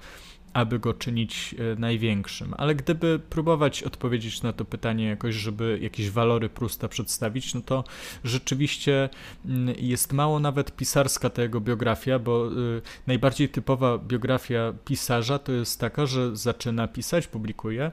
aby 0.56 0.80
go 0.80 0.93
czynić 0.93 1.56
e, 1.74 1.80
największym. 1.80 2.53
Ale 2.58 2.76
gdyby 2.76 3.20
próbować 3.30 3.84
odpowiedzieć 3.84 4.41
na 4.41 4.53
to 4.53 4.66
pytanie 4.66 5.06
jakoś, 5.06 5.36
żeby 5.36 5.80
jakieś 5.82 6.10
walory 6.10 6.49
Prusta 6.49 6.88
przedstawić, 6.88 7.53
no 7.53 7.62
to 7.62 7.84
rzeczywiście 8.24 9.10
mm, 9.45 9.76
jest 9.80 10.14
mało 10.14 10.39
nawet 10.39 10.76
pisarska 10.76 11.30
ta 11.30 11.41
jego 11.41 11.62
biografia, 11.62 12.20
bo 12.20 12.51
y, 12.51 12.82
najbardziej 13.08 13.49
typowa 13.49 13.97
biografia 13.97 14.74
pisarza 14.86 15.39
to 15.39 15.51
jest 15.51 15.80
taka, 15.80 16.06
że 16.06 16.36
zaczyna 16.36 16.88
pisać, 16.88 17.28
publikuje 17.28 17.91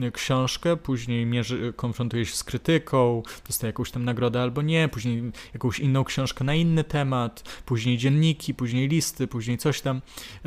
y, 0.00 0.12
książkę, 0.12 0.76
później 0.76 1.26
mierzy, 1.26 1.72
konfrontuje 1.76 2.26
się 2.26 2.34
z 2.34 2.44
krytyką, 2.44 3.22
dostaje 3.46 3.68
jakąś 3.68 3.90
tam 3.90 4.04
nagrodę 4.04 4.42
albo 4.42 4.62
nie, 4.62 4.88
później 4.88 5.32
jakąś 5.54 5.78
inną 5.80 6.04
książkę 6.04 6.44
na 6.44 6.54
inny 6.54 6.84
temat, 6.84 7.62
później 7.66 7.98
dzienniki, 7.98 8.54
później 8.54 8.88
listy, 8.88 9.26
później 9.26 9.58
coś 9.58 9.80
tam, 9.80 10.00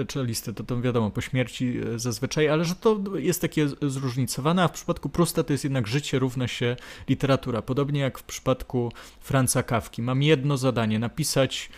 czy 0.08 0.24
listy, 0.24 0.54
to 0.54 0.64
to 0.64 0.82
wiadomo, 0.82 1.12
po 1.12 1.22
śmierci 1.22 1.57
E, 1.66 2.00
zazwyczaj, 2.00 2.50
ale 2.50 2.66
że 2.66 2.76
to 2.76 3.00
jest 3.16 3.42
takie 3.42 3.68
zróżnicowane, 3.82 4.64
a 4.64 4.68
w 4.68 4.72
przypadku 4.72 5.10
Prusta 5.10 5.44
to 5.44 5.54
jest 5.54 5.64
jednak 5.64 5.88
życie 5.88 6.20
równa 6.20 6.48
się 6.48 6.76
literatura. 7.10 7.62
Podobnie 7.62 8.00
jak 8.00 8.20
w 8.20 8.24
przypadku 8.24 8.92
Franza 9.20 9.64
Kawki. 9.64 10.02
Mam 10.02 10.24
jedno 10.24 10.58
zadanie, 10.58 11.00
napisać 11.00 11.70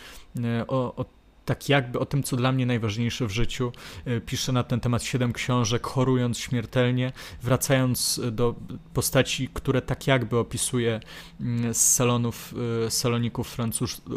e, 0.44 0.66
o, 0.66 0.94
o 0.96 1.04
tak 1.44 1.68
jakby 1.68 1.98
o 1.98 2.06
tym, 2.06 2.22
co 2.22 2.36
dla 2.36 2.52
mnie 2.52 2.66
najważniejsze 2.66 3.26
w 3.26 3.30
życiu. 3.30 3.72
E, 4.04 4.20
piszę 4.20 4.52
na 4.52 4.62
ten 4.62 4.80
temat 4.80 5.02
siedem 5.02 5.32
książek, 5.32 5.86
chorując 5.86 6.38
śmiertelnie, 6.38 7.12
wracając 7.42 8.20
do 8.32 8.54
postaci, 8.94 9.48
które 9.54 9.82
tak 9.82 10.06
jakby 10.06 10.38
opisuje 10.38 11.00
mm, 11.40 11.74
z 11.74 11.94
salonów, 11.94 12.54
saloników 12.88 13.56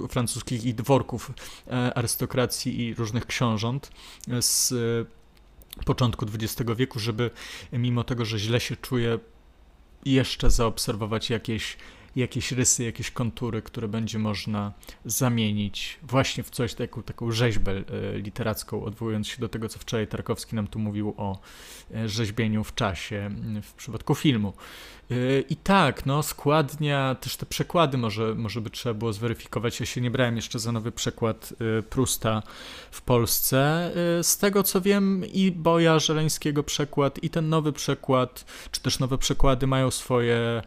francuskich 0.09 0.65
i 0.65 0.73
dworków 0.73 1.31
arystokracji 1.95 2.81
i 2.81 2.93
różnych 2.93 3.25
książąt, 3.25 3.91
z 4.41 4.73
początku 5.85 6.25
XX 6.25 6.71
wieku, 6.77 6.99
żeby 6.99 7.31
mimo 7.73 8.03
tego, 8.03 8.25
że 8.25 8.39
źle 8.39 8.59
się 8.59 8.75
czuje, 8.75 9.19
jeszcze 10.05 10.51
zaobserwować 10.51 11.29
jakieś, 11.29 11.77
jakieś 12.15 12.51
rysy, 12.51 12.83
jakieś 12.83 13.11
kontury, 13.11 13.61
które 13.61 13.87
będzie 13.87 14.19
można 14.19 14.73
zamienić 15.05 15.99
właśnie 16.03 16.43
w 16.43 16.49
coś, 16.49 16.73
taką, 16.73 17.03
taką 17.03 17.31
rzeźbę 17.31 17.71
e, 17.71 18.17
literacką, 18.17 18.83
odwołując 18.83 19.27
się 19.27 19.37
do 19.39 19.49
tego, 19.49 19.69
co 19.69 19.79
wczoraj 19.79 20.07
Tarkowski 20.07 20.55
nam 20.55 20.67
tu 20.67 20.79
mówił 20.79 21.13
o 21.17 21.39
e, 21.95 22.09
rzeźbieniu 22.09 22.63
w 22.63 22.75
czasie 22.75 23.31
w 23.63 23.73
przypadku 23.73 24.15
filmu. 24.15 24.53
Y, 25.13 25.45
I 25.49 25.55
tak, 25.55 26.05
no, 26.05 26.23
składnia, 26.23 27.15
też 27.15 27.37
te 27.37 27.45
przekłady 27.45 27.97
może, 27.97 28.35
może 28.35 28.61
by 28.61 28.69
trzeba 28.69 28.93
było 28.93 29.13
zweryfikować. 29.13 29.79
Ja 29.79 29.85
się 29.85 30.01
nie 30.01 30.11
brałem 30.11 30.35
jeszcze 30.35 30.59
za 30.59 30.71
nowy 30.71 30.91
przekład 30.91 31.53
y, 31.79 31.83
Prusta 31.83 32.43
w 32.91 33.01
Polsce. 33.01 33.91
Y, 34.19 34.23
z 34.23 34.37
tego 34.37 34.63
co 34.63 34.81
wiem, 34.81 35.25
i 35.33 35.51
Boja 35.51 35.99
Żeleńskiego 35.99 36.63
przekład, 36.63 37.23
i 37.23 37.29
ten 37.29 37.49
nowy 37.49 37.73
przekład, 37.73 38.45
czy 38.71 38.81
też 38.81 38.99
nowe 38.99 39.17
przekłady 39.17 39.67
mają 39.67 39.91
swoje 39.91 40.61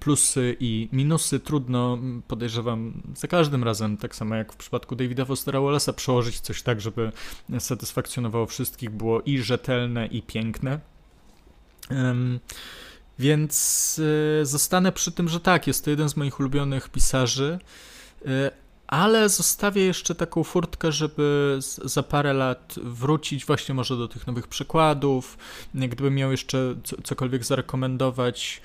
plusy 0.00 0.56
i 0.60 0.88
minusy. 0.92 1.40
Trudno, 1.40 1.98
podejrzewam, 2.28 3.02
za 3.14 3.28
każdym 3.28 3.64
razem, 3.64 3.96
tak 3.96 4.16
samo 4.16 4.34
jak 4.34 4.52
w 4.52 4.56
przypadku 4.56 4.96
Davida 4.96 5.24
Fostera 5.24 5.58
Wallace'a, 5.58 5.92
przełożyć 5.92 6.40
coś 6.40 6.62
tak, 6.62 6.80
żeby 6.80 7.12
satysfakcjonowało 7.58 8.46
wszystkich, 8.46 8.90
było 8.90 9.20
i 9.20 9.38
rzetelne, 9.38 10.06
i 10.06 10.22
piękne. 10.22 10.80
Um, 11.90 12.40
więc 13.18 13.98
y, 14.42 14.46
zostanę 14.46 14.92
przy 14.92 15.12
tym, 15.12 15.28
że 15.28 15.40
tak, 15.40 15.66
jest 15.66 15.84
to 15.84 15.90
jeden 15.90 16.08
z 16.08 16.16
moich 16.16 16.40
ulubionych 16.40 16.88
pisarzy, 16.88 17.58
y, 18.26 18.50
ale 18.86 19.28
zostawię 19.28 19.84
jeszcze 19.84 20.14
taką 20.14 20.44
furtkę, 20.44 20.92
żeby 20.92 21.58
za 21.84 22.02
parę 22.02 22.32
lat 22.32 22.74
wrócić 22.82 23.44
właśnie 23.44 23.74
może 23.74 23.96
do 23.96 24.08
tych 24.08 24.26
nowych 24.26 24.46
przykładów. 24.46 25.38
Gdybym 25.74 26.14
miał 26.14 26.30
jeszcze 26.30 26.74
cokolwiek 27.04 27.44
zarekomendować, 27.44 28.62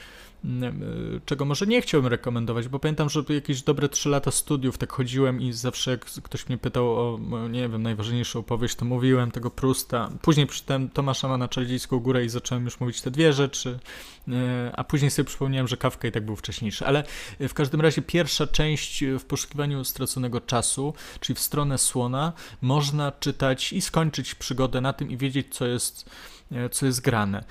czego 1.25 1.45
może 1.45 1.67
nie 1.67 1.81
chciałbym 1.81 2.09
rekomendować, 2.09 2.67
bo 2.67 2.79
pamiętam, 2.79 3.09
że 3.09 3.23
jakieś 3.29 3.61
dobre 3.61 3.89
3 3.89 4.09
lata 4.09 4.31
studiów 4.31 4.77
tak 4.77 4.91
chodziłem 4.91 5.41
i 5.41 5.53
zawsze 5.53 5.91
jak 5.91 6.05
ktoś 6.05 6.49
mnie 6.49 6.57
pytał 6.57 6.85
o, 6.85 7.19
nie 7.49 7.69
wiem, 7.69 7.83
najważniejszą 7.83 8.39
opowieść, 8.39 8.75
to 8.75 8.85
mówiłem 8.85 9.31
tego 9.31 9.51
Prusta. 9.51 10.09
Później 10.21 10.47
przeczytałem 10.47 10.89
Tomasza 10.89 11.27
ma 11.27 11.37
na 11.37 11.47
Czarodziejską 11.47 11.99
Górę 11.99 12.25
i 12.25 12.29
zacząłem 12.29 12.65
już 12.65 12.79
mówić 12.79 13.01
te 13.01 13.11
dwie 13.11 13.33
rzeczy, 13.33 13.79
y, 14.27 14.31
a 14.73 14.83
później 14.83 15.11
sobie 15.11 15.25
przypomniałem, 15.27 15.67
że 15.67 15.77
Kawka 15.77 16.07
i 16.07 16.11
tak 16.11 16.25
był 16.25 16.35
wcześniejszy. 16.35 16.85
Ale 16.85 17.03
y, 17.41 17.47
w 17.47 17.53
każdym 17.53 17.81
razie 17.81 18.01
pierwsza 18.01 18.47
część 18.47 19.03
w 19.19 19.25
poszukiwaniu 19.25 19.83
straconego 19.83 20.41
czasu, 20.41 20.93
czyli 21.19 21.35
w 21.35 21.39
stronę 21.39 21.77
słona, 21.77 22.33
można 22.61 23.11
czytać 23.11 23.73
i 23.73 23.81
skończyć 23.81 24.35
przygodę 24.35 24.81
na 24.81 24.93
tym 24.93 25.11
i 25.11 25.17
wiedzieć, 25.17 25.47
co 25.51 25.65
jest 25.65 26.09
E, 26.42 26.42
co 26.71 26.85
jest 26.85 27.01
grane. 27.01 27.37
E, 27.39 27.43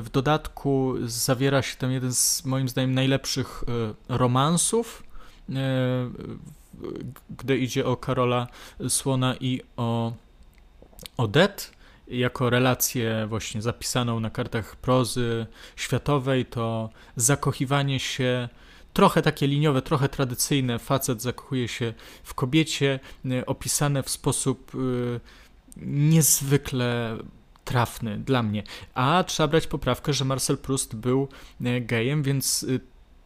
w 0.00 0.08
dodatku 0.12 0.94
zawiera 1.04 1.62
się 1.62 1.76
tam 1.76 1.90
jeden 1.90 2.14
z 2.14 2.44
moim 2.44 2.68
zdaniem 2.68 2.94
najlepszych 2.94 3.64
e, 4.08 4.16
romansów, 4.16 5.02
gdy 7.30 7.58
idzie 7.58 7.86
o 7.86 7.96
Karola 7.96 8.46
Słona 8.88 9.34
i 9.40 9.60
o 9.76 10.12
Odette. 11.16 11.64
jako 12.08 12.50
relację 12.50 13.26
właśnie 13.28 13.62
zapisaną 13.62 14.20
na 14.20 14.30
kartach 14.30 14.76
prozy 14.76 15.46
światowej, 15.76 16.46
to 16.46 16.90
zakochiwanie 17.16 18.00
się 18.00 18.48
trochę 18.92 19.22
takie 19.22 19.46
liniowe, 19.46 19.82
trochę 19.82 20.08
tradycyjne. 20.08 20.78
Facet 20.78 21.22
zakochuje 21.22 21.68
się 21.68 21.94
w 22.22 22.34
kobiecie, 22.34 23.00
opisane 23.46 24.02
w 24.02 24.10
sposób 24.10 24.72
niezwykle 25.86 27.18
trafny 27.66 28.18
dla 28.18 28.42
mnie. 28.42 28.62
A 28.94 29.24
trzeba 29.26 29.48
brać 29.48 29.66
poprawkę, 29.66 30.12
że 30.12 30.24
Marcel 30.24 30.58
Proust 30.58 30.96
był 30.96 31.28
y, 31.60 31.80
gejem, 31.80 32.22
więc 32.22 32.66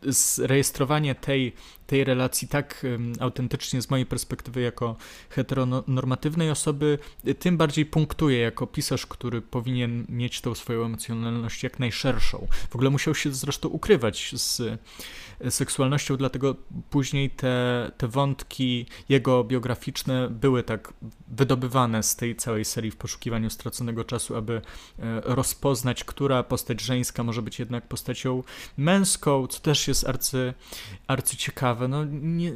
zrejestrowanie 0.02 1.14
tej, 1.14 1.52
tej 1.86 2.04
relacji 2.04 2.48
tak 2.48 2.86
autentycznie 3.20 3.82
z 3.82 3.90
mojej 3.90 4.06
perspektywy 4.06 4.60
jako 4.60 4.96
heteronormatywnej 5.30 6.50
osoby, 6.50 6.98
tym 7.38 7.56
bardziej 7.56 7.86
punktuje 7.86 8.38
jako 8.38 8.66
pisarz, 8.66 9.06
który 9.06 9.42
powinien 9.42 10.06
mieć 10.08 10.40
tą 10.40 10.54
swoją 10.54 10.84
emocjonalność 10.84 11.62
jak 11.62 11.78
najszerszą. 11.78 12.46
W 12.70 12.74
ogóle 12.74 12.90
musiał 12.90 13.14
się 13.14 13.32
zresztą 13.32 13.68
ukrywać 13.68 14.32
z 14.36 14.80
seksualnością, 15.50 16.16
dlatego 16.16 16.54
później 16.90 17.30
te, 17.30 17.90
te 17.96 18.08
wątki 18.08 18.86
jego 19.08 19.44
biograficzne 19.44 20.28
były 20.30 20.62
tak 20.62 20.92
wydobywane 21.28 22.02
z 22.02 22.16
tej 22.16 22.36
całej 22.36 22.64
serii 22.64 22.90
w 22.90 22.96
poszukiwaniu 22.96 23.50
straconego 23.50 24.04
czasu, 24.04 24.36
aby 24.36 24.54
e, 24.54 24.60
rozpoznać, 25.24 26.04
która 26.04 26.42
postać 26.42 26.80
żeńska 26.80 27.22
może 27.22 27.42
być 27.42 27.58
jednak 27.58 27.88
postacią 27.88 28.42
męską, 28.76 29.46
co 29.46 29.60
też 29.60 29.88
jest 29.90 30.08
arcy, 30.08 30.54
arcyciekawe. 31.06 31.88
No 31.88 32.04
nie... 32.10 32.52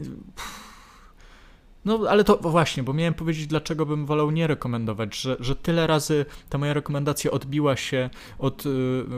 No, 1.85 2.01
ale 2.09 2.25
to 2.25 2.37
właśnie, 2.37 2.83
bo 2.83 2.93
miałem 2.93 3.15
powiedzieć, 3.15 3.47
dlaczego 3.47 3.87
bym 3.87 4.07
wolał 4.07 4.31
nie 4.31 4.47
rekomendować, 4.47 5.17
że, 5.17 5.37
że 5.41 5.57
tyle 5.57 5.87
razy 5.87 6.27
ta 6.49 6.59
moja 6.59 6.75
rekomendacja 6.75 7.31
odbiła 7.31 7.77
się 7.77 8.11
od 8.39 8.67
y, 8.67 8.71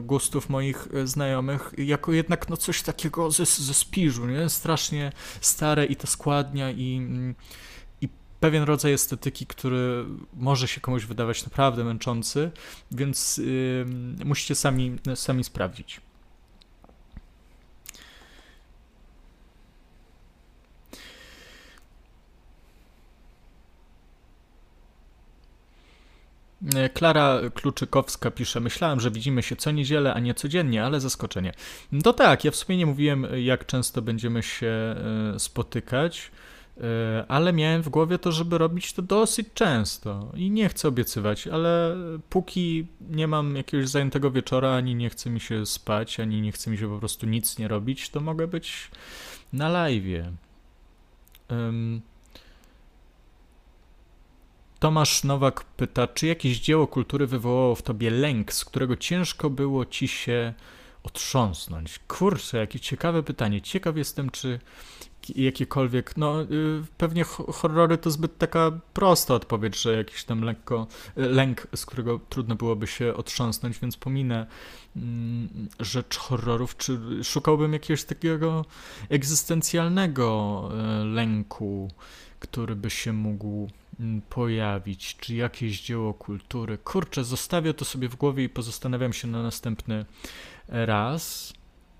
gustów 0.03 0.49
moich 0.49 0.89
y, 0.95 1.07
znajomych, 1.07 1.73
jako 1.79 2.13
jednak 2.13 2.49
no 2.49 2.57
coś 2.57 2.83
takiego 2.83 3.31
ze, 3.31 3.45
ze 3.47 3.75
spiżu, 3.75 4.27
nie? 4.27 4.49
Strasznie 4.49 5.13
stare 5.41 5.87
i 5.87 5.97
to 5.97 6.07
składnia 6.07 6.71
i, 6.71 6.97
mm, 6.97 7.35
i 8.01 8.09
pewien 8.41 8.63
rodzaj 8.63 8.93
estetyki, 8.93 9.47
który 9.47 10.05
może 10.35 10.69
się 10.69 10.81
komuś 10.81 11.05
wydawać 11.05 11.45
naprawdę 11.45 11.85
męczący, 11.85 12.51
więc 12.91 13.39
y, 13.39 13.85
musicie 14.25 14.55
sami, 14.55 14.97
sami 15.15 15.45
sprawdzić. 15.45 16.01
Klara 26.95 27.41
Kluczykowska 27.55 28.31
pisze: 28.31 28.61
Myślałem, 28.61 29.01
że 29.01 29.11
widzimy 29.11 29.43
się 29.43 29.57
co 29.57 29.71
niedzielę, 29.71 30.15
a 30.15 30.21
nie 30.21 30.35
codziennie, 30.35 30.85
ale 30.85 31.01
zaskoczenie. 31.01 31.53
To 32.05 32.13
tak, 32.13 32.45
ja 32.45 32.51
w 32.51 32.57
sumie 32.57 32.79
nie 32.79 32.87
mówiłem, 32.87 33.27
jak 33.37 33.67
często 33.67 34.03
będziemy 34.03 34.43
się 34.43 34.67
e, 34.67 35.39
spotykać, 35.39 36.31
e, 36.81 37.25
ale 37.29 37.53
miałem 37.53 37.83
w 37.83 37.89
głowie 37.89 38.19
to, 38.19 38.33
żeby 38.33 38.59
robić 38.59 38.93
to 38.93 39.03
dosyć 39.03 39.49
często 39.55 40.33
i 40.35 40.51
nie 40.51 40.69
chcę 40.69 40.89
obiecywać, 40.89 41.47
ale 41.47 41.97
póki 42.31 42.87
nie 43.11 43.29
mam 43.29 43.57
jakiegoś 43.57 43.89
zajętego 43.89 44.31
wieczora, 44.31 44.71
ani 44.71 44.95
nie 44.95 45.11
chce 45.11 45.31
mi 45.31 45.41
się 45.41 45.67
spać, 45.67 46.21
ani 46.21 46.43
nie 46.43 46.53
chce 46.53 46.71
mi 46.71 46.79
się 46.79 46.89
po 46.89 46.99
prostu 46.99 47.27
nic 47.27 47.59
nie 47.59 47.69
robić, 47.69 48.11
to 48.11 48.21
mogę 48.21 48.47
być 48.47 48.91
na 49.53 49.69
live. 49.69 50.27
Um, 51.51 52.03
Tomasz 54.79 55.25
Nowak 55.25 55.65
pyta, 55.65 56.09
czy 56.09 56.27
jakieś 56.27 56.61
dzieło 56.61 56.87
kultury 56.87 57.27
wywołało 57.27 57.75
w 57.75 57.83
tobie 57.83 58.11
lęk, 58.11 58.53
z 58.53 58.65
którego 58.65 58.97
ciężko 58.97 59.51
było 59.51 59.87
ci 59.87 60.09
się 60.09 60.55
otrząsnąć? 61.03 62.01
Kurczę, 62.09 62.59
jakie 62.59 62.81
ciekawe 62.81 63.23
pytanie. 63.23 63.61
Ciekaw 63.63 63.97
jestem, 63.97 64.31
czy 64.31 64.61
jakiekolwiek, 65.35 66.17
no 66.17 66.43
y, 66.43 66.47
pewnie 66.99 67.25
horrory 67.25 67.99
to 67.99 68.11
zbyt 68.11 68.39
taka 68.39 68.71
prosta 68.93 69.35
odpowiedź, 69.35 69.83
że 69.83 69.97
jakiś 69.97 70.25
tam 70.25 70.43
lekko 70.43 70.87
lęk, 71.17 71.67
z 71.75 71.87
którego 71.87 72.21
trudno 72.29 72.55
byłoby 72.55 72.87
się 72.87 73.15
otrząsnąć, 73.15 73.79
więc 73.79 73.97
pominę 73.97 74.47
mm, 74.97 75.49
rzecz 75.81 76.17
horrorów, 76.19 76.77
czy 76.77 77.01
szukałbym 77.25 77.73
jakiegoś 77.73 78.05
takiego 78.05 78.65
egzystencjalnego 79.09 80.63
y, 81.03 81.05
lęku, 81.05 81.91
który 82.41 82.77
by 82.77 82.91
się 82.91 83.13
mógł 83.13 83.69
pojawić, 84.29 85.17
czy 85.17 85.35
jakieś 85.35 85.83
dzieło 85.83 86.15
kultury. 86.15 86.79
Kurczę, 86.79 87.25
zostawię 87.25 87.75
to 87.75 87.85
sobie 87.85 88.09
w 88.09 88.17
głowie 88.17 88.45
i 88.45 88.49
pozastanawiam 88.49 89.13
się 89.13 89.29
na 89.29 89.43
następny 89.43 90.05
raz. 90.69 91.53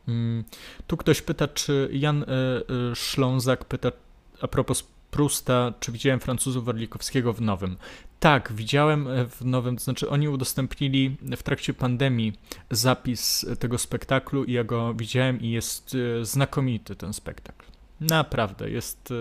Mm, 0.09 0.45
tu 0.87 0.97
ktoś 0.97 1.23
pyta, 1.23 1.49
czy 1.49 1.89
Jan 1.93 2.23
e, 2.23 2.27
e, 2.27 2.97
Szlązak 2.97 3.65
pyta 3.65 3.93
a 4.41 4.49
propos 4.49 4.85
Prusta, 5.11 5.73
czy 5.81 5.93
widziałem 5.93 6.21
Francuzów 6.21 6.65
Warlikowskiego 6.65 7.33
w 7.33 7.41
nowym. 7.41 7.77
Tak, 8.21 8.53
widziałem 8.53 9.09
e, 9.09 9.27
w 9.27 9.45
nowym, 9.45 9.77
to 9.77 9.85
znaczy 9.85 10.11
oni 10.11 10.29
udostępnili 10.29 11.17
w 11.37 11.43
trakcie 11.43 11.75
pandemii 11.75 12.33
zapis 12.71 13.47
tego 13.59 13.79
spektaklu 13.79 14.45
i 14.45 14.53
ja 14.53 14.65
go 14.65 14.95
widziałem 14.95 15.41
i 15.41 15.51
jest 15.51 15.97
znakomity 16.23 16.97
ten 16.97 17.13
spektakl. 17.13 17.67
Naprawdę, 18.01 18.71
jest 18.71 19.13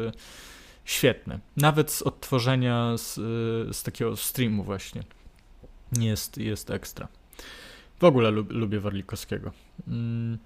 świetne. 0.85 1.39
Nawet 1.57 1.91
z 1.91 2.01
odtworzenia 2.01 2.97
z, 2.97 3.15
z 3.75 3.83
takiego 3.83 4.17
streamu 4.17 4.63
właśnie. 4.63 5.03
Jest, 5.99 6.37
jest 6.37 6.69
ekstra. 6.69 7.07
W 7.99 8.03
ogóle 8.03 8.31
lub, 8.31 8.51
lubię 8.51 8.79
Warlikowskiego. 8.79 9.51
Mm. 9.87 10.37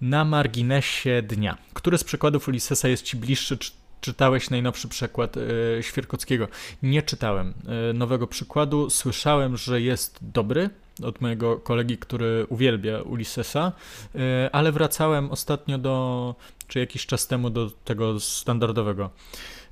Na 0.00 0.24
marginesie 0.24 1.22
dnia. 1.22 1.58
Który 1.74 1.98
z 1.98 2.04
przykładów 2.04 2.48
Ulyssesa 2.48 2.88
jest 2.88 3.02
ci 3.02 3.16
bliższy? 3.16 3.58
Czy 3.58 3.72
czytałeś 4.00 4.50
najnowszy 4.50 4.88
przykład 4.88 5.36
e, 5.36 5.82
Świerkockiego? 5.82 6.48
Nie 6.82 7.02
czytałem 7.02 7.54
e, 7.90 7.92
nowego 7.92 8.26
przykładu. 8.26 8.90
Słyszałem, 8.90 9.56
że 9.56 9.80
jest 9.80 10.18
dobry 10.22 10.70
od 11.04 11.20
mojego 11.20 11.56
kolegi, 11.56 11.98
który 11.98 12.46
uwielbia 12.48 13.02
Ulyssesa, 13.02 13.72
e, 14.14 14.50
ale 14.52 14.72
wracałem 14.72 15.30
ostatnio 15.30 15.78
do, 15.78 16.34
czy 16.68 16.78
jakiś 16.78 17.06
czas 17.06 17.26
temu 17.26 17.50
do 17.50 17.70
tego 17.84 18.20
standardowego 18.20 19.10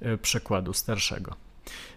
E, 0.01 0.19
przekładu 0.19 0.73
starszego. 0.73 1.35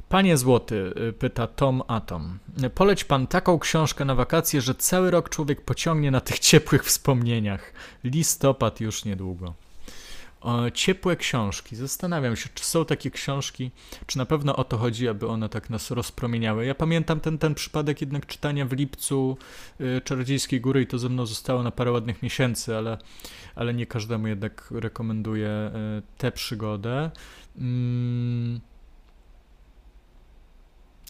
Panie 0.10 0.38
Złoty, 0.38 0.94
e, 1.10 1.14
pyta 1.14 1.48
Tom 1.48 1.84
Atom, 1.88 2.40
poleć 2.76 3.04
pan 3.04 3.28
taką 3.28 3.60
książkę 3.60 4.06
na 4.06 4.16
wakacje, 4.16 4.62
że 4.62 4.76
cały 4.76 5.12
rok 5.12 5.30
człowiek 5.30 5.62
pociągnie 5.62 6.12
na 6.12 6.22
tych 6.22 6.40
ciepłych 6.40 6.86
wspomnieniach. 6.86 7.74
Listopad 8.04 8.82
już 8.82 9.06
niedługo. 9.06 9.54
Ciepłe 10.74 11.16
książki. 11.16 11.76
Zastanawiam 11.76 12.36
się, 12.36 12.50
czy 12.54 12.64
są 12.64 12.86
takie 12.86 13.12
książki, 13.12 13.72
czy 14.06 14.18
na 14.18 14.26
pewno 14.26 14.56
o 14.56 14.64
to 14.64 14.78
chodzi, 14.78 15.08
aby 15.08 15.28
one 15.28 15.50
tak 15.50 15.70
nas 15.70 15.92
rozpromieniały. 15.92 16.66
Ja 16.66 16.76
pamiętam 16.76 17.20
ten, 17.20 17.38
ten 17.38 17.56
przypadek 17.56 18.02
jednak 18.02 18.26
czytania 18.26 18.66
w 18.66 18.74
lipcu 18.74 19.38
y, 19.82 20.02
Czarodziejskiej 20.02 20.62
Góry 20.62 20.82
i 20.82 20.88
to 20.88 21.00
ze 21.00 21.10
mną 21.10 21.26
zostało 21.26 21.64
na 21.64 21.72
parę 21.72 21.92
ładnych 21.92 22.24
miesięcy, 22.24 22.78
ale, 22.78 22.98
ale 23.56 23.74
nie 23.74 23.86
każdemu 23.86 24.28
jednak 24.28 24.68
rekomenduję 24.72 25.72
y, 26.00 26.02
tę 26.18 26.32
przygodę. 26.32 27.12
Mm. 27.58 28.71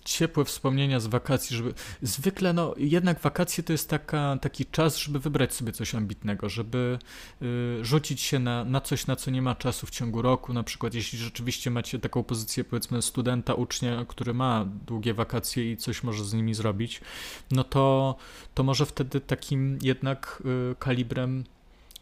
Ciepłe 0.05 0.45
wspomnienia 0.45 0.99
z 0.99 1.07
wakacji, 1.07 1.57
żeby 1.57 1.73
zwykle, 2.01 2.53
no 2.53 2.73
jednak 2.77 3.19
wakacje 3.19 3.63
to 3.63 3.71
jest 3.71 3.89
taka, 3.89 4.37
taki 4.41 4.65
czas, 4.65 4.97
żeby 4.97 5.19
wybrać 5.19 5.53
sobie 5.53 5.71
coś 5.71 5.95
ambitnego, 5.95 6.49
żeby 6.49 6.99
y, 7.41 7.85
rzucić 7.85 8.21
się 8.21 8.39
na, 8.39 8.65
na 8.65 8.81
coś, 8.81 9.07
na 9.07 9.15
co 9.15 9.31
nie 9.31 9.41
ma 9.41 9.55
czasu 9.55 9.87
w 9.87 9.89
ciągu 9.89 10.21
roku. 10.21 10.53
Na 10.53 10.63
przykład, 10.63 10.93
jeśli 10.93 11.19
rzeczywiście 11.19 11.71
macie 11.71 11.99
taką 11.99 12.23
pozycję, 12.23 12.63
powiedzmy, 12.63 13.01
studenta, 13.01 13.53
ucznia, 13.53 14.05
który 14.07 14.33
ma 14.33 14.65
długie 14.87 15.13
wakacje 15.13 15.71
i 15.71 15.77
coś 15.77 16.03
może 16.03 16.25
z 16.25 16.33
nimi 16.33 16.53
zrobić, 16.53 17.01
no 17.51 17.63
to, 17.63 18.15
to 18.53 18.63
może 18.63 18.85
wtedy 18.85 19.21
takim 19.21 19.79
jednak 19.81 20.43
y, 20.71 20.75
kalibrem 20.75 21.43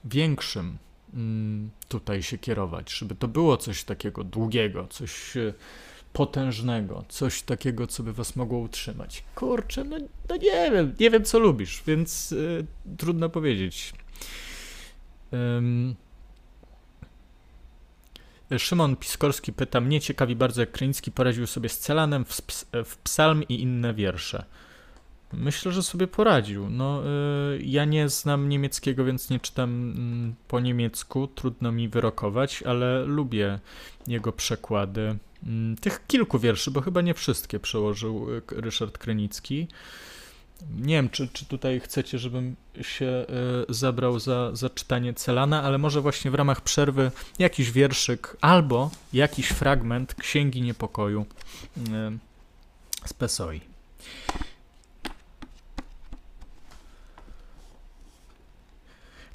większym 0.06 0.78
Mm, 1.14 1.70
tutaj 1.88 2.24
się 2.24 2.38
kierować, 2.38 2.94
żeby 2.94 3.16
to 3.16 3.28
było 3.28 3.58
coś 3.58 3.84
takiego 3.84 4.24
długiego, 4.24 4.88
coś 4.88 5.38
e, 5.38 5.54
potężnego, 6.14 7.04
coś 7.10 7.42
takiego, 7.42 7.88
co 7.88 8.04
by 8.04 8.14
was 8.14 8.36
mogło 8.36 8.60
utrzymać. 8.60 9.24
Kurczę, 9.36 9.84
no, 9.84 9.98
no 10.30 10.36
nie 10.36 10.72
wiem, 10.72 10.96
nie 11.00 11.10
wiem 11.10 11.26
co 11.26 11.40
lubisz, 11.40 11.84
więc 11.88 12.32
y, 12.32 12.66
trudno 12.98 13.30
powiedzieć. 13.30 13.94
Um, 15.32 15.96
Szymon 18.58 18.96
Piskorski 18.96 19.54
pyta, 19.54 19.82
mnie 19.82 20.02
ciekawi 20.02 20.36
bardzo, 20.36 20.62
jak 20.62 20.72
Kryński 20.72 21.12
poradził 21.12 21.48
sobie 21.48 21.70
z 21.70 21.80
Celanem 21.80 22.26
w, 22.26 22.42
w 22.86 22.98
Psalm 22.98 23.44
i 23.50 23.62
inne 23.62 23.94
wiersze. 23.94 24.46
Myślę, 25.34 25.72
że 25.72 25.84
sobie 25.84 26.08
poradził. 26.08 26.70
No, 26.70 27.04
y, 27.56 27.62
ja 27.64 27.86
nie 27.86 28.10
znam 28.10 28.50
niemieckiego, 28.50 29.06
więc 29.06 29.30
nie 29.30 29.40
czytam 29.40 29.70
mm, 29.70 30.36
po 30.48 30.60
niemiecku. 30.60 31.28
Trudno 31.28 31.72
mi 31.72 31.90
wyrokować, 31.90 32.64
ale 32.64 33.06
lubię 33.06 33.60
jego 34.08 34.32
przekłady. 34.32 35.18
Mm, 35.46 35.76
tych 35.76 36.08
kilku 36.08 36.40
wierszy, 36.40 36.72
bo 36.72 36.82
chyba 36.82 37.02
nie 37.02 37.14
wszystkie 37.14 37.60
przełożył 37.60 38.28
Ryszard 38.52 38.98
Krynicki. 38.98 39.68
Nie 40.80 40.96
wiem, 40.96 41.10
czy, 41.10 41.28
czy 41.28 41.46
tutaj 41.46 41.80
chcecie, 41.80 42.20
żebym 42.20 42.56
się 42.82 43.26
y, 43.70 43.74
zabrał 43.74 44.20
za, 44.20 44.56
za 44.56 44.70
czytanie 44.70 45.14
Celana, 45.14 45.64
ale 45.64 45.78
może 45.78 46.02
właśnie 46.02 46.32
w 46.32 46.36
ramach 46.36 46.62
przerwy 46.62 47.12
jakiś 47.40 47.72
wierszyk 47.72 48.38
albo 48.42 48.92
jakiś 49.14 49.48
fragment 49.48 50.16
Księgi 50.16 50.62
Niepokoju 50.62 51.26
y, 51.78 51.82
z 53.06 53.14
Pesoi. 53.14 53.62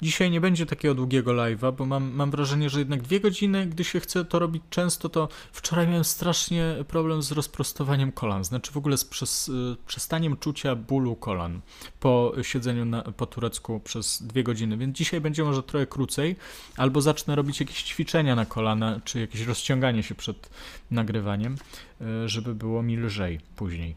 Dzisiaj 0.01 0.31
nie 0.31 0.41
będzie 0.41 0.65
takiego 0.65 0.95
długiego 0.95 1.31
live'a, 1.31 1.73
bo 1.73 1.85
mam, 1.85 2.11
mam 2.11 2.31
wrażenie, 2.31 2.69
że 2.69 2.79
jednak 2.79 3.01
dwie 3.01 3.19
godziny, 3.19 3.65
gdy 3.65 3.83
się 3.83 3.99
chce 3.99 4.25
to 4.25 4.39
robić 4.39 4.63
często, 4.69 5.09
to 5.09 5.29
wczoraj 5.51 5.87
miałem 5.87 6.03
strasznie 6.03 6.75
problem 6.87 7.21
z 7.21 7.31
rozprostowaniem 7.31 8.11
kolan, 8.11 8.43
znaczy 8.43 8.71
w 8.71 8.77
ogóle 8.77 8.97
z 8.97 9.05
przez, 9.05 9.49
y, 9.49 9.75
przestaniem 9.87 10.37
czucia 10.37 10.75
bólu 10.75 11.15
kolan 11.15 11.61
po 11.99 12.33
siedzeniu 12.41 12.85
na, 12.85 13.01
po 13.01 13.25
turecku 13.25 13.79
przez 13.79 14.23
dwie 14.23 14.43
godziny, 14.43 14.77
więc 14.77 14.97
dzisiaj 14.97 15.21
będzie 15.21 15.43
może 15.43 15.63
trochę 15.63 15.87
krócej, 15.87 16.35
albo 16.77 17.01
zacznę 17.01 17.35
robić 17.35 17.59
jakieś 17.59 17.83
ćwiczenia 17.83 18.35
na 18.35 18.45
kolana, 18.45 18.99
czy 19.03 19.19
jakieś 19.19 19.41
rozciąganie 19.41 20.03
się 20.03 20.15
przed 20.15 20.49
nagrywaniem, 20.91 21.55
y, 22.01 22.29
żeby 22.29 22.55
było 22.55 22.83
mi 22.83 22.97
lżej 22.97 23.39
później. 23.55 23.95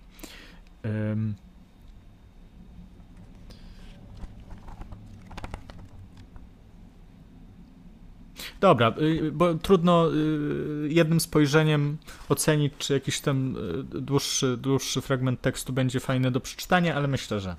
Dobra, 8.61 8.95
y, 9.01 9.33
bo 9.33 9.55
trudno 9.55 10.11
y, 10.15 10.89
jednym 10.89 11.21
spojrzeniem 11.21 11.99
ocenić, 12.29 12.73
czy 12.79 12.93
jakiś 12.93 13.21
ten 13.21 13.57
y, 13.57 14.01
dłuższy, 14.01 14.57
dłuższy 14.57 15.01
fragment 15.01 15.41
tekstu 15.41 15.73
będzie 15.73 16.01
fajny 16.01 16.31
do 16.31 16.41
przeczytania, 16.41 16.95
ale 16.95 17.09
myślę, 17.09 17.41
że 17.41 17.57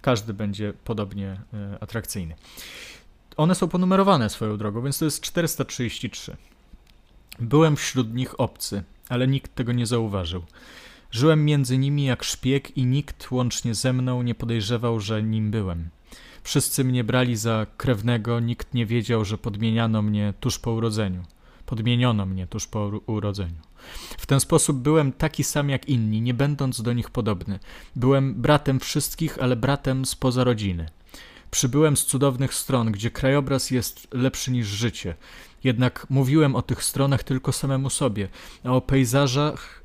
każdy 0.00 0.34
będzie 0.34 0.72
podobnie 0.84 1.40
atrakcyjny. 1.80 2.34
One 3.36 3.54
są 3.54 3.68
ponumerowane 3.68 4.30
swoją 4.30 4.56
drogą, 4.56 4.82
więc 4.82 4.98
to 4.98 5.04
jest 5.04 5.20
433. 5.20 6.36
Byłem 7.40 7.76
wśród 7.76 8.14
nich 8.14 8.40
obcy, 8.40 8.82
ale 9.08 9.28
nikt 9.28 9.54
tego 9.54 9.72
nie 9.72 9.86
zauważył. 9.86 10.42
Żyłem 11.10 11.44
między 11.44 11.78
nimi 11.78 12.04
jak 12.04 12.24
szpieg 12.24 12.76
i 12.76 12.86
nikt 12.86 13.30
łącznie 13.30 13.74
ze 13.74 13.92
mną 13.92 14.22
nie 14.22 14.34
podejrzewał, 14.34 15.00
że 15.00 15.22
nim 15.22 15.50
byłem. 15.50 15.88
Wszyscy 16.48 16.84
mnie 16.84 17.04
brali 17.04 17.36
za 17.36 17.66
krewnego, 17.76 18.40
nikt 18.40 18.74
nie 18.74 18.86
wiedział, 18.86 19.24
że 19.24 19.38
podmieniano 19.38 20.02
mnie 20.02 20.34
tuż 20.40 20.58
po 20.58 20.72
urodzeniu. 20.72 21.24
Podmieniono 21.66 22.26
mnie 22.26 22.46
tuż 22.46 22.66
po 22.66 22.90
urodzeniu. 23.06 23.60
W 24.18 24.26
ten 24.26 24.40
sposób 24.40 24.76
byłem 24.76 25.12
taki 25.12 25.44
sam 25.44 25.68
jak 25.68 25.88
inni, 25.88 26.20
nie 26.20 26.34
będąc 26.34 26.82
do 26.82 26.92
nich 26.92 27.10
podobny. 27.10 27.58
Byłem 27.96 28.34
bratem 28.34 28.80
wszystkich, 28.80 29.38
ale 29.42 29.56
bratem 29.56 30.06
spoza 30.06 30.44
rodziny. 30.44 30.88
Przybyłem 31.50 31.96
z 31.96 32.04
cudownych 32.04 32.54
stron, 32.54 32.92
gdzie 32.92 33.10
krajobraz 33.10 33.70
jest 33.70 34.08
lepszy 34.14 34.50
niż 34.50 34.66
życie. 34.66 35.14
Jednak 35.64 36.06
mówiłem 36.10 36.56
o 36.56 36.62
tych 36.62 36.84
stronach 36.84 37.22
tylko 37.22 37.52
samemu 37.52 37.90
sobie, 37.90 38.28
a 38.64 38.70
o 38.70 38.80
pejzażach. 38.80 39.84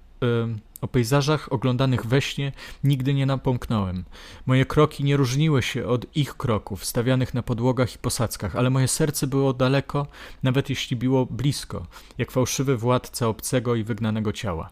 O 0.82 0.88
pejzażach 0.88 1.54
oglądanych 1.54 2.06
we 2.06 2.22
śnie 2.22 2.52
nigdy 2.84 3.14
nie 3.14 3.26
napomknąłem. 3.26 4.06
Moje 4.46 4.66
kroki 4.66 5.04
nie 5.04 5.18
różniły 5.18 5.62
się 5.62 5.88
od 5.88 6.18
ich 6.18 6.38
kroków, 6.38 6.86
stawianych 6.86 7.34
na 7.34 7.44
podłogach 7.44 7.96
i 7.96 7.98
posadzkach, 7.98 8.56
ale 8.56 8.70
moje 8.70 8.88
serce 8.88 9.28
było 9.28 9.54
daleko, 9.54 10.08
nawet 10.44 10.70
jeśli 10.70 10.96
było 10.96 11.26
blisko, 11.26 11.88
jak 12.18 12.32
fałszywy 12.32 12.78
władca 12.78 13.28
obcego 13.28 13.76
i 13.76 13.84
wygnanego 13.84 14.34
ciała. 14.34 14.70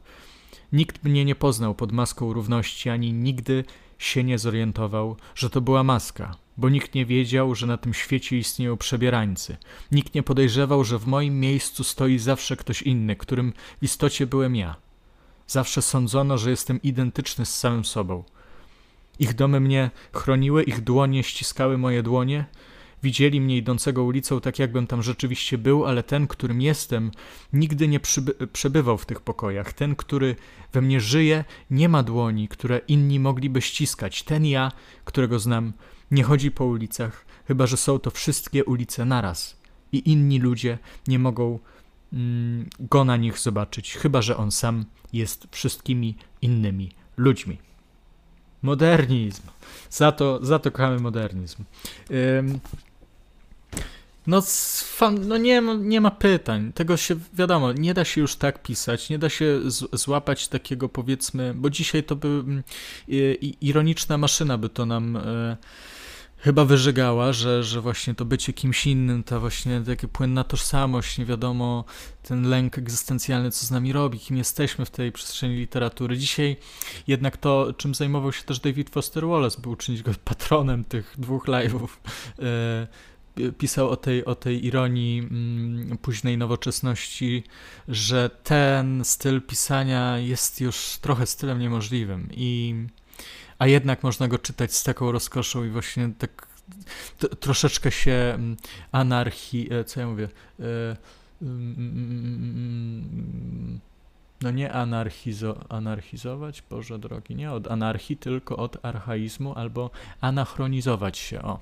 Nikt 0.71 1.03
mnie 1.03 1.25
nie 1.25 1.35
poznał 1.35 1.75
pod 1.75 1.91
maską 1.91 2.33
równości, 2.33 2.89
ani 2.89 3.13
nigdy 3.13 3.63
się 3.97 4.23
nie 4.23 4.39
zorientował, 4.39 5.15
że 5.35 5.49
to 5.49 5.61
była 5.61 5.83
maska, 5.83 6.35
bo 6.57 6.69
nikt 6.69 6.95
nie 6.95 7.05
wiedział, 7.05 7.55
że 7.55 7.67
na 7.67 7.77
tym 7.77 7.93
świecie 7.93 8.37
istnieją 8.37 8.77
przebierańcy. 8.77 9.57
Nikt 9.91 10.15
nie 10.15 10.23
podejrzewał, 10.23 10.83
że 10.83 10.99
w 10.99 11.07
moim 11.07 11.39
miejscu 11.39 11.83
stoi 11.83 12.17
zawsze 12.17 12.57
ktoś 12.57 12.81
inny, 12.81 13.15
którym 13.15 13.53
w 13.81 13.83
istocie 13.83 14.27
byłem 14.27 14.55
ja. 14.55 14.90
Zawsze 15.51 15.81
sądzono, 15.81 16.37
że 16.37 16.49
jestem 16.49 16.81
identyczny 16.81 17.45
z 17.45 17.55
samym 17.55 17.85
sobą. 17.85 18.23
Ich 19.19 19.33
domy 19.33 19.59
mnie 19.59 19.91
chroniły, 20.13 20.63
ich 20.63 20.81
dłonie 20.81 21.23
ściskały 21.23 21.77
moje 21.77 22.03
dłonie. 22.03 22.45
Widzieli 23.03 23.41
mnie 23.41 23.57
idącego 23.57 24.03
ulicą 24.03 24.41
tak, 24.41 24.59
jakbym 24.59 24.87
tam 24.87 25.03
rzeczywiście 25.03 25.57
był, 25.57 25.85
ale 25.85 26.03
ten, 26.03 26.27
którym 26.27 26.61
jestem, 26.61 27.11
nigdy 27.53 27.87
nie 27.87 27.99
przebywał 28.53 28.97
w 28.97 29.05
tych 29.05 29.21
pokojach. 29.21 29.73
Ten, 29.73 29.95
który 29.95 30.35
we 30.73 30.81
mnie 30.81 31.01
żyje, 31.01 31.45
nie 31.71 31.89
ma 31.89 32.03
dłoni, 32.03 32.47
które 32.47 32.81
inni 32.87 33.19
mogliby 33.19 33.61
ściskać. 33.61 34.23
Ten 34.23 34.45
ja, 34.45 34.71
którego 35.05 35.39
znam, 35.39 35.73
nie 36.11 36.23
chodzi 36.23 36.51
po 36.51 36.65
ulicach, 36.65 37.25
chyba 37.47 37.67
że 37.67 37.77
są 37.77 37.99
to 37.99 38.11
wszystkie 38.11 38.65
ulice 38.65 39.05
naraz. 39.05 39.61
I 39.91 40.09
inni 40.11 40.39
ludzie 40.39 40.77
nie 41.07 41.19
mogą 41.19 41.59
go 42.79 43.05
na 43.05 43.17
nich 43.17 43.39
zobaczyć, 43.39 43.93
chyba 43.93 44.21
że 44.21 44.37
on 44.37 44.51
sam 44.51 44.85
jest 45.13 45.47
wszystkimi 45.51 46.15
innymi 46.41 46.91
ludźmi. 47.17 47.57
Modernizm. 48.61 49.43
Za 49.89 50.11
to, 50.11 50.45
za 50.45 50.59
to 50.59 50.71
kochamy 50.71 50.99
modernizm. 50.99 51.63
No, 54.27 54.41
fan, 54.83 55.27
no 55.27 55.37
nie, 55.37 55.61
ma, 55.61 55.73
nie 55.73 56.01
ma 56.01 56.11
pytań. 56.11 56.73
Tego 56.73 56.97
się, 56.97 57.15
wiadomo, 57.33 57.73
nie 57.73 57.93
da 57.93 58.05
się 58.05 58.21
już 58.21 58.35
tak 58.35 58.61
pisać, 58.61 59.09
nie 59.09 59.19
da 59.19 59.29
się 59.29 59.59
z, 59.65 60.01
złapać 60.01 60.47
takiego 60.47 60.89
powiedzmy, 60.89 61.53
bo 61.55 61.69
dzisiaj 61.69 62.03
to 62.03 62.15
by 62.15 62.43
y, 63.09 63.33
ironiczna 63.61 64.17
maszyna 64.17 64.57
by 64.57 64.69
to 64.69 64.85
nam 64.85 65.15
y, 65.15 65.57
chyba 66.41 66.65
wyżygała, 66.65 67.33
że, 67.33 67.63
że 67.63 67.81
właśnie 67.81 68.15
to 68.15 68.25
bycie 68.25 68.53
kimś 68.53 68.87
innym, 68.87 69.23
ta 69.23 69.39
właśnie 69.39 69.81
taka 69.81 70.07
płynna 70.07 70.43
tożsamość, 70.43 71.17
nie 71.17 71.25
wiadomo, 71.25 71.85
ten 72.23 72.49
lęk 72.49 72.77
egzystencjalny, 72.77 73.51
co 73.51 73.65
z 73.65 73.71
nami 73.71 73.93
robi, 73.93 74.19
kim 74.19 74.37
jesteśmy 74.37 74.85
w 74.85 74.89
tej 74.89 75.11
przestrzeni 75.11 75.55
literatury. 75.55 76.17
Dzisiaj 76.17 76.57
jednak 77.07 77.37
to, 77.37 77.73
czym 77.77 77.95
zajmował 77.95 78.31
się 78.31 78.43
też 78.43 78.59
David 78.59 78.89
Foster 78.89 79.27
Wallace, 79.27 79.61
był 79.61 79.71
uczynić 79.71 80.03
go 80.03 80.11
patronem 80.25 80.83
tych 80.83 81.15
dwóch 81.17 81.45
live'ów, 81.45 81.87
e, 82.39 83.51
pisał 83.57 83.89
o 83.89 83.95
tej, 83.95 84.25
o 84.25 84.35
tej 84.35 84.65
ironii 84.65 85.19
mm, 85.19 85.97
późnej 85.97 86.37
nowoczesności, 86.37 87.43
że 87.87 88.29
ten 88.43 89.05
styl 89.05 89.41
pisania 89.41 90.17
jest 90.17 90.61
już 90.61 90.97
trochę 91.01 91.25
stylem 91.25 91.59
niemożliwym 91.59 92.27
i 92.31 92.75
a 93.61 93.67
jednak 93.67 94.03
można 94.03 94.27
go 94.27 94.39
czytać 94.39 94.73
z 94.73 94.83
taką 94.83 95.11
rozkoszą 95.11 95.63
i 95.63 95.69
właśnie 95.69 96.09
tak 96.17 96.47
troszeczkę 97.39 97.91
się 97.91 98.11
mm, 98.11 98.57
anarchii, 98.91 99.73
e, 99.73 99.83
co 99.83 99.99
ja 99.99 100.07
mówię, 100.07 100.29
e, 100.59 100.63
mm, 101.41 101.75
mm, 101.77 103.79
no 104.41 104.51
nie 104.51 104.73
anarchizo, 104.73 105.65
anarchizować, 105.69 106.63
Boże 106.69 106.99
drogi, 106.99 107.35
nie 107.35 107.51
od 107.51 107.71
anarchii, 107.71 108.17
tylko 108.17 108.57
od 108.57 108.85
archaizmu, 108.85 109.53
albo 109.53 109.89
anachronizować 110.21 111.17
się, 111.17 111.41
o. 111.41 111.59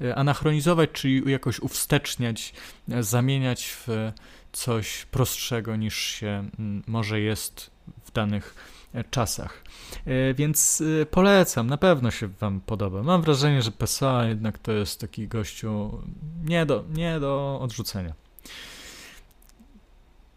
E, 0.00 0.14
anachronizować, 0.14 0.90
czyli 0.92 1.30
jakoś 1.30 1.60
uwsteczniać, 1.60 2.52
zamieniać 3.00 3.66
w 3.66 4.12
coś 4.52 5.04
prostszego 5.04 5.76
niż 5.76 5.96
się 5.96 6.48
może 6.86 7.20
jest 7.20 7.70
w 8.04 8.12
danych 8.12 8.77
czasach. 9.10 9.64
E, 10.06 10.34
więc 10.34 10.82
e, 11.02 11.06
polecam, 11.06 11.66
na 11.66 11.76
pewno 11.76 12.10
się 12.10 12.28
Wam 12.28 12.60
podoba. 12.60 13.02
Mam 13.02 13.22
wrażenie, 13.22 13.62
że 13.62 13.72
PSA 13.72 14.26
jednak 14.26 14.58
to 14.58 14.72
jest 14.72 15.00
taki 15.00 15.28
gościu 15.28 16.02
nie 16.44 16.66
do, 16.66 16.84
nie 16.90 17.20
do 17.20 17.58
odrzucenia. 17.62 18.12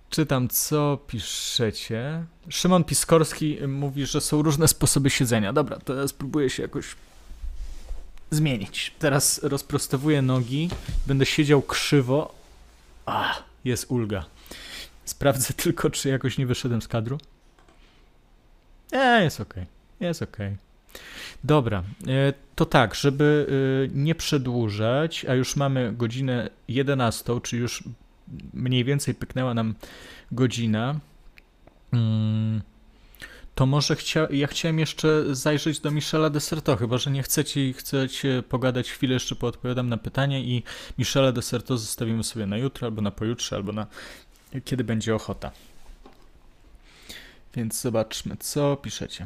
Czytam, 0.09 0.47
co 0.49 0.99
piszecie. 1.07 2.25
Szymon 2.49 2.83
Piskorski 2.83 3.57
mówi, 3.67 4.05
że 4.05 4.21
są 4.21 4.41
różne 4.41 4.67
sposoby 4.67 5.09
siedzenia. 5.09 5.53
Dobra, 5.53 5.79
to 5.79 6.07
spróbuję 6.07 6.49
się 6.49 6.63
jakoś 6.63 6.95
zmienić. 8.31 8.95
Teraz 8.99 9.43
rozprostowuję 9.43 10.21
nogi, 10.21 10.69
będę 11.07 11.25
siedział 11.25 11.61
krzywo. 11.61 12.35
Ah, 13.05 13.43
jest 13.65 13.85
ulga. 13.91 14.25
Sprawdzę 15.05 15.53
tylko, 15.53 15.89
czy 15.89 16.09
jakoś 16.09 16.37
nie 16.37 16.45
wyszedłem 16.45 16.81
z 16.81 16.87
kadru. 16.87 17.17
E, 18.91 19.23
jest 19.23 19.41
ok, 19.41 19.53
jest 19.99 20.21
ok. 20.21 20.37
Dobra, 21.43 21.83
e, 22.07 22.33
to 22.55 22.65
tak, 22.65 22.95
żeby 22.95 23.47
e, 23.47 23.97
nie 23.97 24.15
przedłużać, 24.15 25.25
a 25.25 25.33
już 25.33 25.55
mamy 25.55 25.93
godzinę 25.93 26.49
11, 26.67 27.41
czy 27.41 27.57
już 27.57 27.83
mniej 28.53 28.83
więcej 28.83 29.15
pyknęła 29.15 29.53
nam 29.53 29.75
godzina, 30.31 30.99
mm, 31.93 32.61
to 33.55 33.65
może 33.65 33.95
chcia 33.95 34.27
ja 34.31 34.47
chciałem 34.47 34.79
jeszcze 34.79 35.35
zajrzeć 35.35 35.79
do 35.79 35.91
Michela 35.91 36.29
Deserto, 36.29 36.75
chyba 36.77 36.97
że 36.97 37.11
nie 37.11 37.23
chcecie, 37.23 37.73
chcecie 37.73 38.43
pogadać 38.49 38.91
chwilę, 38.91 39.13
jeszcze 39.13 39.35
poodpowiadam 39.35 39.89
na 39.89 39.97
pytanie 39.97 40.43
i 40.43 40.63
Michela 40.97 41.31
Deserto 41.31 41.77
zostawimy 41.77 42.23
sobie 42.23 42.45
na 42.45 42.57
jutro, 42.57 42.87
albo 42.87 43.01
na 43.01 43.11
pojutrze, 43.11 43.55
albo 43.55 43.71
na 43.71 43.87
kiedy 44.65 44.83
będzie 44.83 45.15
ochota. 45.15 45.51
Więc 47.55 47.81
zobaczmy, 47.81 48.37
co 48.39 48.75
piszecie. 48.75 49.25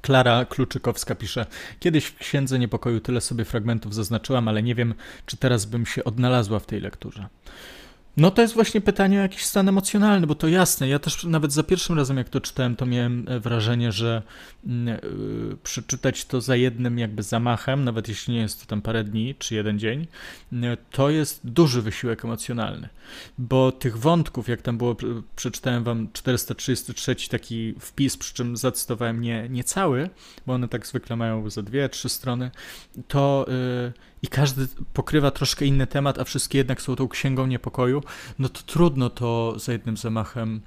Klara 0.00 0.44
Kluczykowska 0.44 1.14
pisze: 1.14 1.46
Kiedyś 1.80 2.06
w 2.06 2.18
Księdze 2.18 2.58
Niepokoju 2.58 3.00
tyle 3.00 3.20
sobie 3.20 3.44
fragmentów 3.44 3.94
zaznaczyłam, 3.94 4.48
ale 4.48 4.62
nie 4.62 4.74
wiem, 4.74 4.94
czy 5.26 5.36
teraz 5.36 5.64
bym 5.64 5.86
się 5.86 6.04
odnalazła 6.04 6.58
w 6.58 6.66
tej 6.66 6.80
lekturze. 6.80 7.28
No 8.18 8.30
to 8.30 8.42
jest 8.42 8.54
właśnie 8.54 8.80
pytanie 8.80 9.18
o 9.18 9.22
jakiś 9.22 9.44
stan 9.44 9.68
emocjonalny, 9.68 10.26
bo 10.26 10.34
to 10.34 10.48
jasne. 10.48 10.88
Ja 10.88 10.98
też 10.98 11.24
nawet 11.24 11.52
za 11.52 11.62
pierwszym 11.62 11.96
razem, 11.96 12.16
jak 12.16 12.28
to 12.28 12.40
czytałem, 12.40 12.76
to 12.76 12.86
miałem 12.86 13.24
e, 13.28 13.40
wrażenie, 13.40 13.92
że 13.92 14.22
yy, 14.66 15.56
przeczytać 15.62 16.24
to 16.24 16.40
za 16.40 16.56
jednym 16.56 16.98
jakby 16.98 17.22
zamachem, 17.22 17.84
nawet 17.84 18.08
jeśli 18.08 18.34
nie 18.34 18.40
jest 18.40 18.60
to 18.60 18.66
tam 18.66 18.82
parę 18.82 19.04
dni 19.04 19.34
czy 19.38 19.54
jeden 19.54 19.78
dzień, 19.78 20.06
yy, 20.52 20.76
to 20.90 21.10
jest 21.10 21.40
duży 21.46 21.82
wysiłek 21.82 22.24
emocjonalny. 22.24 22.88
Bo 23.38 23.72
tych 23.72 23.98
wątków, 23.98 24.48
jak 24.48 24.62
tam 24.62 24.78
było, 24.78 24.96
przeczytałem 25.36 25.84
wam 25.84 26.08
433 26.12 27.16
taki 27.30 27.74
wpis, 27.80 28.16
przy 28.16 28.34
czym 28.34 28.56
zacytowałem 28.56 29.20
nie, 29.20 29.48
nie 29.48 29.64
cały, 29.64 30.10
bo 30.46 30.52
one 30.52 30.68
tak 30.68 30.86
zwykle 30.86 31.16
mają 31.16 31.50
za 31.50 31.62
dwie, 31.62 31.88
trzy 31.88 32.08
strony, 32.08 32.50
to 33.08 33.46
yy, 33.48 33.92
i 34.22 34.28
każdy 34.28 34.66
pokrywa 34.92 35.30
troszkę 35.30 35.64
inny 35.64 35.86
temat, 35.86 36.18
a 36.18 36.24
wszystkie 36.24 36.58
jednak 36.58 36.82
są 36.82 36.96
tą 36.96 37.08
księgą 37.08 37.46
niepokoju, 37.46 38.02
no 38.38 38.48
to 38.48 38.62
trudno 38.62 39.10
to 39.10 39.58
za 39.58 39.72
jednym 39.72 39.96
zamachem 39.96 40.60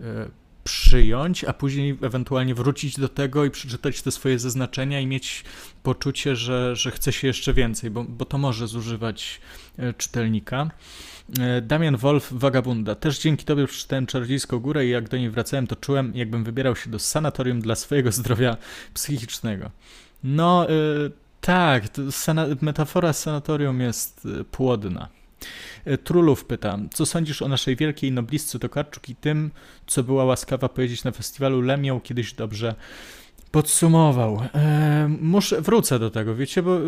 e, 0.00 0.28
przyjąć, 0.68 1.44
a 1.44 1.52
później 1.52 1.98
ewentualnie 2.02 2.54
wrócić 2.54 3.00
do 3.00 3.08
tego 3.08 3.44
i 3.44 3.50
przeczytać 3.50 4.02
te 4.02 4.10
swoje 4.10 4.38
zaznaczenia 4.38 5.00
i 5.00 5.06
mieć 5.06 5.44
poczucie, 5.82 6.36
że, 6.36 6.76
że 6.76 6.90
chce 6.90 7.12
się 7.12 7.26
jeszcze 7.26 7.54
więcej, 7.54 7.90
bo, 7.90 8.04
bo 8.04 8.24
to 8.24 8.38
może 8.38 8.66
zużywać 8.66 9.40
e, 9.78 9.94
czytelnika. 9.94 10.70
E, 11.40 11.62
Damian 11.62 11.96
Wolf, 11.96 12.32
Wagabunda. 12.32 12.94
Też 12.94 13.18
dzięki 13.18 13.44
tobie 13.44 13.66
przeczytałem 13.66 14.06
Czarodziejską 14.06 14.58
Górę 14.58 14.86
i 14.86 14.90
jak 14.90 15.08
do 15.08 15.16
niej 15.16 15.30
wracałem, 15.30 15.66
to 15.66 15.76
czułem, 15.76 16.12
jakbym 16.14 16.44
wybierał 16.44 16.76
się 16.76 16.90
do 16.90 16.98
sanatorium 16.98 17.60
dla 17.60 17.74
swojego 17.74 18.12
zdrowia 18.12 18.56
psychicznego. 18.94 19.70
No, 20.24 20.66
tak, 21.48 21.82
metafora 22.60 23.12
sanatorium 23.12 23.80
jest 23.80 24.26
y, 24.26 24.44
płodna. 24.44 25.08
Y, 25.86 25.98
Trulów 25.98 26.44
pyta, 26.44 26.78
co 26.92 27.06
sądzisz 27.06 27.42
o 27.42 27.48
naszej 27.48 27.76
wielkiej 27.76 28.12
noblistce 28.12 28.58
Tokarczuk 28.58 29.08
i 29.08 29.16
tym, 29.16 29.50
co 29.86 30.02
była 30.02 30.24
łaskawa 30.24 30.68
powiedzieć 30.68 31.04
na 31.04 31.12
festiwalu 31.12 31.60
Lemią 31.60 32.00
kiedyś 32.00 32.32
dobrze 32.32 32.74
podsumował. 33.50 34.42
E, 34.54 35.16
muszę, 35.20 35.60
wrócę 35.60 35.98
do 35.98 36.10
tego, 36.10 36.34
wiecie, 36.34 36.62
bo 36.62 36.76
e, 36.76 36.80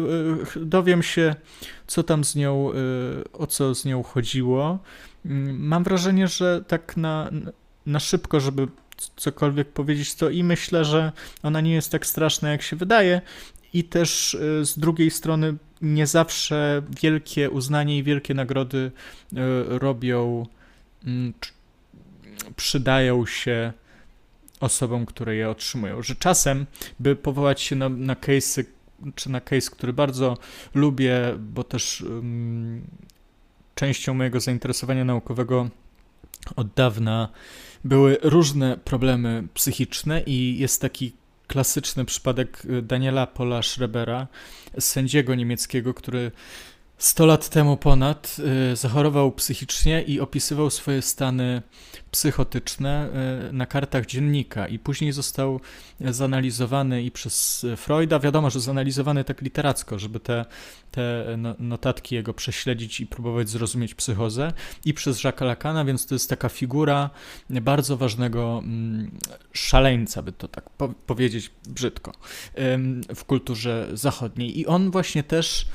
dowiem 0.56 1.02
się, 1.02 1.34
co 1.86 2.02
tam 2.02 2.24
z 2.24 2.36
nią, 2.36 2.72
e, 2.72 2.74
o 3.32 3.46
co 3.46 3.74
z 3.74 3.84
nią 3.84 4.02
chodziło. 4.02 4.78
Mm, 5.26 5.66
mam 5.66 5.84
wrażenie, 5.84 6.28
że 6.28 6.64
tak 6.68 6.96
na, 6.96 7.30
na 7.86 8.00
szybko, 8.00 8.40
żeby 8.40 8.68
cokolwiek 9.16 9.68
powiedzieć, 9.68 10.14
to 10.14 10.30
i 10.30 10.44
myślę, 10.44 10.84
że 10.84 11.12
ona 11.42 11.60
nie 11.60 11.72
jest 11.72 11.92
tak 11.92 12.06
straszna, 12.06 12.50
jak 12.50 12.62
się 12.62 12.76
wydaje, 12.76 13.20
i 13.72 13.84
też 13.84 14.34
y, 14.34 14.64
z 14.64 14.78
drugiej 14.78 15.10
strony 15.10 15.56
nie 15.82 16.06
zawsze 16.06 16.82
wielkie 17.02 17.50
uznanie 17.50 17.98
i 17.98 18.02
wielkie 18.02 18.34
nagrody 18.34 18.78
y, 19.32 19.36
robią, 19.78 20.46
mm, 21.06 21.32
przydają 22.56 23.26
się 23.26 23.72
osobom, 24.60 25.06
które 25.06 25.36
je 25.36 25.50
otrzymują. 25.50 26.02
Że 26.02 26.14
czasem, 26.14 26.66
by 27.00 27.16
powołać 27.16 27.60
się 27.60 27.76
na, 27.76 27.88
na 27.88 28.14
case'y, 28.14 28.64
czy 29.14 29.30
na 29.30 29.40
case, 29.40 29.70
który 29.70 29.92
bardzo 29.92 30.38
lubię, 30.74 31.20
bo 31.38 31.64
też 31.64 32.00
um, 32.00 32.82
częścią 33.74 34.14
mojego 34.14 34.40
zainteresowania 34.40 35.04
naukowego 35.04 35.68
od 36.56 36.74
dawna 36.74 37.28
były 37.84 38.18
różne 38.22 38.76
problemy 38.76 39.48
psychiczne 39.54 40.22
i 40.22 40.58
jest 40.58 40.80
taki 40.80 41.12
klasyczny 41.50 42.04
przypadek 42.04 42.64
y, 42.64 42.82
Daniela 42.82 43.26
Pola 43.26 43.62
Schrebera, 43.62 44.26
sędziego 44.78 45.34
niemieckiego, 45.34 45.94
który 45.94 46.32
100 47.00 47.26
lat 47.26 47.48
temu 47.48 47.76
ponad 47.76 48.36
y, 48.72 48.76
zachorował 48.76 49.32
psychicznie 49.32 50.02
i 50.02 50.20
opisywał 50.20 50.70
swoje 50.70 51.02
stany 51.02 51.62
psychotyczne 52.10 53.08
y, 53.48 53.52
na 53.52 53.66
kartach 53.66 54.06
dziennika 54.06 54.68
i 54.68 54.78
później 54.78 55.12
został 55.12 55.60
zanalizowany 56.00 57.02
i 57.02 57.10
przez 57.10 57.66
Freuda, 57.76 58.18
wiadomo, 58.18 58.50
że 58.50 58.60
zanalizowany 58.60 59.24
tak 59.24 59.42
literacko, 59.42 59.98
żeby 59.98 60.20
te, 60.20 60.44
te 60.90 61.24
no, 61.38 61.54
notatki 61.58 62.14
jego 62.14 62.34
prześledzić 62.34 63.00
i 63.00 63.06
próbować 63.06 63.48
zrozumieć 63.48 63.94
psychozę 63.94 64.52
i 64.84 64.94
przez 64.94 65.24
Jacques'a 65.24 65.44
Lacana, 65.44 65.84
więc 65.84 66.06
to 66.06 66.14
jest 66.14 66.30
taka 66.30 66.48
figura 66.48 67.10
bardzo 67.50 67.96
ważnego 67.96 68.60
mm, 68.64 69.10
szaleńca, 69.52 70.22
by 70.22 70.32
to 70.32 70.48
tak 70.48 70.70
powiedzieć 71.06 71.50
brzydko, 71.68 72.12
w 73.14 73.24
kulturze 73.24 73.88
zachodniej. 73.92 74.58
I 74.58 74.66
on 74.66 74.90
właśnie 74.90 75.22
też 75.22 75.66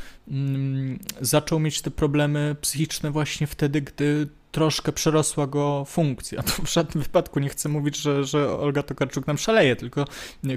zaczął 1.22 1.60
mieć 1.60 1.82
te 1.82 1.92
problemy 1.92 2.56
psychiczne 2.62 3.12
właśnie 3.12 3.48
wtedy, 3.48 3.82
gdy 3.82 4.28
troszkę 4.52 4.92
przerosła 4.92 5.48
go 5.48 5.86
funkcja. 5.86 6.44
To 6.58 6.64
w 6.64 6.74
żadnym 6.74 7.04
wypadku 7.04 7.40
nie 7.40 7.50
chcę 7.50 7.70
mówić, 7.70 7.98
że, 7.98 8.24
że 8.24 8.58
Olga 8.58 8.84
Tokarczuk 8.84 9.28
nam 9.28 9.38
szaleje, 9.38 9.76
tylko 9.76 10.06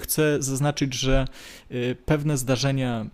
chcę 0.01 0.43
zaznaczyć, 0.43 0.95
że 0.95 1.25
y, 1.71 1.97
pewne 2.07 2.39
zdarzenia 2.39 3.07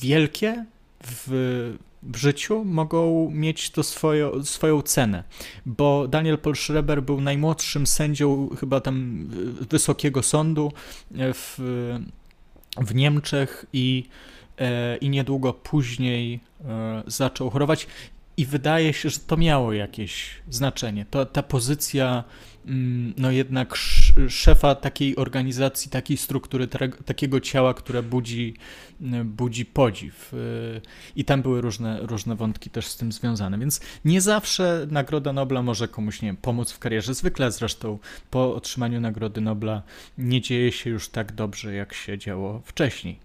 wielkie 0.00 0.64
w, 1.04 1.76
w 2.02 2.16
życiu 2.16 2.64
mogą 2.64 3.30
mieć 3.30 3.70
to 3.70 3.82
swoje, 3.82 4.30
swoją 4.44 4.82
cenę, 4.82 5.24
bo 5.66 6.08
Daniel 6.08 6.38
Paul 6.38 6.56
Schreber 6.56 7.02
był 7.02 7.20
najmłodszym 7.20 7.86
sędzią 7.86 8.48
chyba 8.60 8.80
tam 8.80 9.26
wysokiego 9.70 10.22
sądu 10.22 10.72
w, 11.10 11.58
w 12.76 12.94
Niemczech 12.94 13.66
i, 13.72 14.04
i 15.00 15.08
niedługo 15.08 15.52
później 15.52 16.40
e, 16.64 17.02
zaczął 17.06 17.50
chorować 17.50 17.86
i 18.36 18.46
wydaje 18.46 18.92
się, 18.92 19.10
że 19.10 19.18
to 19.18 19.36
miało 19.36 19.72
jakieś 19.72 20.30
znaczenie. 20.50 21.06
To, 21.10 21.26
ta 21.26 21.42
pozycja, 21.42 22.24
mm, 22.66 23.14
no 23.16 23.30
jednak 23.30 23.74
szefa 24.28 24.74
takiej 24.74 25.16
organizacji, 25.16 25.90
takiej 25.90 26.16
struktury, 26.16 26.68
takiego 27.04 27.40
ciała, 27.40 27.74
które 27.74 28.02
budzi, 28.02 28.54
mm, 29.00 29.28
budzi 29.28 29.64
podziw. 29.64 30.32
I 31.16 31.24
tam 31.24 31.42
były 31.42 31.60
różne, 31.60 31.98
różne 32.00 32.36
wątki 32.36 32.70
też 32.70 32.86
z 32.86 32.96
tym 32.96 33.12
związane. 33.12 33.58
Więc 33.58 33.80
nie 34.04 34.20
zawsze 34.20 34.86
Nagroda 34.90 35.32
Nobla 35.32 35.62
może 35.62 35.88
komuś 35.88 36.22
nie 36.22 36.28
wiem, 36.28 36.36
pomóc 36.36 36.72
w 36.72 36.78
karierze. 36.78 37.14
Zwykle 37.14 37.52
zresztą 37.52 37.98
po 38.30 38.54
otrzymaniu 38.54 39.00
Nagrody 39.00 39.40
Nobla 39.40 39.82
nie 40.18 40.40
dzieje 40.40 40.72
się 40.72 40.90
już 40.90 41.08
tak 41.08 41.32
dobrze, 41.32 41.74
jak 41.74 41.94
się 41.94 42.18
działo 42.18 42.62
wcześniej. 42.64 43.18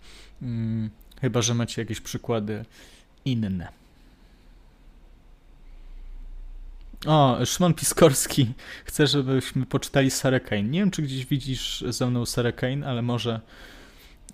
Chyba, 1.21 1.41
że 1.41 1.53
macie 1.53 1.81
jakieś 1.81 2.01
przykłady 2.01 2.65
inne. 3.25 3.67
O, 7.05 7.37
Szymon 7.45 7.73
Piskorski 7.73 8.53
chce, 8.85 9.07
żebyśmy 9.07 9.65
poczytali 9.65 10.11
Sarah 10.11 10.43
Kane. 10.43 10.63
Nie 10.63 10.79
wiem, 10.79 10.91
czy 10.91 11.01
gdzieś 11.01 11.25
widzisz 11.25 11.83
ze 11.87 12.07
mną 12.07 12.25
Sarah 12.25 12.55
Kane, 12.55 12.87
ale 12.87 13.01
może, 13.01 13.41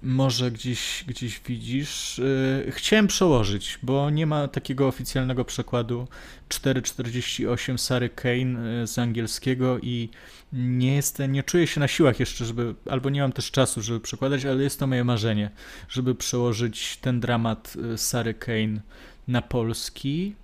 może 0.04 0.52
gdzieś, 0.52 1.04
gdzieś 1.08 1.42
widzisz. 1.48 2.22
Yy, 2.66 2.72
chciałem 2.72 3.08
przełożyć, 3.08 3.80
bo 3.84 4.10
nie 4.10 4.26
ma 4.26 4.48
takiego 4.48 4.88
oficjalnego 4.88 5.46
przekładu 5.46 6.08
448 6.50 7.78
Sary 7.78 8.10
Kane 8.10 8.80
yy, 8.80 8.88
z 8.88 9.00
angielskiego 9.00 9.80
i 9.80 10.10
nie 10.54 10.96
jestem, 10.96 11.32
nie 11.32 11.44
czuję 11.44 11.68
się 11.68 11.80
na 11.80 11.88
siłach 11.88 12.20
jeszcze, 12.20 12.46
żeby, 12.46 12.76
albo 12.90 13.10
nie 13.10 13.22
mam 13.22 13.32
też 13.32 13.52
czasu, 13.52 13.82
żeby 13.82 14.00
przekładać, 14.00 14.46
ale 14.46 14.64
jest 14.64 14.80
to 14.80 14.88
moje 14.88 15.04
marzenie, 15.04 15.50
żeby 15.90 16.16
przełożyć 16.16 16.98
ten 16.98 17.20
dramat 17.20 17.76
yy, 17.76 17.98
Sary 17.98 18.34
Kane 18.34 18.82
na 19.28 19.42
polski. 19.42 20.36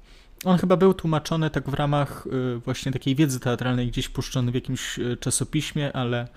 On 0.46 0.58
chyba 0.58 0.78
był 0.78 0.94
tłumaczony 0.94 1.50
tak 1.50 1.70
w 1.70 1.74
ramach 1.74 2.28
y, 2.56 2.60
właśnie 2.60 2.92
takiej 2.92 3.16
wiedzy 3.16 3.40
teatralnej, 3.40 3.88
gdzieś 3.88 4.10
puszczony 4.10 4.52
w 4.52 4.56
jakimś 4.56 5.00
y, 5.00 5.18
czasopiśmie, 5.18 5.94
ale, 5.94 6.28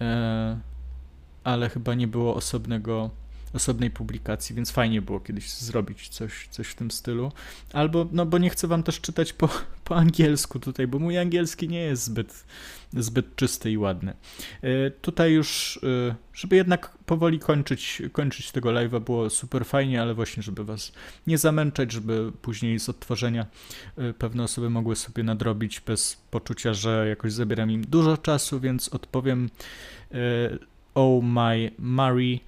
e, 0.00 0.58
ale 1.44 1.68
chyba 1.68 1.94
nie 1.94 2.08
było 2.08 2.34
osobnego 2.34 3.10
osobnej 3.52 3.90
publikacji, 3.90 4.54
więc 4.54 4.70
fajnie 4.70 5.02
było 5.02 5.20
kiedyś 5.20 5.50
zrobić 5.50 6.08
coś, 6.08 6.48
coś 6.50 6.66
w 6.66 6.74
tym 6.74 6.90
stylu. 6.90 7.32
Albo, 7.72 8.06
no 8.12 8.26
bo 8.26 8.38
nie 8.38 8.50
chcę 8.50 8.68
wam 8.68 8.82
też 8.82 9.00
czytać 9.00 9.32
po, 9.32 9.48
po 9.84 9.96
angielsku 9.96 10.60
tutaj, 10.60 10.86
bo 10.86 10.98
mój 10.98 11.18
angielski 11.18 11.68
nie 11.68 11.80
jest 11.80 12.04
zbyt, 12.04 12.44
zbyt 12.92 13.36
czysty 13.36 13.70
i 13.70 13.78
ładny. 13.78 14.14
E, 14.62 14.90
tutaj 14.90 15.32
już, 15.32 15.80
e, 16.10 16.14
żeby 16.34 16.56
jednak 16.56 16.98
powoli 17.06 17.38
kończyć, 17.38 18.02
kończyć 18.12 18.52
tego 18.52 18.68
live'a, 18.68 19.00
było 19.00 19.30
super 19.30 19.66
fajnie, 19.66 20.02
ale 20.02 20.14
właśnie, 20.14 20.42
żeby 20.42 20.64
was 20.64 20.92
nie 21.26 21.38
zamęczać, 21.38 21.92
żeby 21.92 22.32
później 22.42 22.80
z 22.80 22.88
odtworzenia 22.88 23.46
e, 23.96 24.12
pewne 24.12 24.42
osoby 24.42 24.70
mogły 24.70 24.96
sobie 24.96 25.22
nadrobić 25.22 25.80
bez 25.80 26.16
poczucia, 26.30 26.74
że 26.74 27.08
jakoś 27.08 27.32
zabieram 27.32 27.70
im 27.70 27.82
dużo 27.84 28.16
czasu, 28.16 28.60
więc 28.60 28.88
odpowiem 28.88 29.50
Oh 30.98 31.26
my 31.26 31.70
Mary, 31.78 32.40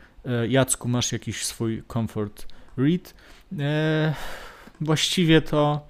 Jacku, 0.49 0.89
masz 0.89 1.13
jakiś 1.13 1.45
swój 1.45 1.83
comfort 1.93 2.47
read? 2.77 3.15
Właściwie 4.81 5.43
to 5.43 5.87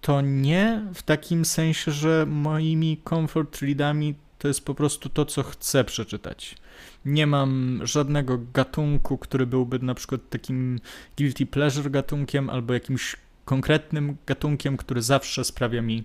to 0.00 0.20
nie 0.20 0.82
w 0.94 1.02
takim 1.02 1.44
sensie, 1.44 1.92
że 1.92 2.26
moimi 2.26 3.00
comfort 3.08 3.62
readami 3.62 4.14
to 4.38 4.48
jest 4.48 4.64
po 4.64 4.74
prostu 4.74 5.08
to, 5.08 5.24
co 5.26 5.42
chcę 5.42 5.84
przeczytać. 5.84 6.56
Nie 7.04 7.26
mam 7.26 7.80
żadnego 7.82 8.38
gatunku, 8.54 9.18
który 9.18 9.46
byłby 9.46 9.78
na 9.78 9.94
przykład 9.94 10.20
takim 10.30 10.80
guilty 11.18 11.46
pleasure 11.46 11.90
gatunkiem 11.90 12.50
albo 12.50 12.74
jakimś 12.74 13.16
konkretnym 13.44 14.16
gatunkiem, 14.26 14.76
który 14.76 15.02
zawsze 15.02 15.44
sprawia 15.44 15.82
mi 15.82 16.04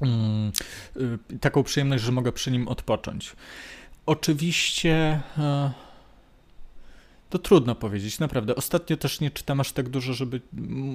mm, 0.00 0.52
y, 1.32 1.38
taką 1.38 1.62
przyjemność, 1.62 2.04
że 2.04 2.12
mogę 2.12 2.32
przy 2.32 2.50
nim 2.50 2.68
odpocząć. 2.68 3.36
Oczywiście. 4.06 5.20
Y, 5.38 5.86
to 7.30 7.38
trudno 7.38 7.74
powiedzieć, 7.74 8.18
naprawdę. 8.18 8.56
Ostatnio 8.56 8.96
też 8.96 9.20
nie 9.20 9.30
czytam 9.30 9.60
aż 9.60 9.72
tak 9.72 9.88
dużo, 9.88 10.12
żeby 10.14 10.40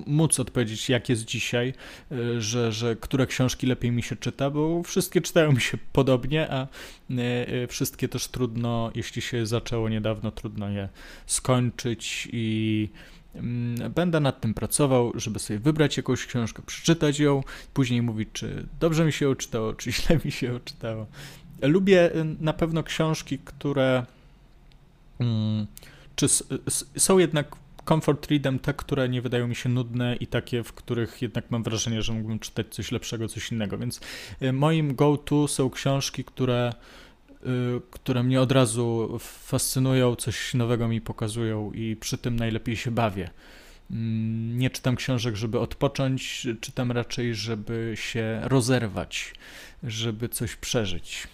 móc 0.08 0.40
odpowiedzieć, 0.40 0.90
jak 0.90 1.10
jest 1.10 1.26
dzisiaj, 1.26 1.74
y, 2.12 2.42
że, 2.42 2.72
że 2.72 2.96
które 2.96 3.28
książki 3.28 3.68
lepiej 3.68 3.92
mi 3.92 4.04
się 4.04 4.16
czyta, 4.16 4.50
bo 4.50 4.84
wszystkie 4.84 5.22
czytają 5.22 5.52
mi 5.52 5.62
się 5.62 5.78
podobnie, 5.94 6.52
a 6.52 6.68
y, 7.64 7.68
wszystkie 7.68 8.08
też 8.08 8.28
trudno, 8.28 8.92
jeśli 8.96 9.22
się 9.22 9.46
zaczęło 9.46 9.90
niedawno, 9.90 10.32
trudno 10.32 10.70
je 10.70 10.90
skończyć 11.26 12.30
i 12.34 12.90
mm, 13.36 13.94
Będę 13.94 14.20
nad 14.20 14.42
tym 14.42 14.54
pracował, 14.54 15.12
żeby 15.16 15.40
sobie 15.40 15.60
wybrać 15.60 15.98
jakąś 15.98 16.26
książkę, 16.26 16.62
przeczytać 16.66 17.20
ją, 17.20 17.44
później 17.74 18.02
mówić, 18.02 18.30
czy 18.34 18.68
dobrze 18.80 19.06
mi 19.06 19.14
się 19.14 19.30
uczytało, 19.30 19.74
czy 19.74 19.92
źle 19.92 20.20
mi 20.26 20.32
się 20.32 20.56
uczytało. 20.56 21.08
Lubię 21.62 22.10
na 22.40 22.54
pewno 22.54 22.84
książki, 22.84 23.40
które. 23.40 24.06
Hmm, 25.18 25.68
czy 26.16 26.28
są 26.98 27.18
jednak 27.18 27.56
comfort 27.86 28.28
readem 28.32 28.60
te, 28.60 28.74
które 28.74 29.10
nie 29.10 29.22
wydają 29.22 29.48
mi 29.48 29.56
się 29.56 29.70
nudne 29.70 30.16
i 30.16 30.28
takie, 30.28 30.64
w 30.64 30.74
których 30.74 31.22
jednak 31.22 31.52
mam 31.52 31.64
wrażenie, 31.64 32.02
że 32.02 32.14
mógłbym 32.14 32.40
czytać 32.40 32.68
coś 32.70 32.92
lepszego, 32.92 33.28
coś 33.28 33.52
innego. 33.52 33.78
Więc 33.78 34.02
y, 34.42 34.54
moim 34.54 34.96
go-to 34.96 35.48
są 35.48 35.70
książki, 35.70 36.24
które, 36.24 36.74
y, 37.32 37.46
które 37.92 38.24
mnie 38.24 38.42
od 38.42 38.52
razu 38.52 39.18
fascynują, 39.20 40.16
coś 40.16 40.54
nowego 40.54 40.88
mi 40.88 41.02
pokazują 41.02 41.72
i 41.72 41.96
przy 41.96 42.18
tym 42.18 42.36
najlepiej 42.36 42.76
się 42.76 42.92
bawię. 42.92 43.30
Mm, 43.92 44.58
nie 44.58 44.70
czytam 44.70 44.96
książek, 44.96 45.36
żeby 45.36 45.60
odpocząć, 45.60 46.48
czytam 46.62 46.92
raczej, 46.92 47.36
żeby 47.36 47.94
się 47.96 48.40
rozerwać, 48.44 49.34
żeby 49.84 50.30
coś 50.30 50.56
przeżyć. 50.56 51.28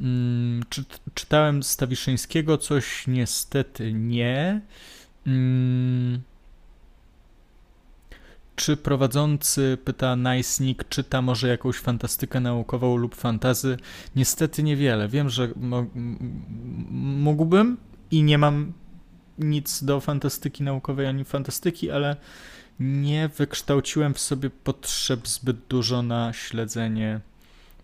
Mm, 0.00 0.62
czy, 0.68 0.84
czytałem 1.14 1.62
Stawiszyńskiego 1.62 2.58
coś? 2.58 3.06
Niestety 3.06 3.92
nie. 3.92 4.60
Mm, 5.26 6.20
czy 8.56 8.76
prowadzący, 8.76 9.78
pyta 9.84 10.16
Nice 10.16 10.64
czyta 10.88 11.22
może 11.22 11.48
jakąś 11.48 11.76
fantastykę 11.76 12.40
naukową 12.40 12.96
lub 12.96 13.14
fantazy? 13.14 13.76
Niestety 14.16 14.62
niewiele. 14.62 15.08
Wiem, 15.08 15.30
że 15.30 15.48
mógłbym 16.90 17.76
i 18.10 18.22
nie 18.22 18.38
mam 18.38 18.72
nic 19.38 19.84
do 19.84 20.00
fantastyki 20.00 20.62
naukowej 20.62 21.06
ani 21.06 21.24
fantastyki, 21.24 21.90
ale 21.90 22.16
nie 22.80 23.28
wykształciłem 23.28 24.14
w 24.14 24.20
sobie 24.20 24.50
potrzeb 24.50 25.28
zbyt 25.28 25.56
dużo 25.68 26.02
na 26.02 26.32
śledzenie 26.32 27.20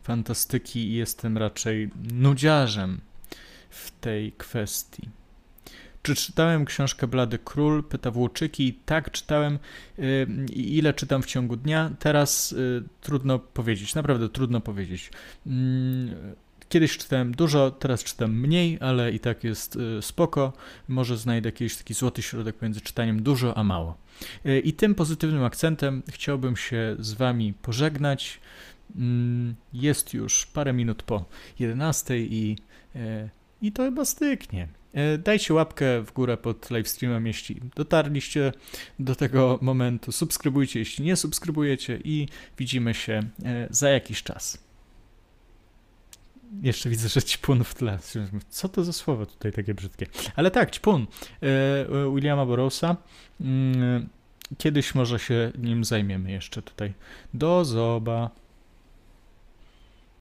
fantastyki 0.07 0.89
i 0.89 0.95
jestem 0.95 1.39
raczej 1.39 1.91
nudziarzem 2.13 3.01
w 3.71 3.91
tej 4.01 4.33
kwestii. 4.33 5.09
Czy 6.03 6.15
czytałem 6.15 6.65
książkę 6.65 7.07
Blady 7.07 7.39
Król? 7.39 7.85
Pyta 7.85 8.11
Włóczyki. 8.11 8.79
Tak, 8.87 9.11
czytałem. 9.11 9.59
Y, 9.99 10.27
ile 10.53 10.95
czytam 10.95 11.23
w 11.23 11.27
ciągu 11.27 11.57
dnia? 11.57 11.91
Teraz 11.99 12.53
y, 12.53 12.83
trudno 13.01 13.39
powiedzieć, 13.39 13.95
naprawdę 13.95 14.29
trudno 14.29 14.61
powiedzieć. 14.61 15.11
Mm, 15.47 16.15
kiedyś 16.69 16.99
czytałem 16.99 17.35
dużo, 17.35 17.71
teraz 17.71 18.05
czytam 18.05 18.41
mniej, 18.41 18.79
ale 18.81 19.13
i 19.13 19.21
tak 19.21 19.45
jest 19.45 19.77
y, 19.77 20.03
spoko. 20.03 20.53
Może 20.89 21.17
znajdę 21.17 21.49
jakiś 21.49 21.77
taki 21.77 21.95
złoty 21.95 22.23
środek 22.23 22.63
między 22.63 22.81
czytaniem 22.81 23.23
dużo 23.23 23.59
a 23.59 23.65
mało. 23.65 23.97
I 24.65 24.73
tym 24.73 24.95
pozytywnym 24.95 25.45
akcentem 25.45 26.03
chciałbym 26.09 26.57
się 26.57 26.97
z 26.99 27.13
Wami 27.13 27.55
pożegnać. 27.63 28.41
Mm, 28.97 29.55
jest 29.73 30.15
już 30.15 30.47
parę 30.47 30.73
minut 30.73 31.03
po 31.03 31.25
11 31.59 32.19
i, 32.19 32.57
e, 32.97 33.29
i 33.63 33.73
to 33.73 33.83
chyba 33.83 34.05
styknie. 34.05 34.69
E, 34.93 35.19
dajcie 35.19 35.55
łapkę 35.55 36.03
w 36.03 36.13
górę 36.13 36.37
pod 36.37 36.71
livestreamem, 36.71 37.27
jeśli 37.27 37.61
dotarliście 37.77 38.53
do 38.99 39.15
tego 39.15 39.59
momentu. 39.63 40.13
Subskrybujcie, 40.13 40.79
jeśli 40.79 41.05
nie 41.05 41.17
subskrybujecie 41.17 42.01
i 42.05 42.29
widzimy 42.59 42.95
się 42.95 43.23
e, 43.45 43.67
za 43.71 43.89
jakiś 43.89 44.23
czas. 44.23 44.67
Jeszcze 46.63 46.91
widzę, 46.91 47.09
że 47.09 47.23
ćpun 47.23 47.65
w 47.65 47.75
tle. 47.75 47.99
Co 48.49 48.69
to 48.69 48.85
za 48.85 48.93
słowo 48.93 49.27
tutaj 49.27 49.53
takie 49.53 49.75
brzydkie? 49.75 50.07
Ale 50.37 50.51
tak, 50.51 50.71
ćpun 50.71 51.07
Williama 52.15 52.47
Borosa. 52.47 52.97
Mm, 53.41 54.09
kiedyś 54.59 54.95
może 54.95 55.19
się 55.19 55.53
nim 55.59 55.85
zajmiemy 55.85 56.31
jeszcze 56.31 56.63
tutaj. 56.63 56.93
Do 57.35 57.65
zoba. 57.65 58.31